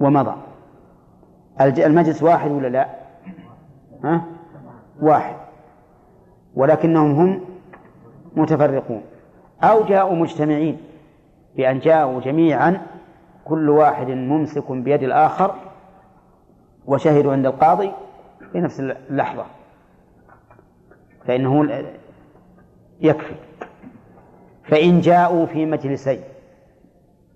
ومضى. 0.00 0.34
المجلس 1.60 2.22
واحد 2.22 2.50
ولا 2.50 2.68
لا؟ 2.68 2.86
ها؟ 4.04 4.24
واحد. 5.02 5.36
ولكنهم 6.54 7.10
هم 7.10 7.40
متفرقون. 8.36 9.02
أو 9.62 9.84
جاءوا 9.84 10.16
مجتمعين 10.16 10.78
بأن 11.56 11.78
جاءوا 11.78 12.20
جميعا 12.20 12.80
كل 13.44 13.70
واحد 13.70 14.06
ممسك 14.06 14.72
بيد 14.72 15.02
الآخر 15.02 15.54
وشهدوا 16.86 17.32
عند 17.32 17.46
القاضي 17.46 17.92
في 18.52 18.60
نفس 18.60 18.80
اللحظة. 18.80 19.46
فإنه 21.26 21.82
يكفي. 23.00 23.34
فإن 24.64 25.00
جاءوا 25.00 25.46
في 25.46 25.66
مجلسين 25.66 26.20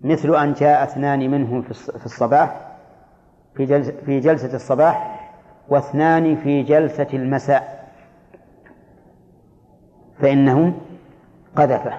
مثل 0.01 0.35
أن 0.35 0.53
جاء 0.53 0.85
اثنان 0.85 1.31
منهم 1.31 1.63
في 1.63 1.71
الصباح 2.07 2.77
في 3.55 3.65
جلسة, 3.65 3.93
في 4.07 4.21
جلسة 4.21 4.57
الصباح 4.57 5.31
واثنان 5.69 6.37
في 6.37 6.63
جلسة 6.63 7.09
المساء. 7.15 7.89
فإنه 10.19 10.73
قذفه. 11.57 11.99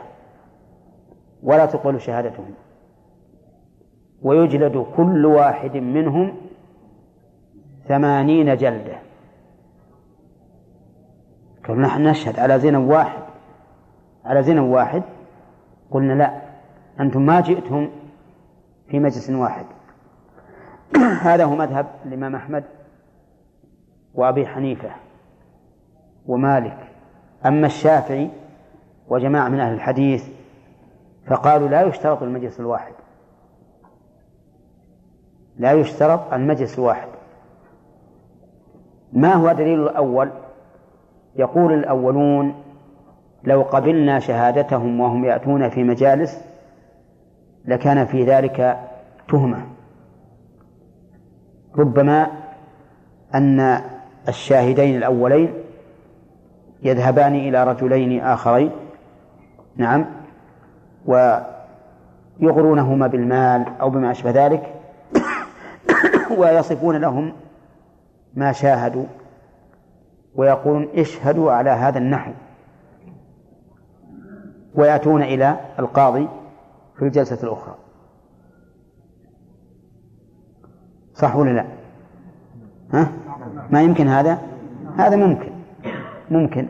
ولا 1.43 1.65
تقبل 1.65 2.01
شهادتهم. 2.01 2.53
ويجلد 4.23 4.85
كل 4.97 5.25
واحد 5.25 5.77
منهم 5.77 6.35
ثمانين 7.87 8.57
جلدة. 8.57 8.97
قال 11.67 11.81
نحن 11.81 12.07
نشهد 12.07 12.39
على 12.39 12.59
زنا 12.59 12.77
واحد. 12.77 13.23
على 14.25 14.43
زنا 14.43 14.61
واحد؟ 14.61 15.03
قلنا 15.91 16.13
لا. 16.13 16.41
أنتم 16.99 17.21
ما 17.21 17.41
جئتم 17.41 17.89
في 18.87 18.99
مجلس 18.99 19.29
واحد. 19.29 19.65
هذا 21.21 21.45
هو 21.45 21.55
مذهب 21.55 21.85
الإمام 22.05 22.35
أحمد 22.35 22.63
وأبي 24.15 24.47
حنيفة 24.47 24.89
ومالك. 26.27 26.77
أما 27.45 27.67
الشافعي 27.67 28.29
وجماعة 29.09 29.49
من 29.49 29.59
أهل 29.59 29.73
الحديث 29.73 30.29
فقالوا 31.27 31.67
لا 31.67 31.81
يشترط 31.81 32.23
المجلس 32.23 32.59
الواحد. 32.59 32.93
لا 35.59 35.71
يشترط 35.71 36.33
المجلس 36.33 36.79
الواحد 36.79 37.07
ما 39.13 39.33
هو 39.33 39.51
دليل 39.51 39.83
الأول؟ 39.83 40.29
يقول 41.35 41.73
الأولون 41.73 42.53
لو 43.43 43.61
قبلنا 43.61 44.19
شهادتهم 44.19 44.99
وهم 44.99 45.25
يأتون 45.25 45.69
في 45.69 45.83
مجالس 45.83 46.41
لكان 47.65 48.05
في 48.05 48.23
ذلك 48.23 48.79
تهمة. 49.29 49.65
ربما 51.77 52.27
أن 53.35 53.81
الشاهدين 54.27 54.97
الأولين 54.97 55.53
يذهبان 56.83 57.35
إلى 57.35 57.63
رجلين 57.63 58.21
آخرين 58.21 58.71
نعم 59.77 60.05
ويغرونهما 61.05 63.07
بالمال 63.07 63.65
أو 63.81 63.89
بما 63.89 64.11
أشبه 64.11 64.31
ذلك 64.31 64.78
ويصفون 66.37 66.95
لهم 66.95 67.33
ما 68.35 68.51
شاهدوا 68.51 69.05
ويقولون 70.35 70.87
اشهدوا 70.95 71.51
على 71.51 71.69
هذا 71.69 71.97
النحو 71.97 72.31
ويأتون 74.75 75.21
إلى 75.21 75.59
القاضي 75.79 76.27
في 76.95 77.05
الجلسة 77.05 77.37
الأخرى 77.43 77.75
صح 81.13 81.35
ولا 81.35 81.49
لا؟ 81.49 81.65
ها؟ 82.93 83.11
ما 83.69 83.81
يمكن 83.81 84.07
هذا؟ 84.07 84.39
هذا 84.97 85.15
ممكن 85.15 85.51
ممكن 86.31 86.67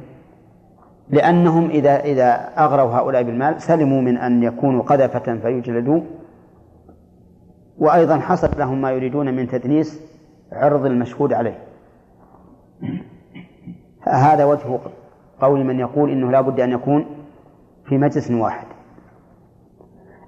لأنهم 1.09 1.69
إذا 1.69 1.99
إذا 1.99 2.49
أغروا 2.57 2.91
هؤلاء 2.91 3.23
بالمال 3.23 3.61
سلموا 3.61 4.01
من 4.01 4.17
أن 4.17 4.43
يكونوا 4.43 4.83
قذفة 4.83 5.37
فيجلدوا 5.37 6.01
وأيضا 7.79 8.19
حصل 8.19 8.49
لهم 8.57 8.81
ما 8.81 8.91
يريدون 8.91 9.33
من 9.33 9.47
تدنيس 9.47 10.01
عرض 10.51 10.85
المشهود 10.85 11.33
عليه. 11.33 11.59
هذا 14.01 14.45
وجه 14.45 14.79
قول 15.41 15.63
من 15.63 15.79
يقول 15.79 16.09
إنه 16.09 16.31
لا 16.31 16.41
بد 16.41 16.59
أن 16.59 16.71
يكون 16.71 17.05
في 17.85 17.97
مجلس 17.97 18.31
واحد. 18.31 18.67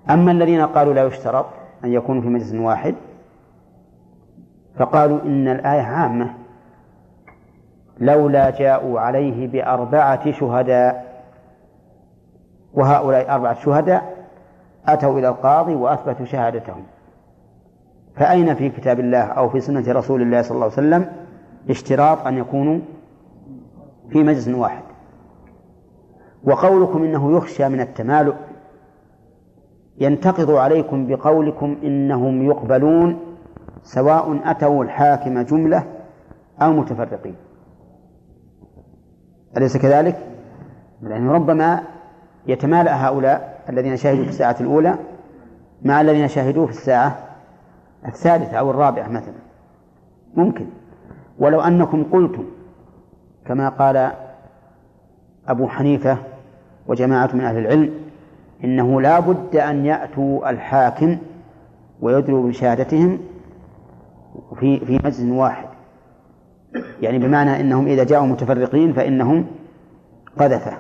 أما 0.10 0.32
الذين 0.32 0.66
قالوا 0.66 0.94
لا 0.94 1.04
يشترط 1.04 1.46
أن 1.84 1.94
يكونوا 1.94 2.22
في 2.22 2.28
مجلس 2.28 2.54
واحد 2.54 2.96
فقالوا 4.76 5.22
إن 5.22 5.48
الآية 5.48 5.82
عامة. 5.82 6.34
لولا 8.00 8.50
جاءوا 8.50 9.00
عليه 9.00 9.48
بأربعة 9.48 10.32
شهداء 10.32 11.24
وهؤلاء 12.74 13.36
أربعة 13.36 13.54
شهداء 13.54 14.28
أتوا 14.88 15.20
إلى 15.20 15.30
القاضي 15.30 15.76
وأثبتوا 15.76 16.26
شهادتهم. 16.26 16.84
فأين 18.16 18.56
في 18.56 18.70
كتاب 18.70 19.00
الله 19.00 19.22
أو 19.22 19.50
في 19.50 19.60
سنة 19.60 19.84
رسول 19.88 20.22
الله 20.22 20.42
صلى 20.42 20.52
الله 20.52 20.64
عليه 20.64 20.74
وسلم 20.74 21.06
اشتراط 21.70 22.28
أن 22.28 22.38
يكونوا 22.38 22.80
في 24.10 24.24
مجلس 24.24 24.48
واحد؟ 24.48 24.84
وقولكم 26.44 27.04
إنه 27.04 27.38
يخشى 27.38 27.70
من 27.70 27.82
التمالؤ. 27.82 28.36
ينتقض 29.98 30.52
عليكم 30.52 31.08
بقولكم 31.08 31.78
إنهم 31.84 32.46
يقبلون 32.46 33.20
سواء 33.84 34.40
أتوا 34.46 34.84
الحاكم 34.84 35.42
جملة 35.42 35.84
أو 36.62 36.72
متفرقين. 36.72 37.36
أليس 39.58 39.78
كذلك؟ 39.78 40.18
لأنه 41.02 41.32
ربما 41.32 41.84
يتمالأ 42.48 43.08
هؤلاء 43.08 43.62
الذين 43.70 43.98
شهدوا 43.98 44.24
في 44.24 44.30
الساعة 44.30 44.56
الأولى 44.62 44.96
مع 45.82 46.02
الذين 46.02 46.28
شهدوا 46.28 46.66
في 46.66 46.72
الساعة 46.72 47.31
الثالثة 48.08 48.58
أو 48.58 48.72
الرابعة 48.72 49.08
مثلا. 49.08 49.34
ممكن. 50.36 50.66
ولو 51.40 51.62
أنكم 51.62 52.04
قلتم 52.04 52.46
كما 53.46 53.70
قال 53.70 54.12
أبو 55.48 55.68
حنيفة 55.68 56.18
وجماعة 56.88 57.30
من 57.34 57.42
أهل 57.42 57.58
العلم 57.58 57.94
إنه 58.64 59.02
لا 59.02 59.20
بد 59.20 59.56
أن 59.56 59.86
يأتوا 59.86 60.50
الحاكم 60.50 61.18
ويدلوا 62.02 62.50
بشهادتهم 62.50 63.20
في 64.60 64.80
في 64.80 64.94
مجلس 64.94 65.22
واحد. 65.22 65.68
يعني 67.02 67.20
بمعنى 67.20 67.60
أنهم 67.60 67.88
إذا 67.88 68.04
جاءوا 68.04 68.26
متفرقين 68.26 68.94
فإنهم 68.94 69.46
قذفة. 70.40 70.78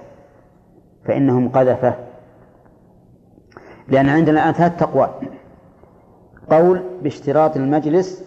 فإنهم 1.05 1.49
قذفة. 1.49 1.95
لأن 3.87 4.09
عندنا 4.09 4.49
الآن 4.49 4.53
ثلاث 4.53 4.83
قول 6.49 6.83
باشتراط 7.03 7.57
المجلس 7.57 8.23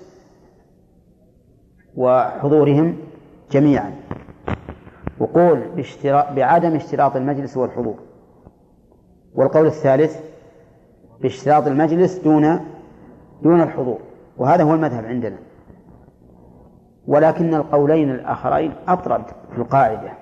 وحضورهم 1.96 2.96
جميعا. 3.50 3.92
وقول 5.18 5.84
بعدم 6.08 6.74
اشتراط 6.76 7.16
المجلس 7.16 7.56
والحضور 7.56 7.98
والقول 9.34 9.66
الثالث 9.66 10.20
باشتراط 11.20 11.66
المجلس 11.66 12.18
دون 12.18 12.60
دون 13.42 13.60
الحضور. 13.60 13.98
وهذا 14.36 14.62
هو 14.62 14.74
المذهب 14.74 15.04
عندنا. 15.04 15.36
ولكن 17.06 17.54
القولين 17.54 18.10
الآخرين 18.10 18.72
أطرد 18.88 19.22
في 19.52 19.58
القاعدة. 19.58 20.12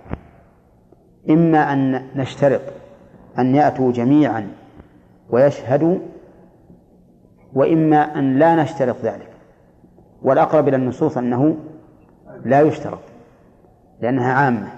إما 1.31 1.73
أن 1.73 2.07
نشترط 2.17 2.61
أن 3.39 3.55
يأتوا 3.55 3.93
جميعا 3.93 4.49
ويشهدوا 5.31 5.99
وإما 7.55 8.19
أن 8.19 8.39
لا 8.39 8.63
نشترط 8.63 8.97
ذلك. 9.03 9.29
والأقرب 10.23 10.69
إلى 10.69 10.77
النصوص 10.77 11.19
أنه 11.19 11.57
لا 12.45 12.61
يشترط 12.61 12.99
لأنها 14.01 14.33
عامة. 14.33 14.69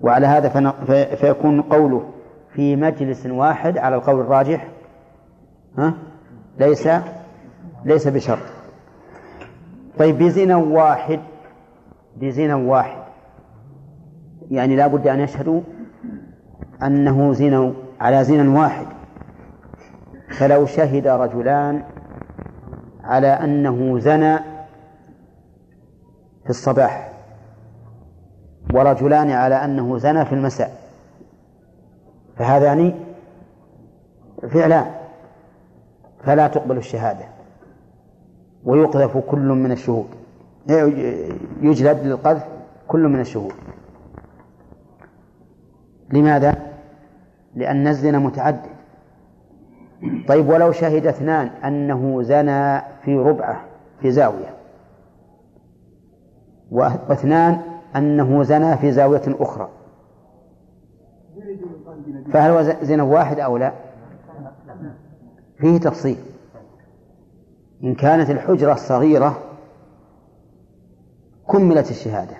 وعلى 0.00 0.26
هذا 0.26 0.72
فيكون 1.16 1.62
قوله 1.62 2.10
في 2.54 2.76
مجلس 2.76 3.26
واحد 3.26 3.78
على 3.78 3.96
القول 3.96 4.20
الراجح 4.20 4.68
ها؟ 5.78 5.94
ليس 6.60 6.88
ليس 7.84 8.08
بشرط. 8.08 8.38
طيب 9.98 10.18
بزنا 10.18 10.56
واحد 10.56 11.20
بزنا 12.16 12.56
واحد. 12.56 13.02
يعني 14.50 14.76
لا 14.76 14.86
بد 14.86 15.06
أن 15.06 15.20
يشهدوا 15.20 15.60
أنه 16.82 17.32
زنا 17.32 17.72
على 18.00 18.24
زنا 18.24 18.60
واحد. 18.60 18.86
فلو 20.28 20.66
شهد 20.66 21.06
رجلان 21.06 21.82
على 23.04 23.26
أنه 23.26 23.98
زنى 23.98 24.38
في 26.44 26.50
الصباح 26.50 27.12
ورجلان 28.74 29.30
على 29.30 29.54
أنه 29.54 29.98
زنى 29.98 30.24
في 30.24 30.32
المساء 30.32 30.80
فهذان 32.36 32.94
فعلان 34.48 34.90
فلا 36.24 36.48
تقبل 36.48 36.76
الشهادة 36.76 37.24
ويقذف 38.64 39.16
كل 39.16 39.48
من 39.48 39.72
الشهود 39.72 40.06
يجلد 41.62 42.06
للقذف 42.06 42.46
كل 42.88 43.00
من 43.08 43.20
الشهود 43.20 43.52
لماذا؟ 46.12 46.54
لأن 47.54 47.86
الزنا 47.86 48.18
متعدد 48.18 48.77
طيب 50.28 50.48
ولو 50.48 50.72
شهد 50.72 51.06
اثنان 51.06 51.46
أنه 51.46 52.22
زنى 52.22 52.80
في 53.04 53.16
ربعة 53.16 53.64
في 54.00 54.10
زاوية. 54.10 54.54
واثنان 56.70 57.60
أنه 57.96 58.42
زنى 58.42 58.76
في 58.76 58.92
زاوية 58.92 59.22
أخرى. 59.26 59.68
فهل 62.32 62.50
هو 62.50 62.62
زنا 62.62 63.02
واحد 63.02 63.40
أو 63.40 63.56
لا؟ 63.56 63.72
فيه 65.58 65.78
تفصيل. 65.78 66.18
إن 67.84 67.94
كانت 67.94 68.30
الحجرة 68.30 68.74
صغيرة 68.74 69.38
كملت 71.50 71.90
الشهادة. 71.90 72.36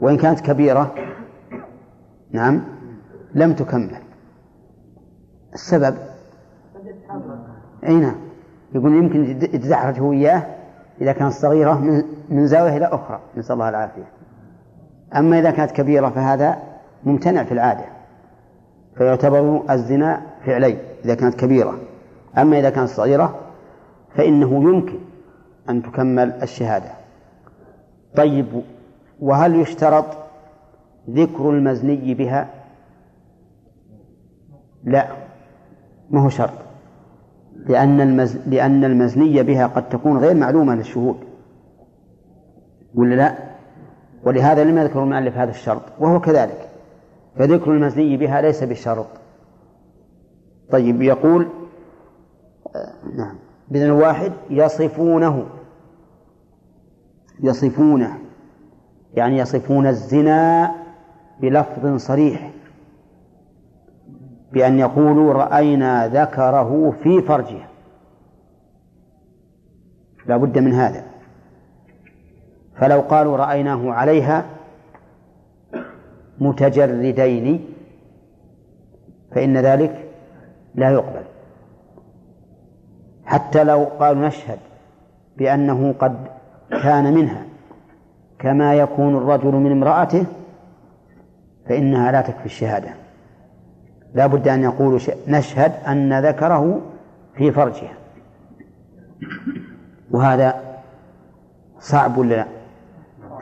وإن 0.00 0.16
كانت 0.16 0.40
كبيرة 0.40 0.94
نعم 2.30 2.64
لم 3.34 3.52
تكمل. 3.52 4.05
السبب. 5.56 5.96
أي 7.86 7.94
نعم. 7.94 8.16
يقول 8.74 8.94
يمكن 8.94 9.24
يتزحرج 9.24 10.00
هو 10.00 10.12
إياه 10.12 10.42
إذا 11.00 11.12
كانت 11.12 11.32
صغيرة 11.32 11.78
من, 11.78 12.04
من 12.28 12.46
زاوية 12.46 12.76
إلى 12.76 12.86
أخرى. 12.86 13.20
نسأل 13.36 13.54
الله 13.54 13.68
العافية. 13.68 14.08
أما 15.16 15.38
إذا 15.38 15.50
كانت 15.50 15.70
كبيرة 15.70 16.08
فهذا 16.08 16.58
ممتنع 17.04 17.44
في 17.44 17.52
العادة. 17.52 17.84
فيعتبر 18.96 19.62
الزنا 19.70 20.22
فعلي 20.46 20.78
إذا 21.04 21.14
كانت 21.14 21.34
كبيرة. 21.34 21.78
أما 22.38 22.58
إذا 22.58 22.70
كانت 22.70 22.88
صغيرة 22.88 23.40
فإنه 24.16 24.62
يمكن 24.62 24.98
أن 25.70 25.82
تكمل 25.82 26.32
الشهادة. 26.42 26.90
طيب 28.16 28.62
وهل 29.20 29.54
يشترط 29.54 30.06
ذكر 31.10 31.50
المزني 31.50 32.14
بها؟ 32.14 32.48
لا. 34.84 35.25
ما 36.10 36.20
هو 36.20 36.28
شرط. 36.28 36.58
لأن 37.56 38.00
المز... 38.00 38.36
لأن 38.46 38.84
المزنية 38.84 39.42
بها 39.42 39.66
قد 39.66 39.88
تكون 39.88 40.18
غير 40.18 40.34
معلومة 40.34 40.74
للشهود. 40.74 41.16
ولا 42.94 43.14
لا؟ 43.14 43.34
ولهذا 44.24 44.64
لم 44.64 44.78
يذكر 44.78 45.02
المؤلف 45.02 45.36
هذا 45.36 45.50
الشرط 45.50 45.82
وهو 45.98 46.20
كذلك. 46.20 46.68
فذكر 47.36 47.70
المزني 47.72 48.16
بها 48.16 48.40
ليس 48.40 48.64
بشرط 48.64 49.06
طيب 50.70 51.02
يقول 51.02 51.48
نعم 53.16 53.36
بإذن 53.68 53.90
واحد 53.90 54.32
يصفونه. 54.50 55.46
يصفونه 57.42 58.18
يعني 59.14 59.38
يصفون 59.38 59.86
الزنا 59.86 60.74
بلفظ 61.40 61.96
صريح. 61.96 62.50
بأن 64.56 64.78
يقولوا 64.78 65.32
رأينا 65.32 66.08
ذكره 66.08 66.94
في 67.02 67.22
فرجها. 67.22 67.68
لا 70.26 70.36
بد 70.36 70.58
من 70.58 70.72
هذا. 70.72 71.04
فلو 72.76 73.00
قالوا 73.00 73.36
رأيناه 73.36 73.92
عليها 73.92 74.44
متجردين 76.38 77.64
فإن 79.34 79.56
ذلك 79.56 80.08
لا 80.74 80.90
يقبل. 80.90 81.24
حتى 83.24 83.64
لو 83.64 83.84
قالوا 83.84 84.26
نشهد 84.26 84.58
بأنه 85.36 85.94
قد 85.98 86.16
كان 86.70 87.14
منها 87.14 87.44
كما 88.38 88.74
يكون 88.74 89.16
الرجل 89.16 89.52
من 89.52 89.72
امرأته 89.72 90.24
فإنها 91.68 92.12
لا 92.12 92.20
تكفي 92.20 92.46
الشهادة. 92.46 93.05
لا 94.16 94.26
بد 94.26 94.48
أن 94.48 94.62
يقولوا 94.62 94.98
نشهد 95.28 95.72
أن 95.86 96.20
ذكره 96.20 96.80
في 97.34 97.52
فرجها. 97.52 97.92
وهذا 100.10 100.54
صعب 101.80 102.18
ولا 102.18 102.34
لا؟ 102.34 102.46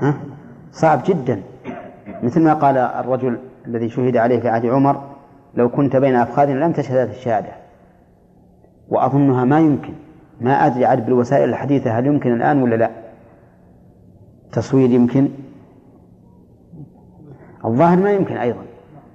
ها؟ 0.00 0.14
صعب 0.72 1.00
جدا. 1.06 1.42
مثل 2.22 2.42
ما 2.42 2.54
قال 2.54 2.76
الرجل 2.76 3.38
الذي 3.66 3.88
شهد 3.88 4.16
عليه 4.16 4.40
في 4.40 4.48
عهد 4.48 4.66
عمر 4.66 5.02
لو 5.54 5.68
كنت 5.68 5.96
بين 5.96 6.14
أفخاذنا 6.14 6.64
لم 6.64 6.72
تشهد 6.72 6.96
هذه 6.96 7.10
الشهادة. 7.10 7.52
وأظنها 8.88 9.44
ما 9.44 9.60
يمكن. 9.60 9.94
ما 10.40 10.66
أدري 10.66 10.84
عاد 10.84 11.06
بالوسائل 11.06 11.48
الحديثة 11.48 11.98
هل 11.98 12.06
يمكن 12.06 12.34
الآن 12.34 12.62
ولا 12.62 12.76
لا. 12.76 12.90
تصوير 14.52 14.90
يمكن؟ 14.90 15.28
الظاهر 17.64 17.96
ما 17.98 18.12
يمكن 18.12 18.36
أيضا. 18.36 18.73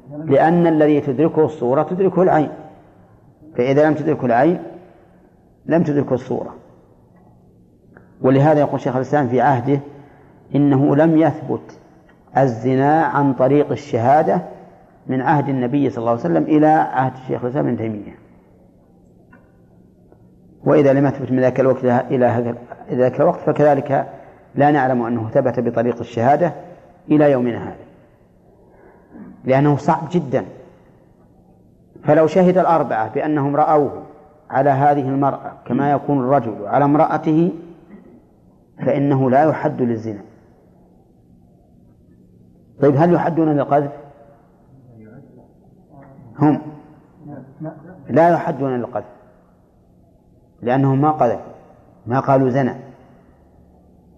لأن 0.10 0.68
الذي 0.68 1.02
تدركه 1.02 1.46
الصورة 1.46 1.84
تدركه 1.84 2.22
العين. 2.22 2.50
فإذا 3.58 3.90
لم 3.90 3.94
تدركه 3.96 4.26
العين 4.26 4.60
لم 5.66 5.84
تدركه 5.84 6.14
الصورة. 6.14 6.56
ولهذا 8.22 8.60
يقول 8.60 8.80
شيخ 8.80 8.96
الإسلام 8.96 9.28
في 9.28 9.42
عهده 9.42 9.80
إنه 10.56 10.96
لم 10.96 11.18
يثبت 11.18 11.80
الزنا 12.38 13.04
عن 13.04 13.34
طريق 13.34 13.72
الشهادة 13.72 14.42
من 15.08 15.22
عهد 15.22 15.50
النبي 15.50 15.90
صلى 15.90 15.98
الله 15.98 16.12
عليه 16.12 16.22
وسلم 16.22 16.44
إلى 16.44 16.68
عهد 16.68 17.14
الشيخ 17.14 17.44
الإسلام 17.44 17.68
ابن 17.68 17.78
تيمية. 17.78 18.20
وإذا 20.66 20.94
لم 20.94 21.06
يثبت 21.06 21.32
من 21.32 21.40
ذاك 21.40 21.60
الوقت 21.60 21.86
إلى 21.86 22.26
هذا 22.26 22.56
ذاك 22.92 23.22
الوقت 23.22 23.40
فكذلك 23.40 24.10
لا 24.56 24.72
نعلم 24.72 25.02
أنه 25.02 25.30
ثبت 25.30 25.60
بطريق 25.60 26.00
الشهادة 26.00 26.54
إلى 27.12 27.32
يومنا 27.32 27.64
هذا. 27.64 27.89
لأنه 29.44 29.78
صعب 29.78 30.10
جدا. 30.12 30.46
فلو 32.04 32.28
شهد 32.28 32.58
الأربعة 32.58 33.14
بأنهم 33.14 33.56
رأوه 33.56 34.04
على 34.50 34.70
هذه 34.70 35.10
المرأة 35.10 35.52
كما 35.66 35.92
يكون 35.92 36.20
الرجل 36.20 36.68
على 36.68 36.86
امرأته 36.86 37.52
فإنه 38.86 39.30
لا 39.30 39.44
يحد 39.44 39.82
للزنا. 39.82 40.22
طيب 42.82 42.96
هل 42.98 43.14
يحدون 43.14 43.50
للقذف؟ 43.50 43.92
هم. 46.40 46.62
لا 48.10 48.30
يحدون 48.30 48.78
للقذف 48.78 49.06
لأنهم 50.62 51.02
ما 51.02 51.12
قذفوا 51.12 51.52
ما 52.06 52.20
قالوا 52.20 52.50
زنا. 52.50 52.80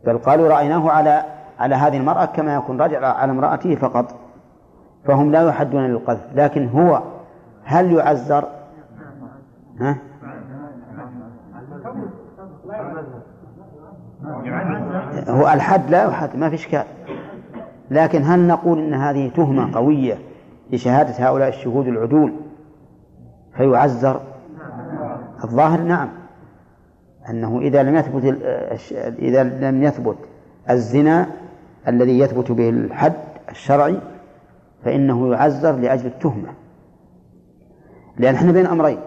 بل 0.06 0.18
قالوا 0.18 0.48
رأيناه 0.48 0.90
على 0.90 1.26
على 1.60 1.76
هذه 1.76 1.98
المرأة 1.98 2.26
كما 2.26 2.56
يكون 2.56 2.82
رجل 2.82 3.06
على 3.06 3.32
امرأته 3.32 3.76
فقط. 3.76 4.16
فهم 5.06 5.32
لا 5.32 5.48
يحدون 5.48 5.88
للقذف 5.88 6.26
لكن 6.36 6.68
هو 6.68 7.02
هل 7.64 7.92
يعزر 7.92 8.48
ها؟ 9.80 9.98
هو 15.28 15.48
الحد 15.54 15.90
لا 15.90 16.04
يحد 16.04 16.36
ما 16.36 16.50
في 16.50 16.56
إشكال. 16.56 16.84
لكن 17.92 18.24
هل 18.24 18.48
نقول 18.48 18.80
إن 18.80 18.94
هذه 18.94 19.32
تهمة 19.36 19.76
قوية 19.76 20.18
لشهادة 20.72 21.28
هؤلاء 21.28 21.50
الشهود 21.50 21.88
العدول 21.88 22.34
فيعزر 23.58 24.22
الظاهر 25.44 25.82
نعم. 25.82 26.10
أنه 27.30 27.60
إذا 27.60 27.84
لم 27.84 27.96
يثبت 27.96 28.24
إذا 29.20 29.44
لم 29.44 29.84
يثبت 29.84 30.18
الزنا 30.70 31.28
الذي 31.88 32.20
يثبت 32.20 32.52
به 32.52 32.70
الحد 32.70 33.14
الشرعي 33.50 34.00
فإنه 34.84 35.32
يعزر 35.32 35.72
لأجل 35.72 36.06
التهمة. 36.06 36.54
لأن 38.18 38.36
إحنا 38.36 38.52
بين 38.52 38.66
أمرين. 38.66 39.00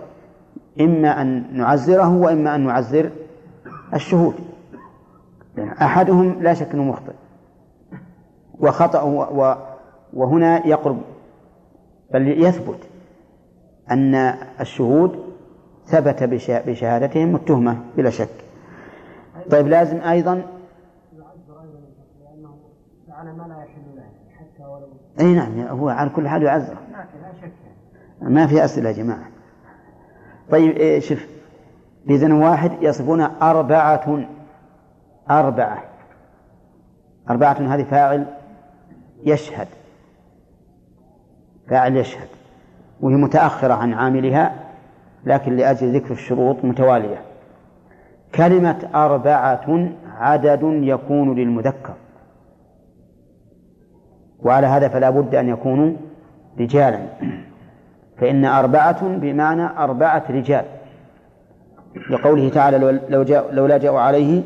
إما 0.81 1.23
أن 1.23 1.45
نعزره 1.53 2.17
وإما 2.17 2.55
أن 2.55 2.61
نعزر 2.61 3.11
الشهود. 3.95 4.35
لأن 5.57 5.69
أحدهم 5.69 6.43
لا 6.43 6.55
شك 6.55 6.75
أنه 6.75 6.85
مخطئ. 6.85 7.13
وخطأ 8.61 9.03
وهنا 10.13 10.67
يقرب. 10.67 11.01
بل 12.13 12.29
يثبت 12.43 12.79
أن 13.91 14.15
الشهود 14.61 15.19
ثبت 15.87 16.23
بشهادتهم 16.67 17.37
التهمة 17.37 17.79
بلا 17.97 18.11
شك. 18.11 18.45
طيب 19.51 19.69
لازم 19.69 20.01
أيضا 20.01 20.43
أي 25.21 25.35
نعم 25.35 25.61
هو 25.61 25.89
على 25.89 26.11
كل 26.11 26.29
حال 26.29 26.43
يعذر. 26.43 26.77
ما 28.21 28.47
في 28.47 28.65
أسئلة 28.65 28.89
يا 28.89 28.95
جماعة. 28.95 29.29
طيب 30.51 30.77
إيه 30.77 31.01
شوف 31.01 31.27
بإذن 32.07 32.33
واحد 32.33 32.73
يصفون 32.81 33.21
أربعة 33.21 34.27
أربعة. 35.31 35.83
أربعة 37.31 37.75
هذه 37.75 37.83
فاعل 37.83 38.27
يشهد. 39.25 39.69
فاعل 41.69 41.97
يشهد. 41.97 42.29
وهي 43.01 43.15
متأخرة 43.15 43.75
عن 43.75 43.95
عاملها 43.95 44.55
لكن 45.25 45.57
لأجل 45.57 45.97
ذكر 45.97 46.13
الشروط 46.13 46.65
متوالية. 46.65 47.23
كلمة 48.35 48.91
أربعة 48.95 49.89
عدد 50.19 50.61
يكون 50.63 51.35
للمذكر. 51.35 51.95
وعلى 54.45 54.67
هذا 54.67 54.89
فلا 54.89 55.11
بد 55.11 55.35
أن 55.35 55.49
يكونوا 55.49 55.93
رجالا. 56.61 57.01
فإن 58.19 58.45
أربعة 58.45 59.09
بمعنى 59.09 59.67
أربعة 59.79 60.25
رجال. 60.31 60.65
لقوله 62.11 62.49
تعالى 62.49 63.01
لو 63.09 63.23
جاء 63.23 63.55
لولا 63.55 63.79
جاءوا 63.79 64.01
عليه 64.01 64.43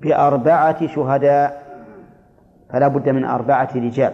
بأربعة 0.00 0.86
شهداء. 0.86 1.62
فلا 2.70 2.88
بد 2.88 3.08
من 3.08 3.24
أربعة 3.24 3.68
رجال. 3.76 4.12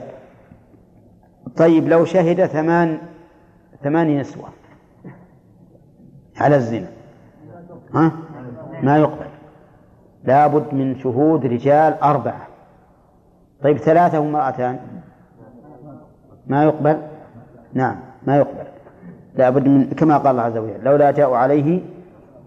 طيب 1.56 1.88
لو 1.88 2.04
شهد 2.04 2.46
ثمان 2.46 2.98
ثمان 3.82 4.18
نسوة. 4.18 4.48
على 6.36 6.56
الزنا. 6.56 6.88
ها؟ 7.94 8.12
ما 8.82 8.98
يقبل. 8.98 9.26
لا 10.24 10.46
بد 10.46 10.74
من 10.74 10.98
شهود 10.98 11.46
رجال 11.46 12.02
أربعة. 12.02 12.47
طيب 13.62 13.76
ثلاثة 13.76 14.20
وامرأتان 14.20 14.78
ما 16.46 16.64
يقبل؟ 16.64 16.98
نعم 17.74 17.96
ما 18.26 18.36
يقبل. 18.36 18.64
لا 19.34 19.50
بد 19.50 19.68
من 19.68 19.90
كما 19.90 20.18
قال 20.18 20.26
الله 20.26 20.42
عز 20.42 20.56
وجل 20.56 20.84
لولا 20.84 21.10
جاءوا 21.10 21.36
عليه 21.36 21.80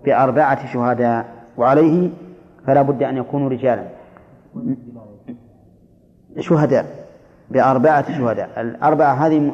بأربعة 0.06 0.74
شهداء 0.74 1.26
وعليه 1.58 2.10
فلا 2.68 2.82
بد 2.82 3.04
أن 3.04 3.18
يكونوا 3.18 3.50
رجالا. 3.50 3.84
شهداء 6.40 6.86
بأربعة 7.50 8.18
شهداء. 8.18 8.62
الأربعة 8.62 9.14
هذه 9.14 9.52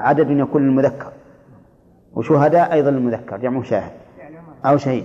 عدد 0.00 0.30
يكون 0.30 0.62
للمذكر 0.62 1.12
وشهداء 2.14 2.72
أيضا 2.72 2.90
للمذكر 2.90 3.36
جمع 3.36 3.62
شاهد 3.62 3.92
أو 4.64 4.76
شهيد. 4.76 5.04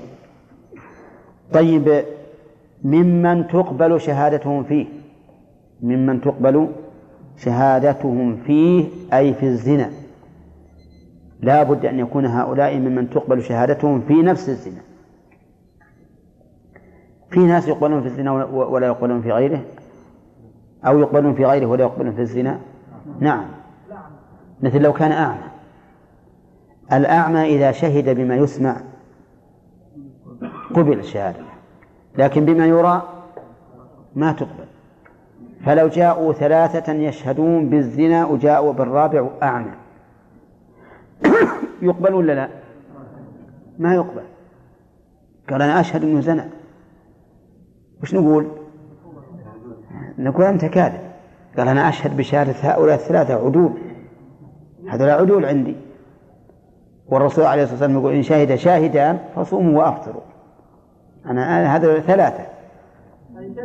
طيب 1.53 2.03
ممن 2.83 3.47
تقبل 3.47 4.01
شهادتهم 4.01 4.63
فيه؟ 4.63 4.98
ممن 5.81 6.21
تقبل 6.21 6.67
شهادتهم 7.37 8.37
فيه 8.45 8.85
أي 9.13 9.33
في 9.33 9.45
الزنا. 9.45 9.89
لا 11.41 11.63
بد 11.63 11.85
أن 11.85 11.99
يكون 11.99 12.25
هؤلاء 12.25 12.77
ممن 12.77 13.09
تقبل 13.09 13.43
شهادتهم 13.43 14.01
في 14.01 14.13
نفس 14.13 14.49
الزنا. 14.49 14.81
في 17.29 17.39
ناس 17.39 17.67
يقبلون 17.67 18.01
في 18.01 18.07
الزنا 18.07 18.45
ولا 18.45 18.87
يقبلون 18.87 19.21
في 19.21 19.31
غيره؟ 19.31 19.61
أو 20.85 20.99
يقبلون 20.99 21.33
في 21.33 21.45
غيره 21.45 21.65
ولا 21.65 21.83
يقبلون 21.83 22.13
في 22.13 22.21
الزنا؟ 22.21 22.59
نعم. 23.19 23.45
مثل 24.61 24.81
لو 24.81 24.93
كان 24.93 25.11
أعمى. 25.11 25.49
الأعمى 26.93 27.55
إذا 27.55 27.71
شهد 27.71 28.09
بما 28.09 28.35
يسمع 28.35 28.81
قبل 30.75 30.99
الشهادة 30.99 31.39
لكن 32.17 32.45
بما 32.45 32.65
يرى 32.65 33.03
ما 34.15 34.31
تقبل. 34.31 34.68
فلو 35.65 35.87
جاءوا 35.87 36.33
ثلاثة 36.33 36.93
يشهدون 36.93 37.69
بالزنا 37.69 38.25
وجاءوا 38.25 38.73
بالرابع 38.73 39.27
أعمى. 39.43 39.71
يقبل 41.81 42.13
ولا 42.13 42.33
لا؟ 42.33 42.49
ما 43.79 43.95
يقبل. 43.95 44.23
قال 45.49 45.61
أنا 45.61 45.79
أشهد 45.79 46.03
أنه 46.03 46.21
زنى. 46.21 46.43
وش 48.03 48.15
نقول؟ 48.15 48.47
نقول 50.17 50.45
أنت 50.45 50.65
كاذب. 50.65 50.99
قال 51.57 51.67
أنا 51.67 51.89
أشهد 51.89 52.17
بشهادة 52.17 52.55
هؤلاء 52.61 52.95
الثلاثة 52.95 53.33
عدول. 53.33 53.73
هذول 54.89 55.09
عدول 55.09 55.45
عندي. 55.45 55.75
والرسول 57.07 57.45
عليه 57.45 57.63
الصلاة 57.63 57.79
والسلام 57.79 57.99
يقول 57.99 58.13
إن 58.13 58.23
شهد 58.23 58.55
شاهدان 58.55 59.19
فصوموا 59.35 59.79
وأفطروا. 59.79 60.21
أنا 61.25 61.75
هذول 61.75 62.03
ثلاثة. 62.03 62.58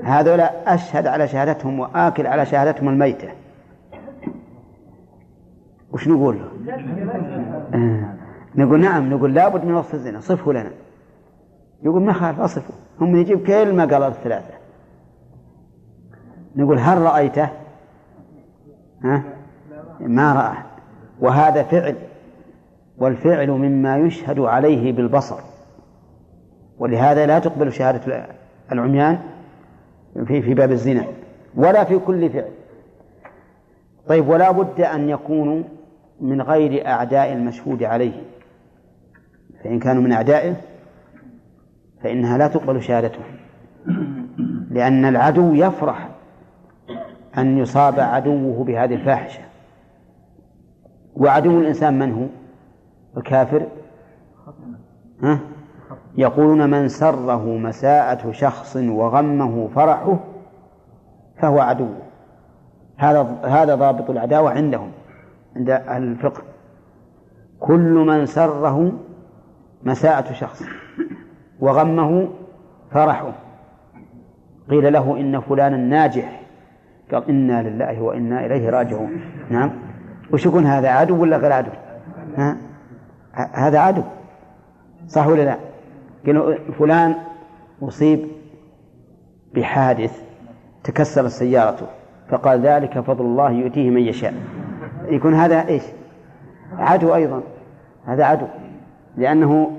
هذول 0.05 0.41
أشهد 0.41 1.07
على 1.07 1.29
شهادتهم 1.29 1.81
وآكل 1.81 2.27
على 2.27 2.47
شهادتهم 2.47 2.89
الميتة 2.89 3.29
وش 5.93 6.09
نقول 6.09 6.37
له؟ 6.37 6.75
آه. 7.75 8.15
نقول 8.55 8.81
نعم 8.81 9.11
نقول 9.11 9.35
لابد 9.35 9.65
من 9.65 9.75
وصف 9.75 9.95
الزنا 9.95 10.21
صفه 10.21 10.53
لنا 10.53 10.71
يقول 11.83 12.03
ما 12.03 12.13
خالف 12.13 12.41
أصفه 12.41 12.75
هم 13.01 13.17
يجيب 13.17 13.47
كل 13.47 13.73
ما 13.73 13.85
قال 13.85 14.03
الثلاثة 14.03 14.55
نقول 16.57 16.79
هل 16.79 16.99
رأيته؟ 16.99 17.49
ها؟ 19.05 19.23
ما 20.01 20.33
رأى 20.33 20.57
وهذا 21.21 21.63
فعل 21.63 21.95
والفعل 22.99 23.51
مما 23.51 23.97
يشهد 23.99 24.41
عليه 24.41 24.93
بالبصر 24.93 25.39
ولهذا 26.79 27.27
لا 27.27 27.39
تقبل 27.39 27.73
شهادة 27.73 28.27
العميان 28.73 29.19
في 30.27 30.43
في 30.43 30.55
باب 30.55 30.73
الزنا 30.73 31.05
ولا 31.55 31.85
في 31.85 31.99
كل 31.99 32.31
فعل 32.31 32.51
طيب 34.09 34.29
ولا 34.29 34.51
بد 34.51 34.81
أن 34.81 35.09
يكونوا 35.09 35.63
من 36.21 36.43
غير 36.43 36.87
أعداء 36.87 37.33
المشهود 37.33 37.83
عليه 37.83 38.23
فإن 39.65 39.79
كانوا 39.79 40.03
من 40.03 40.13
أعدائه 40.13 40.57
فإنها 42.03 42.39
لا 42.39 42.49
تقبل 42.49 42.83
شهادتهم 42.83 43.25
لأن 44.71 45.05
العدو 45.05 45.55
يفرح 45.55 46.09
أن 47.39 47.59
يصاب 47.59 48.01
عدوه 48.01 48.65
بهذه 48.65 48.95
الفاحشة 48.95 49.41
وعدو 51.17 51.61
الإنسان 51.61 51.99
من 51.99 52.13
هو؟ 52.13 52.27
الكافر 53.17 53.67
ها؟ 55.23 55.41
يقولون 56.17 56.71
من 56.71 56.89
سره 56.89 57.47
مساءة 57.57 58.33
شخص 58.33 58.77
وغمه 58.77 59.69
فرحه 59.75 60.19
فهو 61.39 61.61
عدو. 61.61 61.89
هذا 62.97 63.39
هذا 63.45 63.75
ضابط 63.75 64.11
العداوة 64.11 64.51
عندهم 64.51 64.91
عند 65.57 65.71
أهل 65.71 66.03
الفقه. 66.03 66.43
كل 67.61 68.05
من 68.07 68.27
سره 68.27 68.93
مساءة 69.83 70.33
شخص 70.33 70.63
وغمه 71.61 72.29
فرحه. 72.91 73.33
قيل 74.71 74.93
له 74.93 75.21
إن 75.21 75.41
فلانا 75.41 75.77
ناجح. 75.77 76.41
قال 77.13 77.29
إنا 77.29 77.69
لله 77.69 78.03
وإنا 78.03 78.47
إليه 78.47 78.71
راجعون. 78.71 79.21
نعم. 79.51 79.71
وش 80.33 80.47
يكون 80.47 80.67
هذا 80.67 80.89
عدو 80.89 81.23
ولا 81.23 81.37
غير 81.37 81.53
عدو؟ 81.53 81.71
ها؟ 82.37 82.57
هذا 83.53 83.79
عدو. 83.79 84.03
صح 85.07 85.27
ولا 85.27 85.43
لا؟ 85.43 85.74
قالوا 86.27 86.55
فلان 86.79 87.15
أصيب 87.83 88.27
بحادث 89.55 90.23
تكسرت 90.85 91.31
سيارته 91.31 91.87
فقال 92.29 92.61
ذلك 92.61 93.01
فضل 93.01 93.25
الله 93.25 93.51
يؤتيه 93.51 93.91
من 93.91 94.03
يشاء 94.03 94.35
يكون 95.09 95.35
هذا 95.35 95.69
إيش؟ 95.69 95.83
عدو 96.79 97.15
أيضا 97.15 97.43
هذا 98.07 98.25
عدو 98.25 98.47
لأنه 99.17 99.71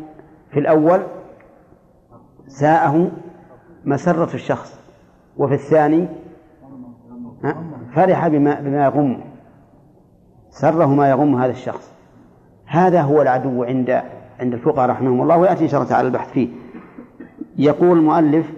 في 0.51 0.59
الأول 0.59 1.01
ساءه 2.47 3.11
مسرة 3.85 4.33
الشخص 4.33 4.79
وفي 5.37 5.53
الثاني 5.53 6.07
فرح 7.95 8.27
بما 8.27 8.59
بما 8.59 8.85
يغمه 8.85 9.19
سره 10.49 10.85
ما 10.85 11.09
يغم 11.09 11.35
هذا 11.35 11.51
الشخص 11.51 11.91
هذا 12.65 13.01
هو 13.01 13.21
العدو 13.21 13.63
عند 13.63 14.01
عند 14.39 14.53
الفقهاء 14.53 14.89
رحمهم 14.89 15.21
الله 15.21 15.37
ويأتي 15.37 15.63
إن 15.63 15.69
شاء 15.69 15.79
الله 15.79 15.89
تعالى 15.89 16.07
البحث 16.07 16.31
فيه. 16.31 16.49
يقول 17.57 17.97
المؤلف 17.97 18.51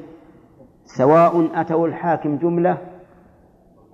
سواء 0.85 1.49
أتوا 1.61 1.87
الحاكم 1.87 2.37
جملة 2.37 2.77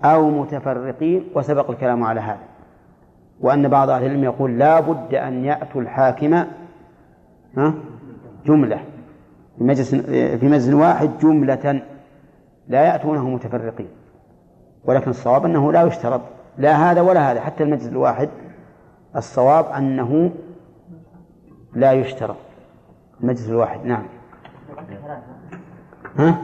أو 0.04 0.30
متفرقين 0.30 1.24
وسبق 1.34 1.70
الكلام 1.70 2.04
على 2.04 2.20
هذا. 2.20 2.38
وأن 3.40 3.68
بعض 3.68 3.90
أهل 3.90 4.06
العلم 4.06 4.24
يقول 4.24 4.58
لا 4.58 4.80
بد 4.80 5.14
أن 5.14 5.44
يأتوا 5.44 5.80
الحاكم 5.80 6.44
جملة. 8.46 8.80
في 9.58 9.64
مجلس 9.64 9.94
في 9.94 10.48
مجلس 10.48 10.74
واحد 10.74 11.10
جملة 11.22 11.82
لا 12.68 12.84
يأتونه 12.84 13.28
متفرقين. 13.30 13.88
ولكن 14.84 15.10
الصواب 15.10 15.44
أنه 15.44 15.72
لا 15.72 15.82
يشترط. 15.82 16.20
لا 16.58 16.90
هذا 16.90 17.00
ولا 17.00 17.32
هذا. 17.32 17.40
حتى 17.40 17.64
المجلس 17.64 17.88
الواحد 17.88 18.28
الصواب 19.16 19.66
أنه 19.66 20.30
لا 21.74 21.92
يشترط 21.92 22.36
المجلس 23.20 23.48
الواحد 23.48 23.86
نعم. 23.86 24.02
ها؟ 26.18 26.38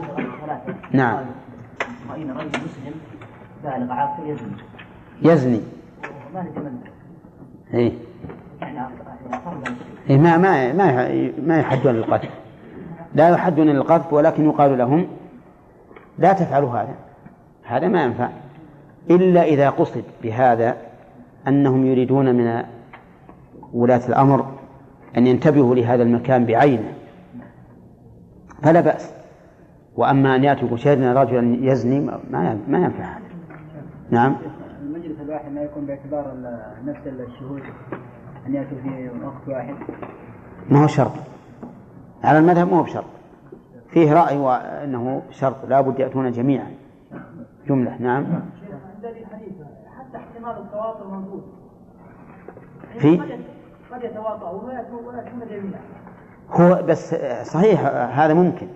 نعم. 0.91 1.25
رأينا 2.09 2.33
رجل 2.33 2.47
مسلم 2.47 2.93
بالغ 3.63 3.91
عاقل 3.91 4.29
يزني. 4.29 4.51
يزني. 5.21 5.61
ما 6.33 6.45
إيه. 7.73 7.91
إيه 10.09 10.17
ما 10.17 10.37
ما 10.37 10.73
ما 10.73 11.09
ما 11.47 11.59
يحدون 11.59 11.93
للقذف. 11.93 12.29
لا 13.15 13.29
يحدون 13.29 13.67
للقذف 13.67 14.13
ولكن 14.13 14.45
يقال 14.45 14.77
لهم 14.77 15.07
لا 16.17 16.33
تفعلوا 16.33 16.69
هذا. 16.69 16.95
هذا 17.63 17.87
ما 17.87 18.03
ينفع. 18.03 18.29
إلا 19.09 19.43
إذا 19.43 19.69
قصد 19.69 20.03
بهذا 20.23 20.77
أنهم 21.47 21.85
يريدون 21.85 22.35
من 22.35 22.63
ولاة 23.73 24.01
الأمر 24.09 24.60
أن 25.17 25.27
ينتبهوا 25.27 25.75
لهذا 25.75 26.03
المكان 26.03 26.45
بعينه. 26.45 26.93
فلا 28.63 28.81
بأس. 28.81 29.13
وأما 29.95 30.35
أن 30.35 30.43
يأتوا 30.43 30.77
شهدنا 30.77 31.21
رجلا 31.23 31.71
يزني 31.71 31.99
ما 31.99 32.59
ما 32.67 32.79
ينفع 32.79 33.03
هذا. 33.03 33.21
نعم. 34.09 34.35
المجلس 34.81 35.21
الواحد 35.21 35.51
ما 35.51 35.61
يكون 35.61 35.85
باعتبار 35.85 36.33
نفس 36.85 37.07
الشهود 37.07 37.61
أن 38.47 38.53
يأتوا 38.53 38.77
في 38.77 39.09
وقت 39.25 39.47
واحد؟ 39.47 39.75
ما 40.69 40.83
هو 40.83 40.87
شرط. 40.87 41.11
على 42.23 42.39
المذهب 42.39 42.71
ما 42.71 42.77
هو 42.77 42.83
بشرط. 42.83 43.05
فيه 43.89 44.13
رأي 44.13 44.37
وأنه 44.37 45.21
شرط. 45.29 45.65
لا 45.65 45.81
بد 45.81 45.99
يأتون 45.99 46.31
جميعا. 46.31 46.71
جملة. 47.67 48.01
نعم. 48.01 48.25
حتى 49.99 50.17
احتمال 50.17 50.57
التواطؤ 50.57 51.07
موجود. 51.07 51.43
في؟ 52.99 53.21
قد 53.91 54.03
يتواطؤ 54.03 54.65
ولا 54.65 55.21
يكون 55.27 55.47
جميعا. 55.49 55.81
هو 56.49 56.83
بس 56.83 57.15
صحيح 57.43 57.85
هذا 58.19 58.33
ممكن. 58.33 58.67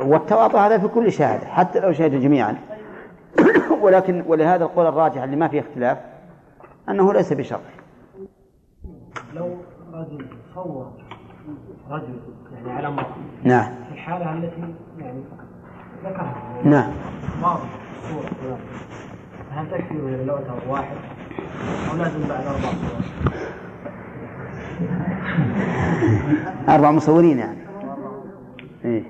والتواطؤ 0.00 0.58
هذا 0.58 0.78
في 0.78 0.88
كل 0.88 1.12
شهادة 1.12 1.46
حتى 1.46 1.80
لو 1.80 1.92
شهدوا 1.92 2.20
جميعا. 2.20 2.56
ولكن 3.82 4.24
ولهذا 4.26 4.64
القول 4.64 4.86
الراجح 4.86 5.22
اللي 5.22 5.36
ما 5.36 5.48
فيه 5.48 5.60
اختلاف 5.60 5.98
أنه 6.88 7.12
ليس 7.12 7.32
بشرط. 7.32 7.60
لو 9.34 9.56
رجل 9.92 10.26
صور 10.54 10.92
رجل 11.90 12.20
يعني 12.54 12.72
على 12.72 12.88
امرأة 12.88 13.06
نعم. 13.42 13.74
في 13.88 13.92
الحالة 13.92 14.32
التي 14.32 14.74
يعني 14.98 15.20
ذكرها 16.04 16.34
نعم. 16.64 16.92
واضح 17.42 17.68
صورة 18.10 18.58
هل 19.50 19.70
تكفي 19.70 20.24
لو 20.24 20.38
واحد 20.68 20.96
أو 21.90 21.96
لازم 21.96 22.28
بعد 22.28 22.46
أربع 22.46 22.60
صور؟ 22.60 23.28
أربع 26.68 26.90
مصورين 26.90 27.38
يعني 27.38 27.58
إيه 28.84 29.02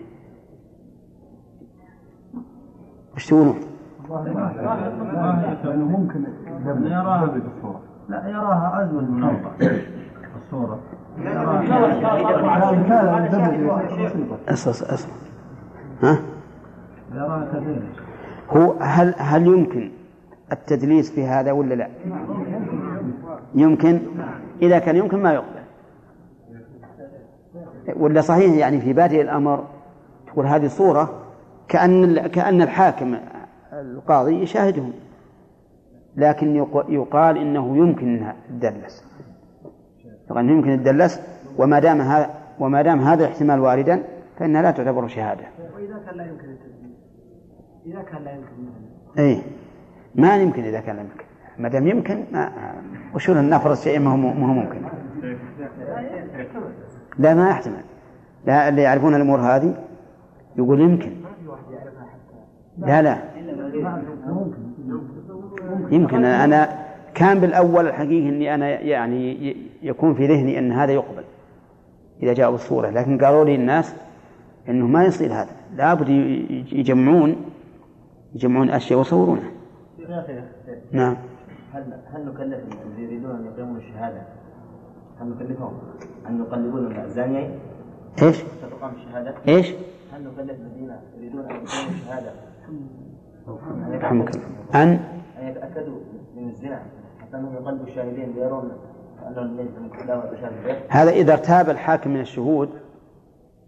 وش 3.17 3.27
تقولون؟ 3.27 3.61
لأنه 5.65 5.85
ممكن 5.85 6.25
يراها 6.67 7.27
بالصورة 7.27 7.81
لا 8.09 8.29
يراها 8.29 8.85
أزول 8.85 9.11
من 9.11 9.25
أربع 9.25 9.51
الصورة 10.37 10.81
اصص 14.49 14.83
اصص 14.83 15.09
ها 16.03 16.19
يراها 17.15 17.49
هو 18.51 18.75
هل 18.81 19.15
هل 19.19 19.47
يمكن 19.47 19.91
التدليس 20.53 21.11
في 21.11 21.27
هذا 21.27 21.53
ولا 21.53 21.75
لا؟ 21.75 21.89
يمكن 23.55 24.01
إذا 24.63 24.79
كان 24.79 24.97
يمكن 24.97 25.23
ما 25.23 25.33
يقبل 25.33 25.58
ولا 27.97 28.21
صحيح 28.21 28.55
يعني 28.55 28.81
في 28.81 28.93
بادئ 28.93 29.23
الأمر 29.23 29.65
تقول 30.27 30.47
هذه 30.47 30.67
صورة 30.67 31.23
كأن 31.69 32.27
كأن 32.27 32.63
الحاكم 32.63 33.17
القاضي 33.73 34.43
يشاهدهم 34.43 34.93
لكن 36.17 36.57
يق- 36.57 36.87
يقال 36.89 37.39
إنه 37.39 37.77
يمكن 37.77 38.09
أنها 38.17 38.37
تدلس. 38.51 39.05
يقال 40.31 40.51
يمكن 40.51 40.73
الدلس 40.73 41.21
وما 41.59 41.79
دام 41.79 42.01
هذا 42.01 42.31
وما 42.61 42.83
دام 42.83 43.01
هذا 43.01 43.25
الاحتمال 43.25 43.61
واردا 43.61 44.03
فإنها 44.39 44.63
لا 44.63 44.71
تعتبر 44.71 45.09
شهادة. 45.09 45.45
وإذا 45.75 46.03
كان 46.07 46.17
لا 46.17 46.25
يمكن 46.27 46.45
التدليس 46.51 46.97
إذا 47.87 48.03
كان 48.03 48.23
لا 48.25 48.33
يمكن 48.35 48.73
اي 49.19 49.43
ما 50.15 50.37
يمكن 50.37 50.65
إذا 50.65 50.81
كان 50.81 50.97
لا 50.97 51.03
يمكن. 51.03 51.25
ما 51.59 51.69
دام 51.69 51.87
يمكن 51.89 52.25
ما 52.33 52.53
وشو 53.15 53.35
نفرض 53.35 53.77
شيء 53.77 53.99
ما 53.99 54.11
هو 54.11 54.17
ما 54.17 54.47
هو 54.49 54.53
ممكن. 54.53 54.79
لا 57.19 57.35
ما 57.35 57.51
يحتمل 57.51 57.83
لا 58.47 58.69
اللي 58.69 58.83
يعرفون 58.83 59.15
الأمور 59.15 59.41
هذه 59.41 59.75
يقول 60.57 60.81
يمكن. 60.81 61.13
لا 62.79 63.03
لا. 63.03 63.19
يمكن. 65.91 66.25
أنا 66.25 66.87
كان 67.15 67.41
بالأول 67.41 67.87
الحقيقة 67.87 68.29
إني 68.29 68.55
أنا 68.55 68.69
يعني 68.69 69.57
يكون 69.83 70.15
في 70.15 70.27
ذهني 70.27 70.59
أن 70.59 70.73
هذا 70.73 70.93
يقبل 70.93 71.25
إذا 72.23 72.33
جاءوا 72.35 72.53
بالصورة 72.53 72.91
لكن 72.91 73.25
قالوا 73.25 73.45
لي 73.45 73.55
الناس 73.55 73.95
إنه 74.69 74.87
ما 74.87 75.05
يصير 75.05 75.33
هذا. 75.33 75.51
لابد 75.77 76.09
يجمعون 76.73 77.37
يجمعون 78.35 78.71
أشياء 78.71 78.99
ويصورونها. 78.99 79.51
نعم. 80.93 81.17
هل 81.73 81.85
هل 82.13 82.27
نكلف 82.27 82.61
يريدون 82.99 83.31
أن 83.31 83.47
يقيموا 83.47 83.77
الشهادة 83.77 84.23
هل 85.21 85.29
نكلفهم 85.29 85.79
أن 86.29 86.41
يقلبون 86.41 86.97
الزانيين 86.97 87.51
إيش؟ 88.23 88.37
حتى 88.37 88.71
تقام 88.71 88.95
الشهادة؟ 88.95 89.35
إيش؟ 89.49 89.75
هل 90.13 90.25
نكلف 90.25 90.61
الذين 90.61 90.93
يريدون 91.19 91.41
أن 91.41 91.51
يقيموا 91.51 91.91
الشهادة 91.91 92.33
أن 93.49 94.01
رحمك 94.03 94.35
الله 94.35 94.83
أن؟ 94.83 95.01
أن 95.41 95.49
يتأكدوا 95.49 95.99
من 96.37 96.49
الزنا 96.49 96.83
حتى 97.21 97.37
أنهم 97.37 97.55
يقلبوا 97.55 97.87
الشاهدين 97.87 98.33
ليرون 98.33 98.71
هذا 100.89 101.11
إذا 101.11 101.33
ارتاب 101.33 101.71
الحاكم 101.71 102.11
من 102.11 102.21
الشهود 102.21 102.69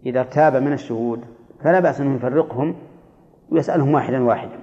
إذا 0.05 0.19
ارتاب 0.19 0.55
من 0.55 0.73
الشهود 0.73 1.21
فلا 1.63 1.79
بأس 1.79 2.01
أنه 2.01 2.15
يفرقهم 2.15 2.75
ويسألهم 3.49 3.93
واحدا 3.93 4.23
واحدا. 4.23 4.59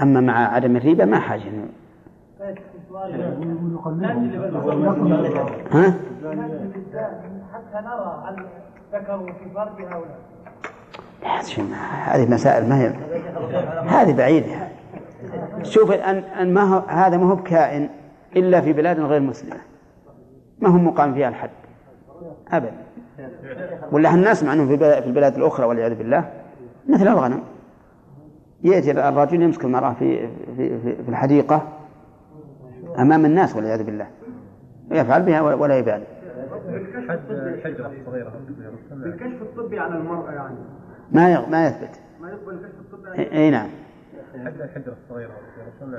أما 0.00 0.20
مع 0.20 0.54
عدم 0.54 0.76
الريبة 0.76 1.04
ما 1.04 1.18
حاجة. 1.18 1.42
إنه 1.48 1.68
ها؟ 5.72 5.94
حتى 7.52 7.84
نرى 7.84 8.22
هل 8.26 8.46
ذكروا 8.92 9.26
في 9.26 9.94
أو 9.94 10.02
لا 11.22 11.76
هذه 12.04 12.30
مسائل 12.30 12.68
ما 12.68 12.80
هي 12.80 12.92
هذه 13.86 14.16
بعيدة. 14.16 14.68
شوف 15.62 15.90
أن 15.90 16.16
أن 16.16 16.54
ما 16.54 16.62
هو 16.62 16.78
هذا 16.88 17.16
ما 17.16 17.30
هو 17.30 17.36
بكائن 17.36 17.88
إلا 18.36 18.60
في 18.60 18.72
بلاد 18.72 19.00
غير 19.00 19.20
مسلمة. 19.20 19.56
ما 20.60 20.68
هم 20.68 20.86
مقام 20.86 21.14
فيها 21.14 21.28
الحد؟ 21.28 21.50
أبدا. 22.52 22.72
ولا 23.92 24.08
إحنا 24.08 24.30
نسمع 24.32 24.52
أنه 24.52 24.66
في 24.66 24.72
البلاد- 24.72 25.02
في 25.02 25.08
البلاد 25.08 25.36
الأخرى 25.36 25.66
والعياذ 25.66 25.94
بالله؟ 25.94 26.30
مثل 26.88 27.08
الغنم 27.08 27.40
يأتي 28.64 28.90
الرجل 28.90 29.42
يمسك 29.42 29.64
المرأة 29.64 29.92
في 29.92 30.28
في 30.56 30.78
في 30.80 31.02
في 31.02 31.08
الحديقة. 31.08 31.62
أمام 32.98 33.24
الناس 33.24 33.56
والعياذ 33.56 33.82
بالله. 33.84 34.06
ويفعل 34.90 35.22
بها 35.22 35.40
ولا 35.40 35.78
يبالي 35.78 36.04
حد 37.08 37.20
الحجرة 37.30 37.86
الصغيرة 38.00 38.32
الكشف 38.92 39.42
الطبي 39.42 39.78
على 39.78 39.94
المرأة 39.96 40.32
يعني. 40.32 40.56
ما 41.12 41.32
يغ- 41.34 41.48
ما 41.48 41.66
يثبت. 41.66 42.00
ما 42.20 42.30
يقبل 42.30 42.54
الكشف 42.54 42.80
الطبي 42.80 43.32
اي 43.32 43.50
نعم. 43.50 43.68
الحجرة 44.34 44.94
الصغيرة 45.04 45.30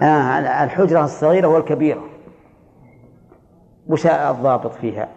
آه 0.02 0.64
الحجرة 0.64 1.04
الصغيرة 1.04 1.48
والكبيرة. 1.48 2.04
وش 3.88 4.08
الضابط 4.08 4.72
فيها؟ 4.74 5.08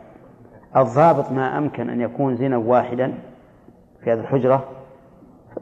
الضابط 0.76 1.32
ما 1.32 1.58
أمكن 1.58 1.90
أن 1.90 2.00
يكون 2.00 2.36
زنا 2.36 2.56
واحدا 2.56 3.14
في 4.04 4.12
هذه 4.12 4.20
الحجرة 4.20 4.64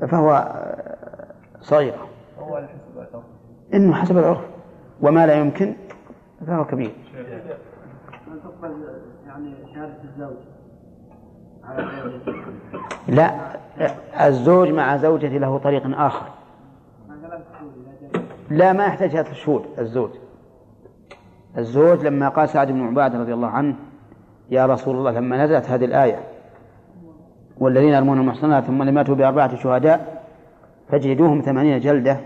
فهو 0.09 0.31
آه، 0.33 1.27
صغيرة 1.61 2.07
هو 2.39 2.55
على 2.57 2.69
حسب 2.69 2.99
العرف. 2.99 3.25
إنه 3.75 3.95
حسب 3.95 4.19
العرف. 4.19 4.41
وما 5.03 5.27
لا 5.27 5.35
يمكن 5.35 5.75
فهو 6.47 6.65
كبير. 6.65 6.93
تقبل 8.45 8.75
يعني 9.27 9.55
شهادة 9.75 9.95
الزوج 10.05 10.37
لا 13.09 13.31
الزوج 14.27 14.69
مع 14.69 14.97
زوجته 14.97 15.29
له 15.29 15.59
طريق 15.59 15.99
آخر. 16.01 16.27
لا 18.51 18.73
ما 18.73 18.87
يحتاج 18.87 19.11
ثلاث 19.11 19.33
شهود 19.33 19.65
الزوج. 19.79 20.11
الزوج 21.59 22.07
لما 22.07 22.29
قال 22.29 22.49
سعد 22.49 22.73
بن 22.73 22.87
عبادة 22.87 23.19
رضي 23.19 23.35
الله 23.35 23.49
عنه 23.49 23.75
يا 24.51 24.67
رسول 24.67 24.97
الله 24.97 25.11
لما 25.11 25.45
نزلت 25.45 25.71
هذه 25.71 25.85
الآية 25.85 26.19
والذين 27.59 27.89
يرمون 27.89 28.21
المحصنات 28.21 28.65
ثم 28.65 28.83
لم 28.83 28.99
يأتوا 28.99 29.15
بأربعة 29.15 29.57
شهداء 29.57 30.25
فاجلدوهم 30.89 31.41
ثمانين 31.41 31.81
جلدة 31.81 32.21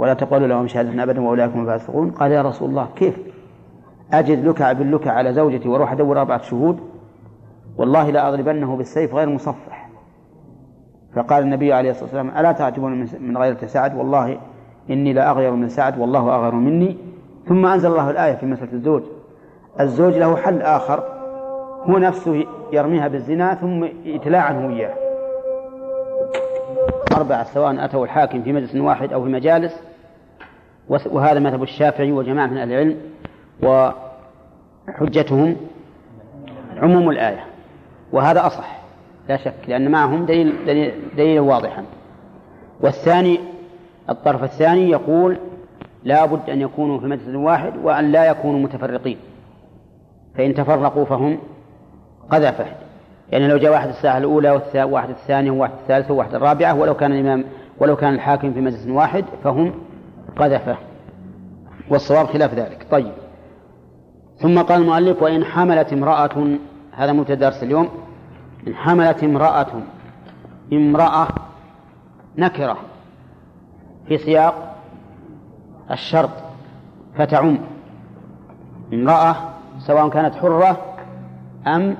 ولا 0.00 0.14
تقولوا 0.14 0.46
لهم 0.48 0.66
شهادة 0.66 1.02
أبدا 1.02 1.20
وأولئك 1.20 1.50
هم 1.54 1.60
الفاسقون. 1.60 2.10
قال 2.10 2.32
يا 2.32 2.42
رسول 2.42 2.70
الله 2.70 2.88
كيف؟ 2.96 3.18
أجد 4.12 4.44
لك 4.48 4.62
باللك 4.62 5.06
على 5.08 5.32
زوجتي 5.32 5.68
وأروح 5.68 5.92
أدور 5.92 6.20
أربعة 6.20 6.42
شهود 6.42 6.80
والله 7.78 8.10
لا 8.10 8.28
أضربنه 8.28 8.76
بالسيف 8.76 9.14
غير 9.14 9.28
مصفح. 9.28 9.88
فقال 11.14 11.42
النبي 11.42 11.72
عليه 11.72 11.90
الصلاة 11.90 12.04
والسلام 12.04 12.30
ألا 12.38 12.52
تعجبون 12.52 13.06
من- 13.20 13.36
غيرة 13.36 13.66
سعد؟ 13.66 13.96
والله 13.96 14.38
إني 14.90 15.12
لا 15.12 15.30
أغير 15.30 15.50
من 15.50 15.68
سعد 15.68 15.98
والله 15.98 16.34
أغير 16.36 16.54
مني. 16.54 16.96
ثم 17.48 17.66
أنزل 17.66 17.90
الله 17.90 18.10
الآية 18.10 18.34
في 18.34 18.46
مسألة 18.46 18.72
الزوج. 18.72 19.02
الزوج 19.80 20.16
له 20.18 20.36
حل 20.36 20.62
آخر 20.62 21.02
هو 21.88 21.98
نفسه 21.98 22.44
يرميها 22.72 23.08
بالزنا 23.08 23.54
ثم 23.54 23.84
يتلاعن 24.04 24.64
هو 24.64 24.70
إياه. 24.70 24.94
أربعة 27.16 27.44
سواء 27.44 27.84
أتوا 27.84 28.04
الحاكم 28.04 28.42
في 28.42 28.52
مجلس 28.52 28.76
واحد 28.76 29.12
أو 29.12 29.22
في 29.24 29.28
مجالس 29.28 29.82
وهذا 31.10 31.38
مذهب 31.40 31.62
الشافعي 31.62 32.12
وجماعة 32.12 32.46
من 32.46 32.58
أهل 32.58 32.72
العلم 32.72 32.96
وحجتهم 34.88 35.56
عموم 36.76 37.10
الآية 37.10 37.44
وهذا 38.12 38.46
أصح 38.46 38.80
لا 39.28 39.36
شك 39.36 39.54
لأن 39.68 39.90
معهم 39.90 40.26
دليل 40.26 40.52
دليل, 40.66 40.92
دليل 41.16 41.40
واضحا. 41.40 41.84
والثاني 42.80 43.40
الطرف 44.10 44.42
الثاني 44.44 44.90
يقول 44.90 45.38
لا 46.04 46.26
بد 46.26 46.50
أن 46.50 46.60
يكونوا 46.60 46.98
في 47.00 47.06
مجلس 47.06 47.34
واحد 47.34 47.72
وأن 47.82 48.12
لا 48.12 48.24
يكونوا 48.24 48.60
متفرقين. 48.60 49.16
فإن 50.34 50.54
تفرقوا 50.54 51.04
فهم 51.04 51.38
قذفة 52.30 52.64
يعني 53.32 53.48
لو 53.48 53.56
جاء 53.56 53.72
واحد 53.72 53.88
الساعة 53.88 54.18
الأولى 54.18 54.58
والثا- 54.58 54.76
واحد 54.84 55.10
الثانية 55.10 55.50
وواحد 55.50 55.72
الثالثة 55.82 56.14
وواحد 56.14 56.34
الرابعة 56.34 56.74
ولو 56.78 56.94
كان 56.94 57.12
الإمام 57.12 57.44
ولو 57.78 57.96
كان 57.96 58.14
الحاكم 58.14 58.52
في 58.52 58.60
مجلس 58.60 58.86
واحد 58.86 59.24
فهم 59.44 59.72
قذفة. 60.36 60.76
والصواب 61.90 62.26
خلاف 62.26 62.54
ذلك. 62.54 62.86
طيب. 62.90 63.12
ثم 64.38 64.62
قال 64.62 64.82
المؤلف 64.82 65.22
وإن 65.22 65.44
حملت 65.44 65.92
امرأة 65.92 66.58
هذا 66.92 67.12
مبتدأ 67.12 67.34
درس 67.34 67.62
اليوم. 67.62 67.88
إن 68.66 68.74
حملت 68.74 69.24
امرأة 69.24 69.82
امرأة 70.72 71.28
نكرة 72.38 72.76
في 74.08 74.18
سياق 74.18 74.76
الشرط 75.90 76.30
فتعم. 77.16 77.58
امرأة 78.92 79.36
سواء 79.78 80.08
كانت 80.08 80.34
حرة 80.34 80.76
أم 81.66 81.96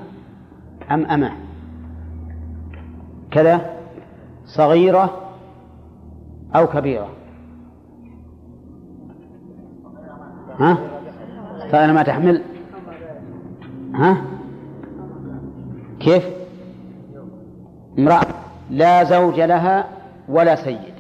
أم 0.90 1.07
أمة. 1.07 1.32
كذا 3.31 3.70
صغيرة 4.44 5.20
أو 6.57 6.66
كبيرة. 6.66 7.09
ها؟ 10.60 10.78
فأنا 11.70 11.92
ما 11.92 12.02
تحمل. 12.02 12.42
ها؟ 13.94 14.16
كيف؟ 16.00 16.24
امرأة 17.98 18.26
لا 18.70 19.04
زوج 19.04 19.40
لها 19.40 19.84
ولا 20.28 20.56
سيد. 20.56 20.94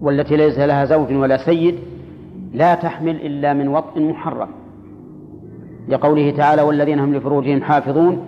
والتي 0.00 0.36
ليس 0.36 0.58
لها 0.58 0.84
زوج 0.84 1.12
ولا 1.12 1.36
سيد 1.36 1.74
لا 2.54 2.74
تحمل 2.74 3.16
إلا 3.16 3.52
من 3.52 3.68
وطء 3.68 4.00
محرم. 4.00 4.48
لقوله 5.88 6.30
تعالى 6.30 6.62
والذين 6.62 6.98
هم 6.98 7.14
لفروجهم 7.14 7.62
حافظون 7.62 8.26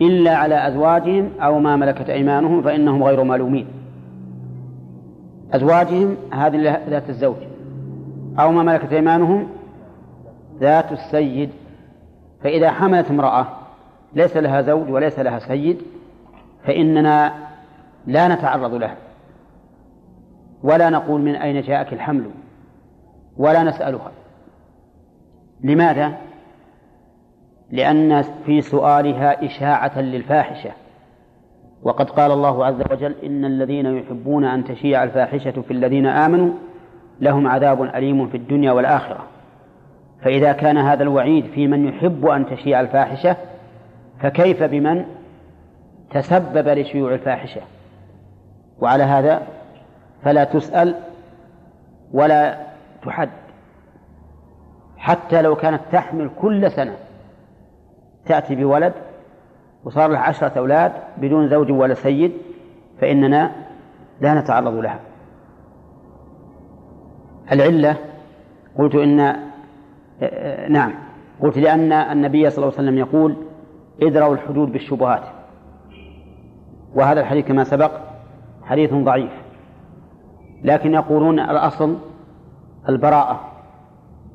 إلا 0.00 0.36
على 0.36 0.68
أزواجهم 0.68 1.30
أو 1.40 1.58
ما 1.58 1.76
ملكت 1.76 2.10
أيمانهم 2.10 2.62
فإنهم 2.62 3.02
غير 3.02 3.24
ملومين. 3.24 3.66
أزواجهم 5.52 6.16
هذه 6.32 6.80
ذات 6.88 7.10
الزوج. 7.10 7.49
أو 8.38 8.52
ما 8.52 8.62
ملكت 8.62 8.92
أيمانهم 8.92 9.48
ذات 10.58 10.92
السيد. 10.92 11.50
فإذا 12.42 12.70
حملت 12.70 13.10
امرأة 13.10 13.46
ليس 14.12 14.36
لها 14.36 14.62
زوج 14.62 14.90
وليس 14.90 15.18
لها 15.18 15.38
سيد 15.38 15.82
فإننا 16.64 17.34
لا 18.06 18.28
نتعرض 18.28 18.74
لها. 18.74 18.96
ولا 20.62 20.90
نقول 20.90 21.20
من 21.20 21.34
أين 21.34 21.62
جاءك 21.62 21.92
الحمل 21.92 22.30
ولا 23.36 23.62
نسألها. 23.62 24.10
لماذا؟ 25.60 26.16
لأن 27.70 28.22
في 28.46 28.60
سؤالها 28.60 29.46
إشاعة 29.46 30.00
للفاحشة. 30.00 30.70
وقد 31.82 32.10
قال 32.10 32.32
الله 32.32 32.66
عز 32.66 32.80
وجل 32.90 33.14
إن 33.24 33.44
الذين 33.44 33.86
يحبون 33.86 34.44
أن 34.44 34.64
تشيع 34.64 35.04
الفاحشة 35.04 35.50
في 35.50 35.70
الذين 35.70 36.06
آمنوا 36.06 36.52
لهم 37.20 37.46
عذاب 37.46 37.82
أليم 37.82 38.28
في 38.28 38.36
الدنيا 38.36 38.72
والآخرة. 38.72 39.26
فإذا 40.22 40.52
كان 40.52 40.78
هذا 40.78 41.02
الوعيد 41.02 41.44
في 41.54 41.66
من 41.66 41.88
يحب 41.88 42.26
أن 42.26 42.46
تشيع 42.46 42.80
الفاحشة 42.80 43.36
فكيف 44.20 44.62
بمن 44.62 45.04
تسبب 46.10 46.68
لشيوع 46.68 47.14
الفاحشة؟ 47.14 47.60
وعلى 48.80 49.02
هذا 49.02 49.42
فلا 50.24 50.44
تسأل 50.44 50.94
ولا 52.12 52.56
تحد. 53.04 53.30
حتى 54.96 55.42
لو 55.42 55.56
كانت 55.56 55.80
تحمل 55.92 56.30
كل 56.40 56.70
سنة 56.70 56.96
تأتي 58.26 58.54
بولد 58.54 58.92
وصار 59.84 60.10
لها 60.10 60.20
عشرة 60.20 60.58
أولاد 60.58 60.92
بدون 61.18 61.48
زوج 61.48 61.70
ولا 61.70 61.94
سيد 61.94 62.32
فإننا 63.00 63.52
لا 64.20 64.34
نتعرض 64.34 64.74
لها. 64.74 64.98
العلة 67.52 67.96
قلت 68.78 68.94
إن 68.94 69.36
نعم 70.72 70.92
قلت 71.40 71.58
لأن 71.58 71.92
النبي 71.92 72.50
صلى 72.50 72.64
الله 72.64 72.78
عليه 72.78 72.88
وسلم 72.88 72.98
يقول 72.98 73.36
ادروا 74.02 74.34
الحدود 74.34 74.72
بالشبهات. 74.72 75.22
وهذا 76.94 77.20
الحديث 77.20 77.46
كما 77.46 77.64
سبق 77.64 77.90
حديث 78.62 78.94
ضعيف 78.94 79.32
لكن 80.64 80.94
يقولون 80.94 81.40
الأصل 81.40 81.96
البراءة 82.88 83.40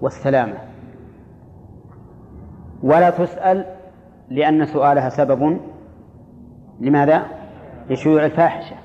والسلامة. 0.01 0.57
ولا 2.83 3.09
تسأل 3.09 3.65
لأن 4.29 4.65
سؤالها 4.65 5.09
سبب 5.09 5.59
لماذا؟ 6.79 7.23
لشيوع 7.89 8.25
الفاحشة. 8.25 8.75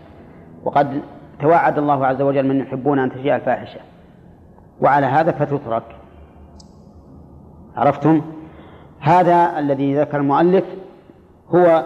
وقد 0.65 1.01
توعد 1.41 1.79
الله 1.79 2.07
عز 2.07 2.23
وجل 2.23 2.49
من 2.49 2.61
يحبون 2.61 2.99
أن 2.99 3.11
تشيع 3.11 3.37
الفاحشة. 3.37 3.81
وعلى 4.81 5.07
هذا 5.07 5.33
فتترك. 5.33 5.83
عرفتم؟ 7.77 8.23
هذا 9.01 9.59
الذي 9.59 10.01
ذكر 10.01 10.17
المؤلف 10.17 10.65
هو 11.55 11.85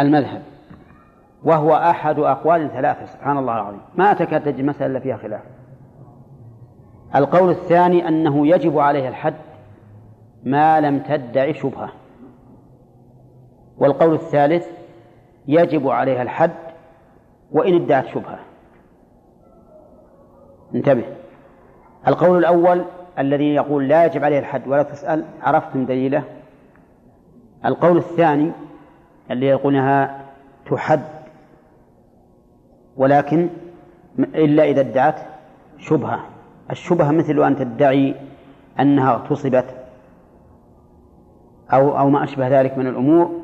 المذهب 0.00 0.42
وهو 1.44 1.74
أحد 1.74 2.18
أقوال 2.18 2.70
ثلاثة 2.70 3.06
سبحان 3.06 3.38
الله 3.38 3.54
العظيم. 3.54 3.80
ما 3.94 4.12
تكاد 4.12 4.44
تجد 4.44 4.64
مسألة 4.64 4.98
فيها 4.98 5.16
خلاف. 5.16 5.42
القول 7.14 7.50
الثاني 7.50 8.08
أنه 8.08 8.46
يجب 8.46 8.78
عليه 8.78 9.08
الحد 9.08 9.34
ما 10.44 10.80
لم 10.80 10.98
تدع 10.98 11.52
شبهة. 11.52 11.88
والقول 13.78 14.14
الثالث 14.14 14.66
يجب 15.48 15.88
عليها 15.88 16.22
الحد 16.22 16.50
وإن 17.52 17.74
ادعت 17.74 18.06
شبهة. 18.06 18.38
انتبه. 20.74 21.04
القول 22.08 22.38
الأول 22.38 22.84
الذي 23.18 23.54
يقول 23.54 23.88
لا 23.88 24.04
يجب 24.04 24.24
عليه 24.24 24.38
الحد 24.38 24.68
ولا 24.68 24.82
تسأل 24.82 25.24
عرفتم 25.42 25.84
دليله. 25.84 26.22
القول 27.64 27.96
الثاني 27.96 28.52
الذي 29.30 29.46
يقولها 29.46 30.20
تحد 30.70 31.00
ولكن 32.96 33.48
إلا 34.18 34.64
إذا 34.64 34.80
ادعت 34.80 35.20
شبهة. 35.78 36.20
الشبهة 36.70 37.10
مثل 37.10 37.44
أن 37.44 37.56
تدعي 37.56 38.14
أنها 38.80 39.12
اغتصبت 39.14 39.64
أو 41.72 41.98
أو 41.98 42.10
ما 42.10 42.24
أشبه 42.24 42.60
ذلك 42.60 42.78
من 42.78 42.86
الأمور 42.86 43.40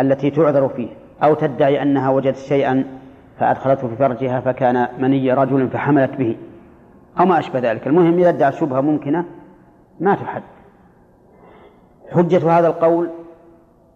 التي 0.00 0.30
تعذر 0.30 0.68
فيه. 0.68 0.88
أو 1.22 1.34
تدعي 1.34 1.82
أنها 1.82 2.10
وجدت 2.10 2.36
شيئا 2.36 2.84
فأدخلته 3.38 3.88
في 3.88 3.96
فرجها 3.96 4.40
فكان 4.40 4.88
مني 4.98 5.32
رجل 5.32 5.68
فحملت 5.68 6.16
به. 6.16 6.36
أو 7.20 7.24
ما 7.24 7.38
أشبه 7.38 7.58
ذلك. 7.58 7.86
المهم 7.86 8.18
إذا 8.18 8.28
ادعى 8.28 8.52
شبهة 8.52 8.80
ممكنة 8.80 9.24
ما 10.00 10.14
تحد. 10.14 10.42
حجة 12.12 12.58
هذا 12.58 12.66
القول 12.66 13.10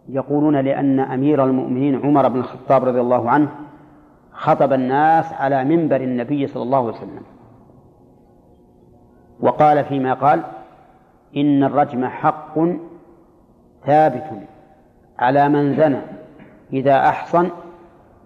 يقولون 0.09 0.57
لأن 0.57 1.01
أمير 1.01 1.45
المؤمنين 1.45 2.01
عمر 2.05 2.29
بن 2.29 2.39
الخطاب 2.39 2.85
رضي 2.85 3.01
الله 3.01 3.31
عنه 3.31 3.49
خطب 4.33 4.73
الناس 4.73 5.33
على 5.33 5.65
منبر 5.65 6.01
النبي 6.01 6.47
صلى 6.47 6.63
الله 6.63 6.79
عليه 6.79 6.97
وسلم. 6.97 7.23
وقال 9.41 9.85
فيما 9.85 10.15
قال 10.15 10.43
إن 11.37 11.65
الرجم 11.65 12.05
حق 12.07 12.55
ثابت 13.87 14.31
على 15.19 15.49
من 15.49 15.77
زنى 15.77 16.01
إذا 16.73 17.09
أحصن 17.09 17.51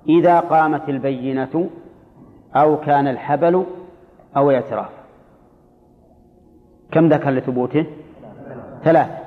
إذا 0.08 0.40
قامت 0.40 0.88
البينة 0.88 1.70
أو 2.56 2.76
كان 2.76 3.08
الحبل 3.08 3.64
أو 4.36 4.50
الاعتراف 4.50 4.88
كم 6.92 7.08
ذكر 7.08 7.30
لثبوته؟ 7.30 7.86
ثلاثة 8.84 9.22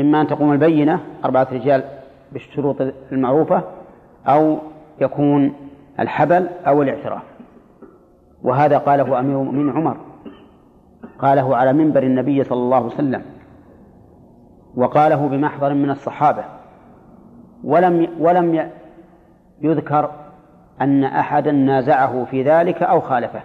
إما 0.00 0.20
أن 0.20 0.26
تقوم 0.26 0.52
البينة 0.52 1.00
أربعة 1.24 1.48
رجال 1.52 1.84
بالشروط 2.32 2.76
المعروفة 3.12 3.62
أو 4.26 4.58
يكون 5.00 5.54
الحبل 6.00 6.48
أو 6.66 6.82
الاعتراف. 6.82 7.22
وهذا 8.42 8.78
قاله 8.78 9.20
أمير 9.20 9.40
المؤمنين 9.40 9.70
عمر. 9.70 9.96
قاله 11.18 11.56
على 11.56 11.72
منبر 11.72 12.02
النبي 12.02 12.44
صلى 12.44 12.58
الله 12.58 12.76
عليه 12.76 12.86
وسلم. 12.86 13.22
وقاله 14.76 15.28
بمحضر 15.28 15.74
من 15.74 15.90
الصحابة. 15.90 16.44
ولم 17.64 18.08
ولم 18.18 18.70
يذكر 19.60 20.10
أن 20.80 21.04
أحدا 21.04 21.52
نازعه 21.52 22.24
في 22.24 22.42
ذلك 22.42 22.82
أو 22.82 23.00
خالفه. 23.00 23.40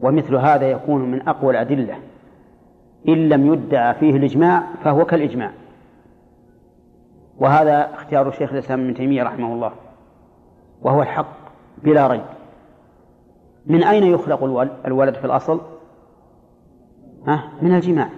ومثل 0.00 0.36
هذا 0.36 0.70
يكون 0.70 1.10
من 1.10 1.28
أقوى 1.28 1.50
الأدلة. 1.50 1.98
إن 3.08 3.28
لم 3.28 3.52
يدعى 3.52 3.94
فيه 3.94 4.16
الإجماع 4.16 4.62
فهو 4.84 5.04
كالإجماع. 5.04 5.50
وهذا 7.38 7.94
اختيار 7.94 8.28
الشيخ 8.28 8.52
الإسلام 8.52 8.80
ابن 8.80 8.94
تيمية 8.94 9.22
رحمه 9.22 9.52
الله. 9.52 9.72
وهو 10.82 11.02
الحق 11.02 11.26
بلا 11.82 12.06
ريب. 12.06 12.24
من 13.66 13.84
أين 13.84 14.02
يخلق 14.02 14.44
الولد 14.86 15.14
في 15.14 15.24
الأصل؟ 15.24 15.60
ها؟ 17.26 17.42
من 17.62 17.74
الجماع. 17.74 18.08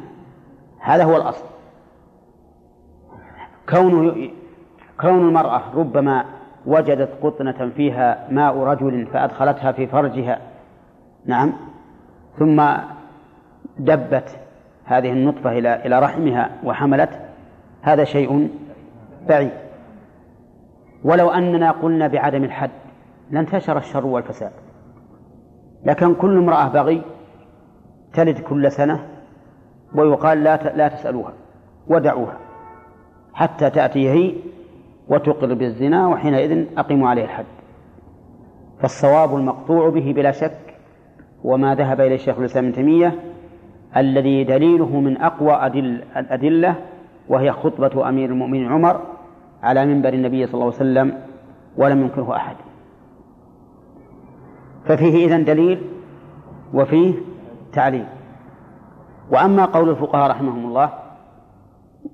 هذا 0.78 1.04
هو 1.04 1.16
الأصل. 1.16 1.44
كون 3.68 4.30
كون 5.00 5.28
المرأة 5.28 5.62
ربما 5.74 6.24
وجدت 6.66 7.10
قطنة 7.22 7.70
فيها 7.76 8.26
ماء 8.30 8.56
رجل 8.56 9.06
فأدخلتها 9.06 9.72
في 9.72 9.86
فرجها. 9.86 10.38
نعم. 11.26 11.52
ثم 12.40 12.62
دبت 13.78 14.38
هذه 14.84 15.12
النطفة 15.12 15.58
إلى 15.58 15.86
إلى 15.86 15.98
رحمها 15.98 16.50
وحملت 16.64 17.10
هذا 17.82 18.04
شيء 18.04 18.50
بعيد. 19.28 19.50
ولو 21.04 21.30
أننا 21.30 21.70
قلنا 21.70 22.06
بعدم 22.06 22.44
الحد 22.44 22.70
لانتشر 23.30 23.78
الشر 23.78 24.06
والفساد. 24.06 24.52
لكن 25.84 26.14
كل 26.14 26.38
امرأة 26.38 26.68
بغي 26.68 27.02
تلد 28.12 28.38
كل 28.38 28.72
سنة 28.72 29.06
ويقال 29.94 30.44
لا 30.44 30.76
لا 30.76 30.88
تسألوها 30.88 31.32
ودعوها 31.88 32.36
حتى 33.34 33.70
تأتي 33.70 34.10
هي 34.10 34.34
وتقر 35.08 35.54
بالزنا 35.54 36.06
وحينئذ 36.06 36.78
أقيموا 36.78 37.08
عليه 37.08 37.24
الحد. 37.24 37.44
فالصواب 38.80 39.36
المقطوع 39.36 39.88
به 39.90 40.12
بلا 40.16 40.32
شك 40.32 40.69
وما 41.44 41.74
ذهب 41.74 42.00
إليه 42.00 42.14
الشيخ 42.14 42.38
الإسلام 42.38 42.64
ابن 42.64 42.74
تيمية 42.74 43.14
الذي 43.96 44.44
دليله 44.44 45.00
من 45.00 45.16
أقوى 45.16 45.52
أدل 45.52 46.02
الأدلة 46.16 46.74
وهي 47.28 47.52
خطبة 47.52 48.08
أمير 48.08 48.30
المؤمنين 48.30 48.72
عمر 48.72 49.00
على 49.62 49.86
منبر 49.86 50.12
النبي 50.12 50.46
صلى 50.46 50.54
الله 50.54 50.64
عليه 50.64 50.76
وسلم 50.76 51.18
ولم 51.76 52.00
ينكره 52.00 52.36
أحد. 52.36 52.56
ففيه 54.84 55.26
إذن 55.26 55.44
دليل 55.44 55.82
وفيه 56.74 57.14
تعليل. 57.72 58.06
وأما 59.30 59.64
قول 59.64 59.90
الفقهاء 59.90 60.30
رحمهم 60.30 60.66
الله 60.66 60.90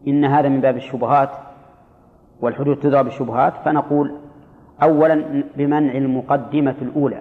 إن 0.09 0.25
هذا 0.25 0.49
من 0.49 0.61
باب 0.61 0.77
الشبهات 0.77 1.31
والحدود 2.41 2.77
تدرى 2.77 3.03
بالشبهات 3.03 3.55
فنقول 3.65 4.15
أولا 4.83 5.45
بمنع 5.57 5.93
المقدمة 5.93 6.75
الأولى 6.83 7.21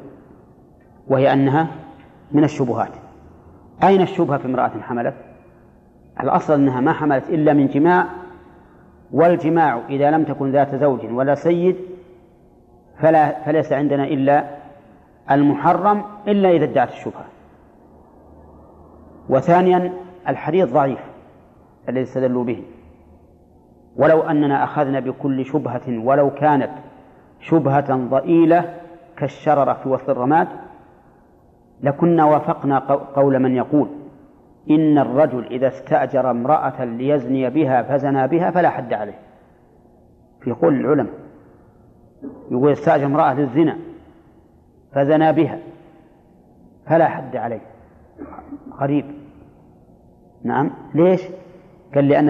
وهي 1.08 1.34
أنها 1.34 1.68
من 2.36 2.44
الشبهات. 2.44 2.92
أين 3.84 4.02
الشبهة 4.02 4.38
في 4.38 4.46
امرأة 4.46 4.72
حملت؟ 4.82 5.14
الأصل 6.24 6.54
أنها 6.54 6.82
ما 6.82 6.94
حملت 6.94 7.30
إلا 7.30 7.54
من 7.54 7.68
جماع 7.68 8.06
والجماع 9.12 9.82
إذا 9.90 10.12
لم 10.12 10.24
تكن 10.24 10.52
ذات 10.52 10.76
زوج 10.76 11.00
ولا 11.12 11.36
سيد 11.36 11.76
فلا 13.00 13.44
فليس 13.44 13.74
عندنا 13.74 14.04
إلا 14.04 14.46
المحرم 15.32 16.04
إلا 16.28 16.50
إذا 16.50 16.64
ادعت 16.64 16.90
الشبهة. 16.90 17.26
وثانيا 19.30 19.94
الحديث 20.28 20.74
ضعيف 20.74 21.00
الذي 21.90 22.04
استدلوا 22.04 22.44
به. 22.44 22.64
ولو 23.96 24.22
أننا 24.22 24.64
أخذنا 24.64 25.00
بكل 25.00 25.46
شبهة 25.46 26.06
ولو 26.06 26.30
كانت 26.30 26.72
شبهة 27.40 27.96
ضئيلة 27.96 28.74
كالشررة 29.18 29.74
في 29.74 29.90
وسط 29.90 30.10
الرماد 30.10 30.48
لكنا 31.84 32.26
وافقنا 32.26 32.80
قول 33.16 33.40
من 33.40 33.56
يقول 33.56 33.88
إن 34.70 34.98
الرجل 34.98 35.46
إذا 35.46 35.68
استأجر 35.68 36.32
امرأة 36.32 36.86
ليزني 36.86 37.50
بها 37.50 37.84
فزنى 37.84 38.28
بها 38.28 38.52
فلا 38.52 38.70
حد 38.70 38.94
عليه. 38.94 39.20
في 40.42 40.52
قول 40.52 40.74
العلماء 40.74 41.14
يقول 42.52 42.72
استأجر 42.72 43.06
امرأة 43.06 43.34
للزنا 43.34 43.78
فزنى 44.92 45.34
بها 45.34 45.60
فلا 46.86 47.08
حد 47.08 47.36
عليه. 47.36 47.62
غريب. 48.80 49.06
نعم. 50.44 50.72
ليش؟ 50.96 51.22
قال 51.96 52.08
لأن 52.08 52.30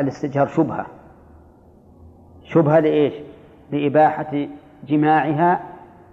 الاستئجار 0.00 0.46
شبهة. 0.46 0.86
شبهة 2.42 2.80
لإيش؟ 2.80 3.14
لإباحة 3.72 4.46
جماعها 4.88 5.60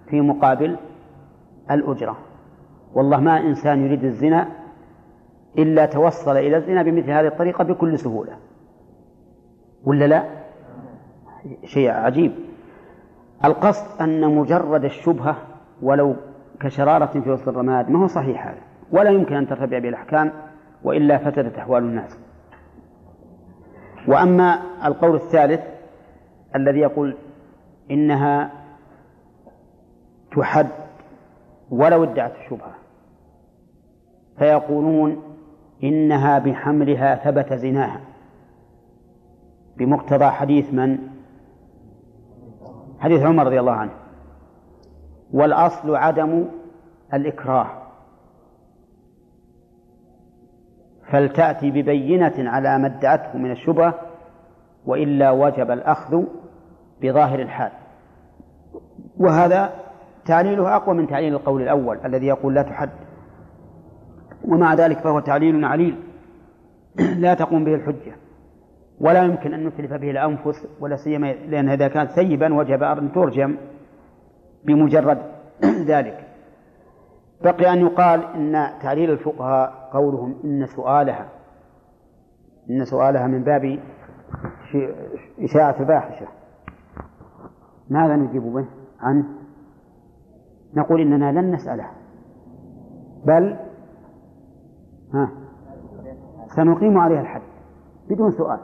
في 0.10 0.22
مقابل 0.22 0.78
الأجرة. 1.72 2.18
والله 2.94 3.20
ما 3.20 3.40
إنسان 3.40 3.86
يريد 3.86 4.04
الزنا 4.04 4.48
إلا 5.58 5.86
توصل 5.86 6.38
إلى 6.38 6.58
الزنا 6.58 6.84
بمثل 6.84 7.12
هذه 7.12 7.28
الطريقة 7.28 7.64
بكل 7.64 8.00
سهولة. 8.00 8.38
ولا 9.84 10.06
لا؟ 10.06 10.24
شيء 11.66 11.92
عجيب. 11.92 12.32
القصد 13.46 14.02
أن 14.02 14.36
مجرد 14.36 14.84
الشبهة 14.84 15.38
ولو 15.82 16.16
كشرارة 16.60 17.20
في 17.20 17.30
وسط 17.30 17.48
الرماد 17.48 17.90
ما 17.90 18.04
هو 18.04 18.08
صحيح 18.08 18.48
هذا. 18.48 18.62
ولا 18.92 19.10
يمكن 19.10 19.36
أن 19.36 19.48
ترتفع 19.48 19.80
به 19.80 19.90
الأحكام 19.90 20.32
وإلا 20.84 21.18
فسدت 21.18 21.58
أحوال 21.58 21.84
الناس. 21.84 22.20
وأما 24.08 24.60
القول 24.86 25.16
الثالث 25.16 25.62
الذي 26.56 26.80
يقول 26.80 27.18
إنها 27.92 28.52
تحد 30.38 30.68
ولو 31.72 32.04
ادعت 32.04 32.32
الشبهة. 32.36 32.81
فيقولون 34.42 35.24
إنها 35.84 36.40
بحملها 36.40 37.16
ثبت 37.16 37.54
زناها. 37.54 38.02
بمقتضى 39.78 40.26
حديث 40.26 40.74
من؟ 40.74 40.98
حديث 43.00 43.22
عمر 43.22 43.46
رضي 43.46 43.60
الله 43.60 43.72
عنه. 43.72 43.92
والأصل 45.34 45.96
عدم 45.96 46.46
الإكراه. 47.14 47.68
فلتأتي 51.12 51.72
ببينة 51.72 52.50
على 52.50 52.78
ما 52.78 52.88
ادعته 52.88 53.38
من 53.38 53.52
الشبهة 53.52 53.94
وإلا 54.86 55.32
وجب 55.32 55.72
الأخذ 55.72 56.24
بظاهر 57.02 57.40
الحال. 57.40 57.72
وهذا 59.18 59.74
تعليله 60.26 60.76
أقوى 60.76 60.96
من 60.96 61.08
تعليل 61.08 61.34
القول 61.34 61.62
الأول 61.62 62.00
الذي 62.06 62.28
يقول 62.28 62.56
لا 62.56 62.62
تحد. 62.62 62.90
ومع 64.46 64.74
ذلك 64.74 64.98
فهو 64.98 65.20
تعليل 65.20 65.66
عليل. 65.66 65.96
لا 67.24 67.34
تقوم 67.34 67.64
به 67.64 67.76
الحجة. 67.76 68.16
ولا 69.00 69.24
يمكن 69.24 69.54
أن 69.54 69.68
نتلف 69.68 69.94
به 69.94 70.12
الأنفس 70.12 70.68
ولا 70.80 70.96
سيما 70.96 71.34
لأن 71.34 71.70
إذا 71.70 71.88
كانت 71.88 72.12
ثيبا 72.12 72.54
وجب 72.54 72.84
أن 72.84 73.12
ترجم 73.12 73.58
بمجرد 74.66 75.18
ذلك. 75.92 76.28
بقي 77.44 77.74
أن 77.74 77.80
يقال 77.80 78.24
إن 78.36 78.68
تعليل 78.82 79.12
الفقهاء 79.12 79.90
قولهم 79.94 80.36
إن 80.44 80.66
سؤالها 80.66 81.30
إن 82.70 82.86
سؤالها 82.86 83.28
من 83.28 83.44
باب 83.44 83.80
إشاعة 85.40 85.76
الفاحشة 85.80 86.28
ماذا 87.90 88.16
نجيب 88.16 88.44
به 88.44 88.66
عنه 89.00 89.26
نقول 90.74 91.02
إننا 91.02 91.32
لن 91.32 91.52
نسأله 91.52 91.88
بل 93.26 93.58
ها. 95.14 95.30
سنقيم 96.56 96.98
عليها 96.98 97.22
الحد. 97.22 97.42
بدون 98.10 98.32
سؤال. 98.32 98.60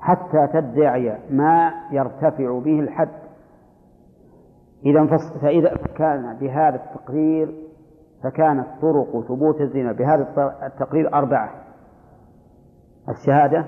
حتى 0.00 0.46
تدعي 0.52 1.18
ما 1.30 1.72
يرتفع 1.90 2.58
به 2.58 2.80
الحد. 2.80 3.08
إذا 4.86 5.16
فإذا 5.42 5.76
كان 5.96 6.36
بهذا 6.40 6.76
التقرير 6.76 7.54
فكانت 8.22 8.66
طرق 8.82 9.20
ثبوت 9.28 9.60
الزنا 9.60 9.92
بهذا 9.92 10.26
التقرير 10.66 11.14
أربعة. 11.14 11.50
الشهادة 13.08 13.64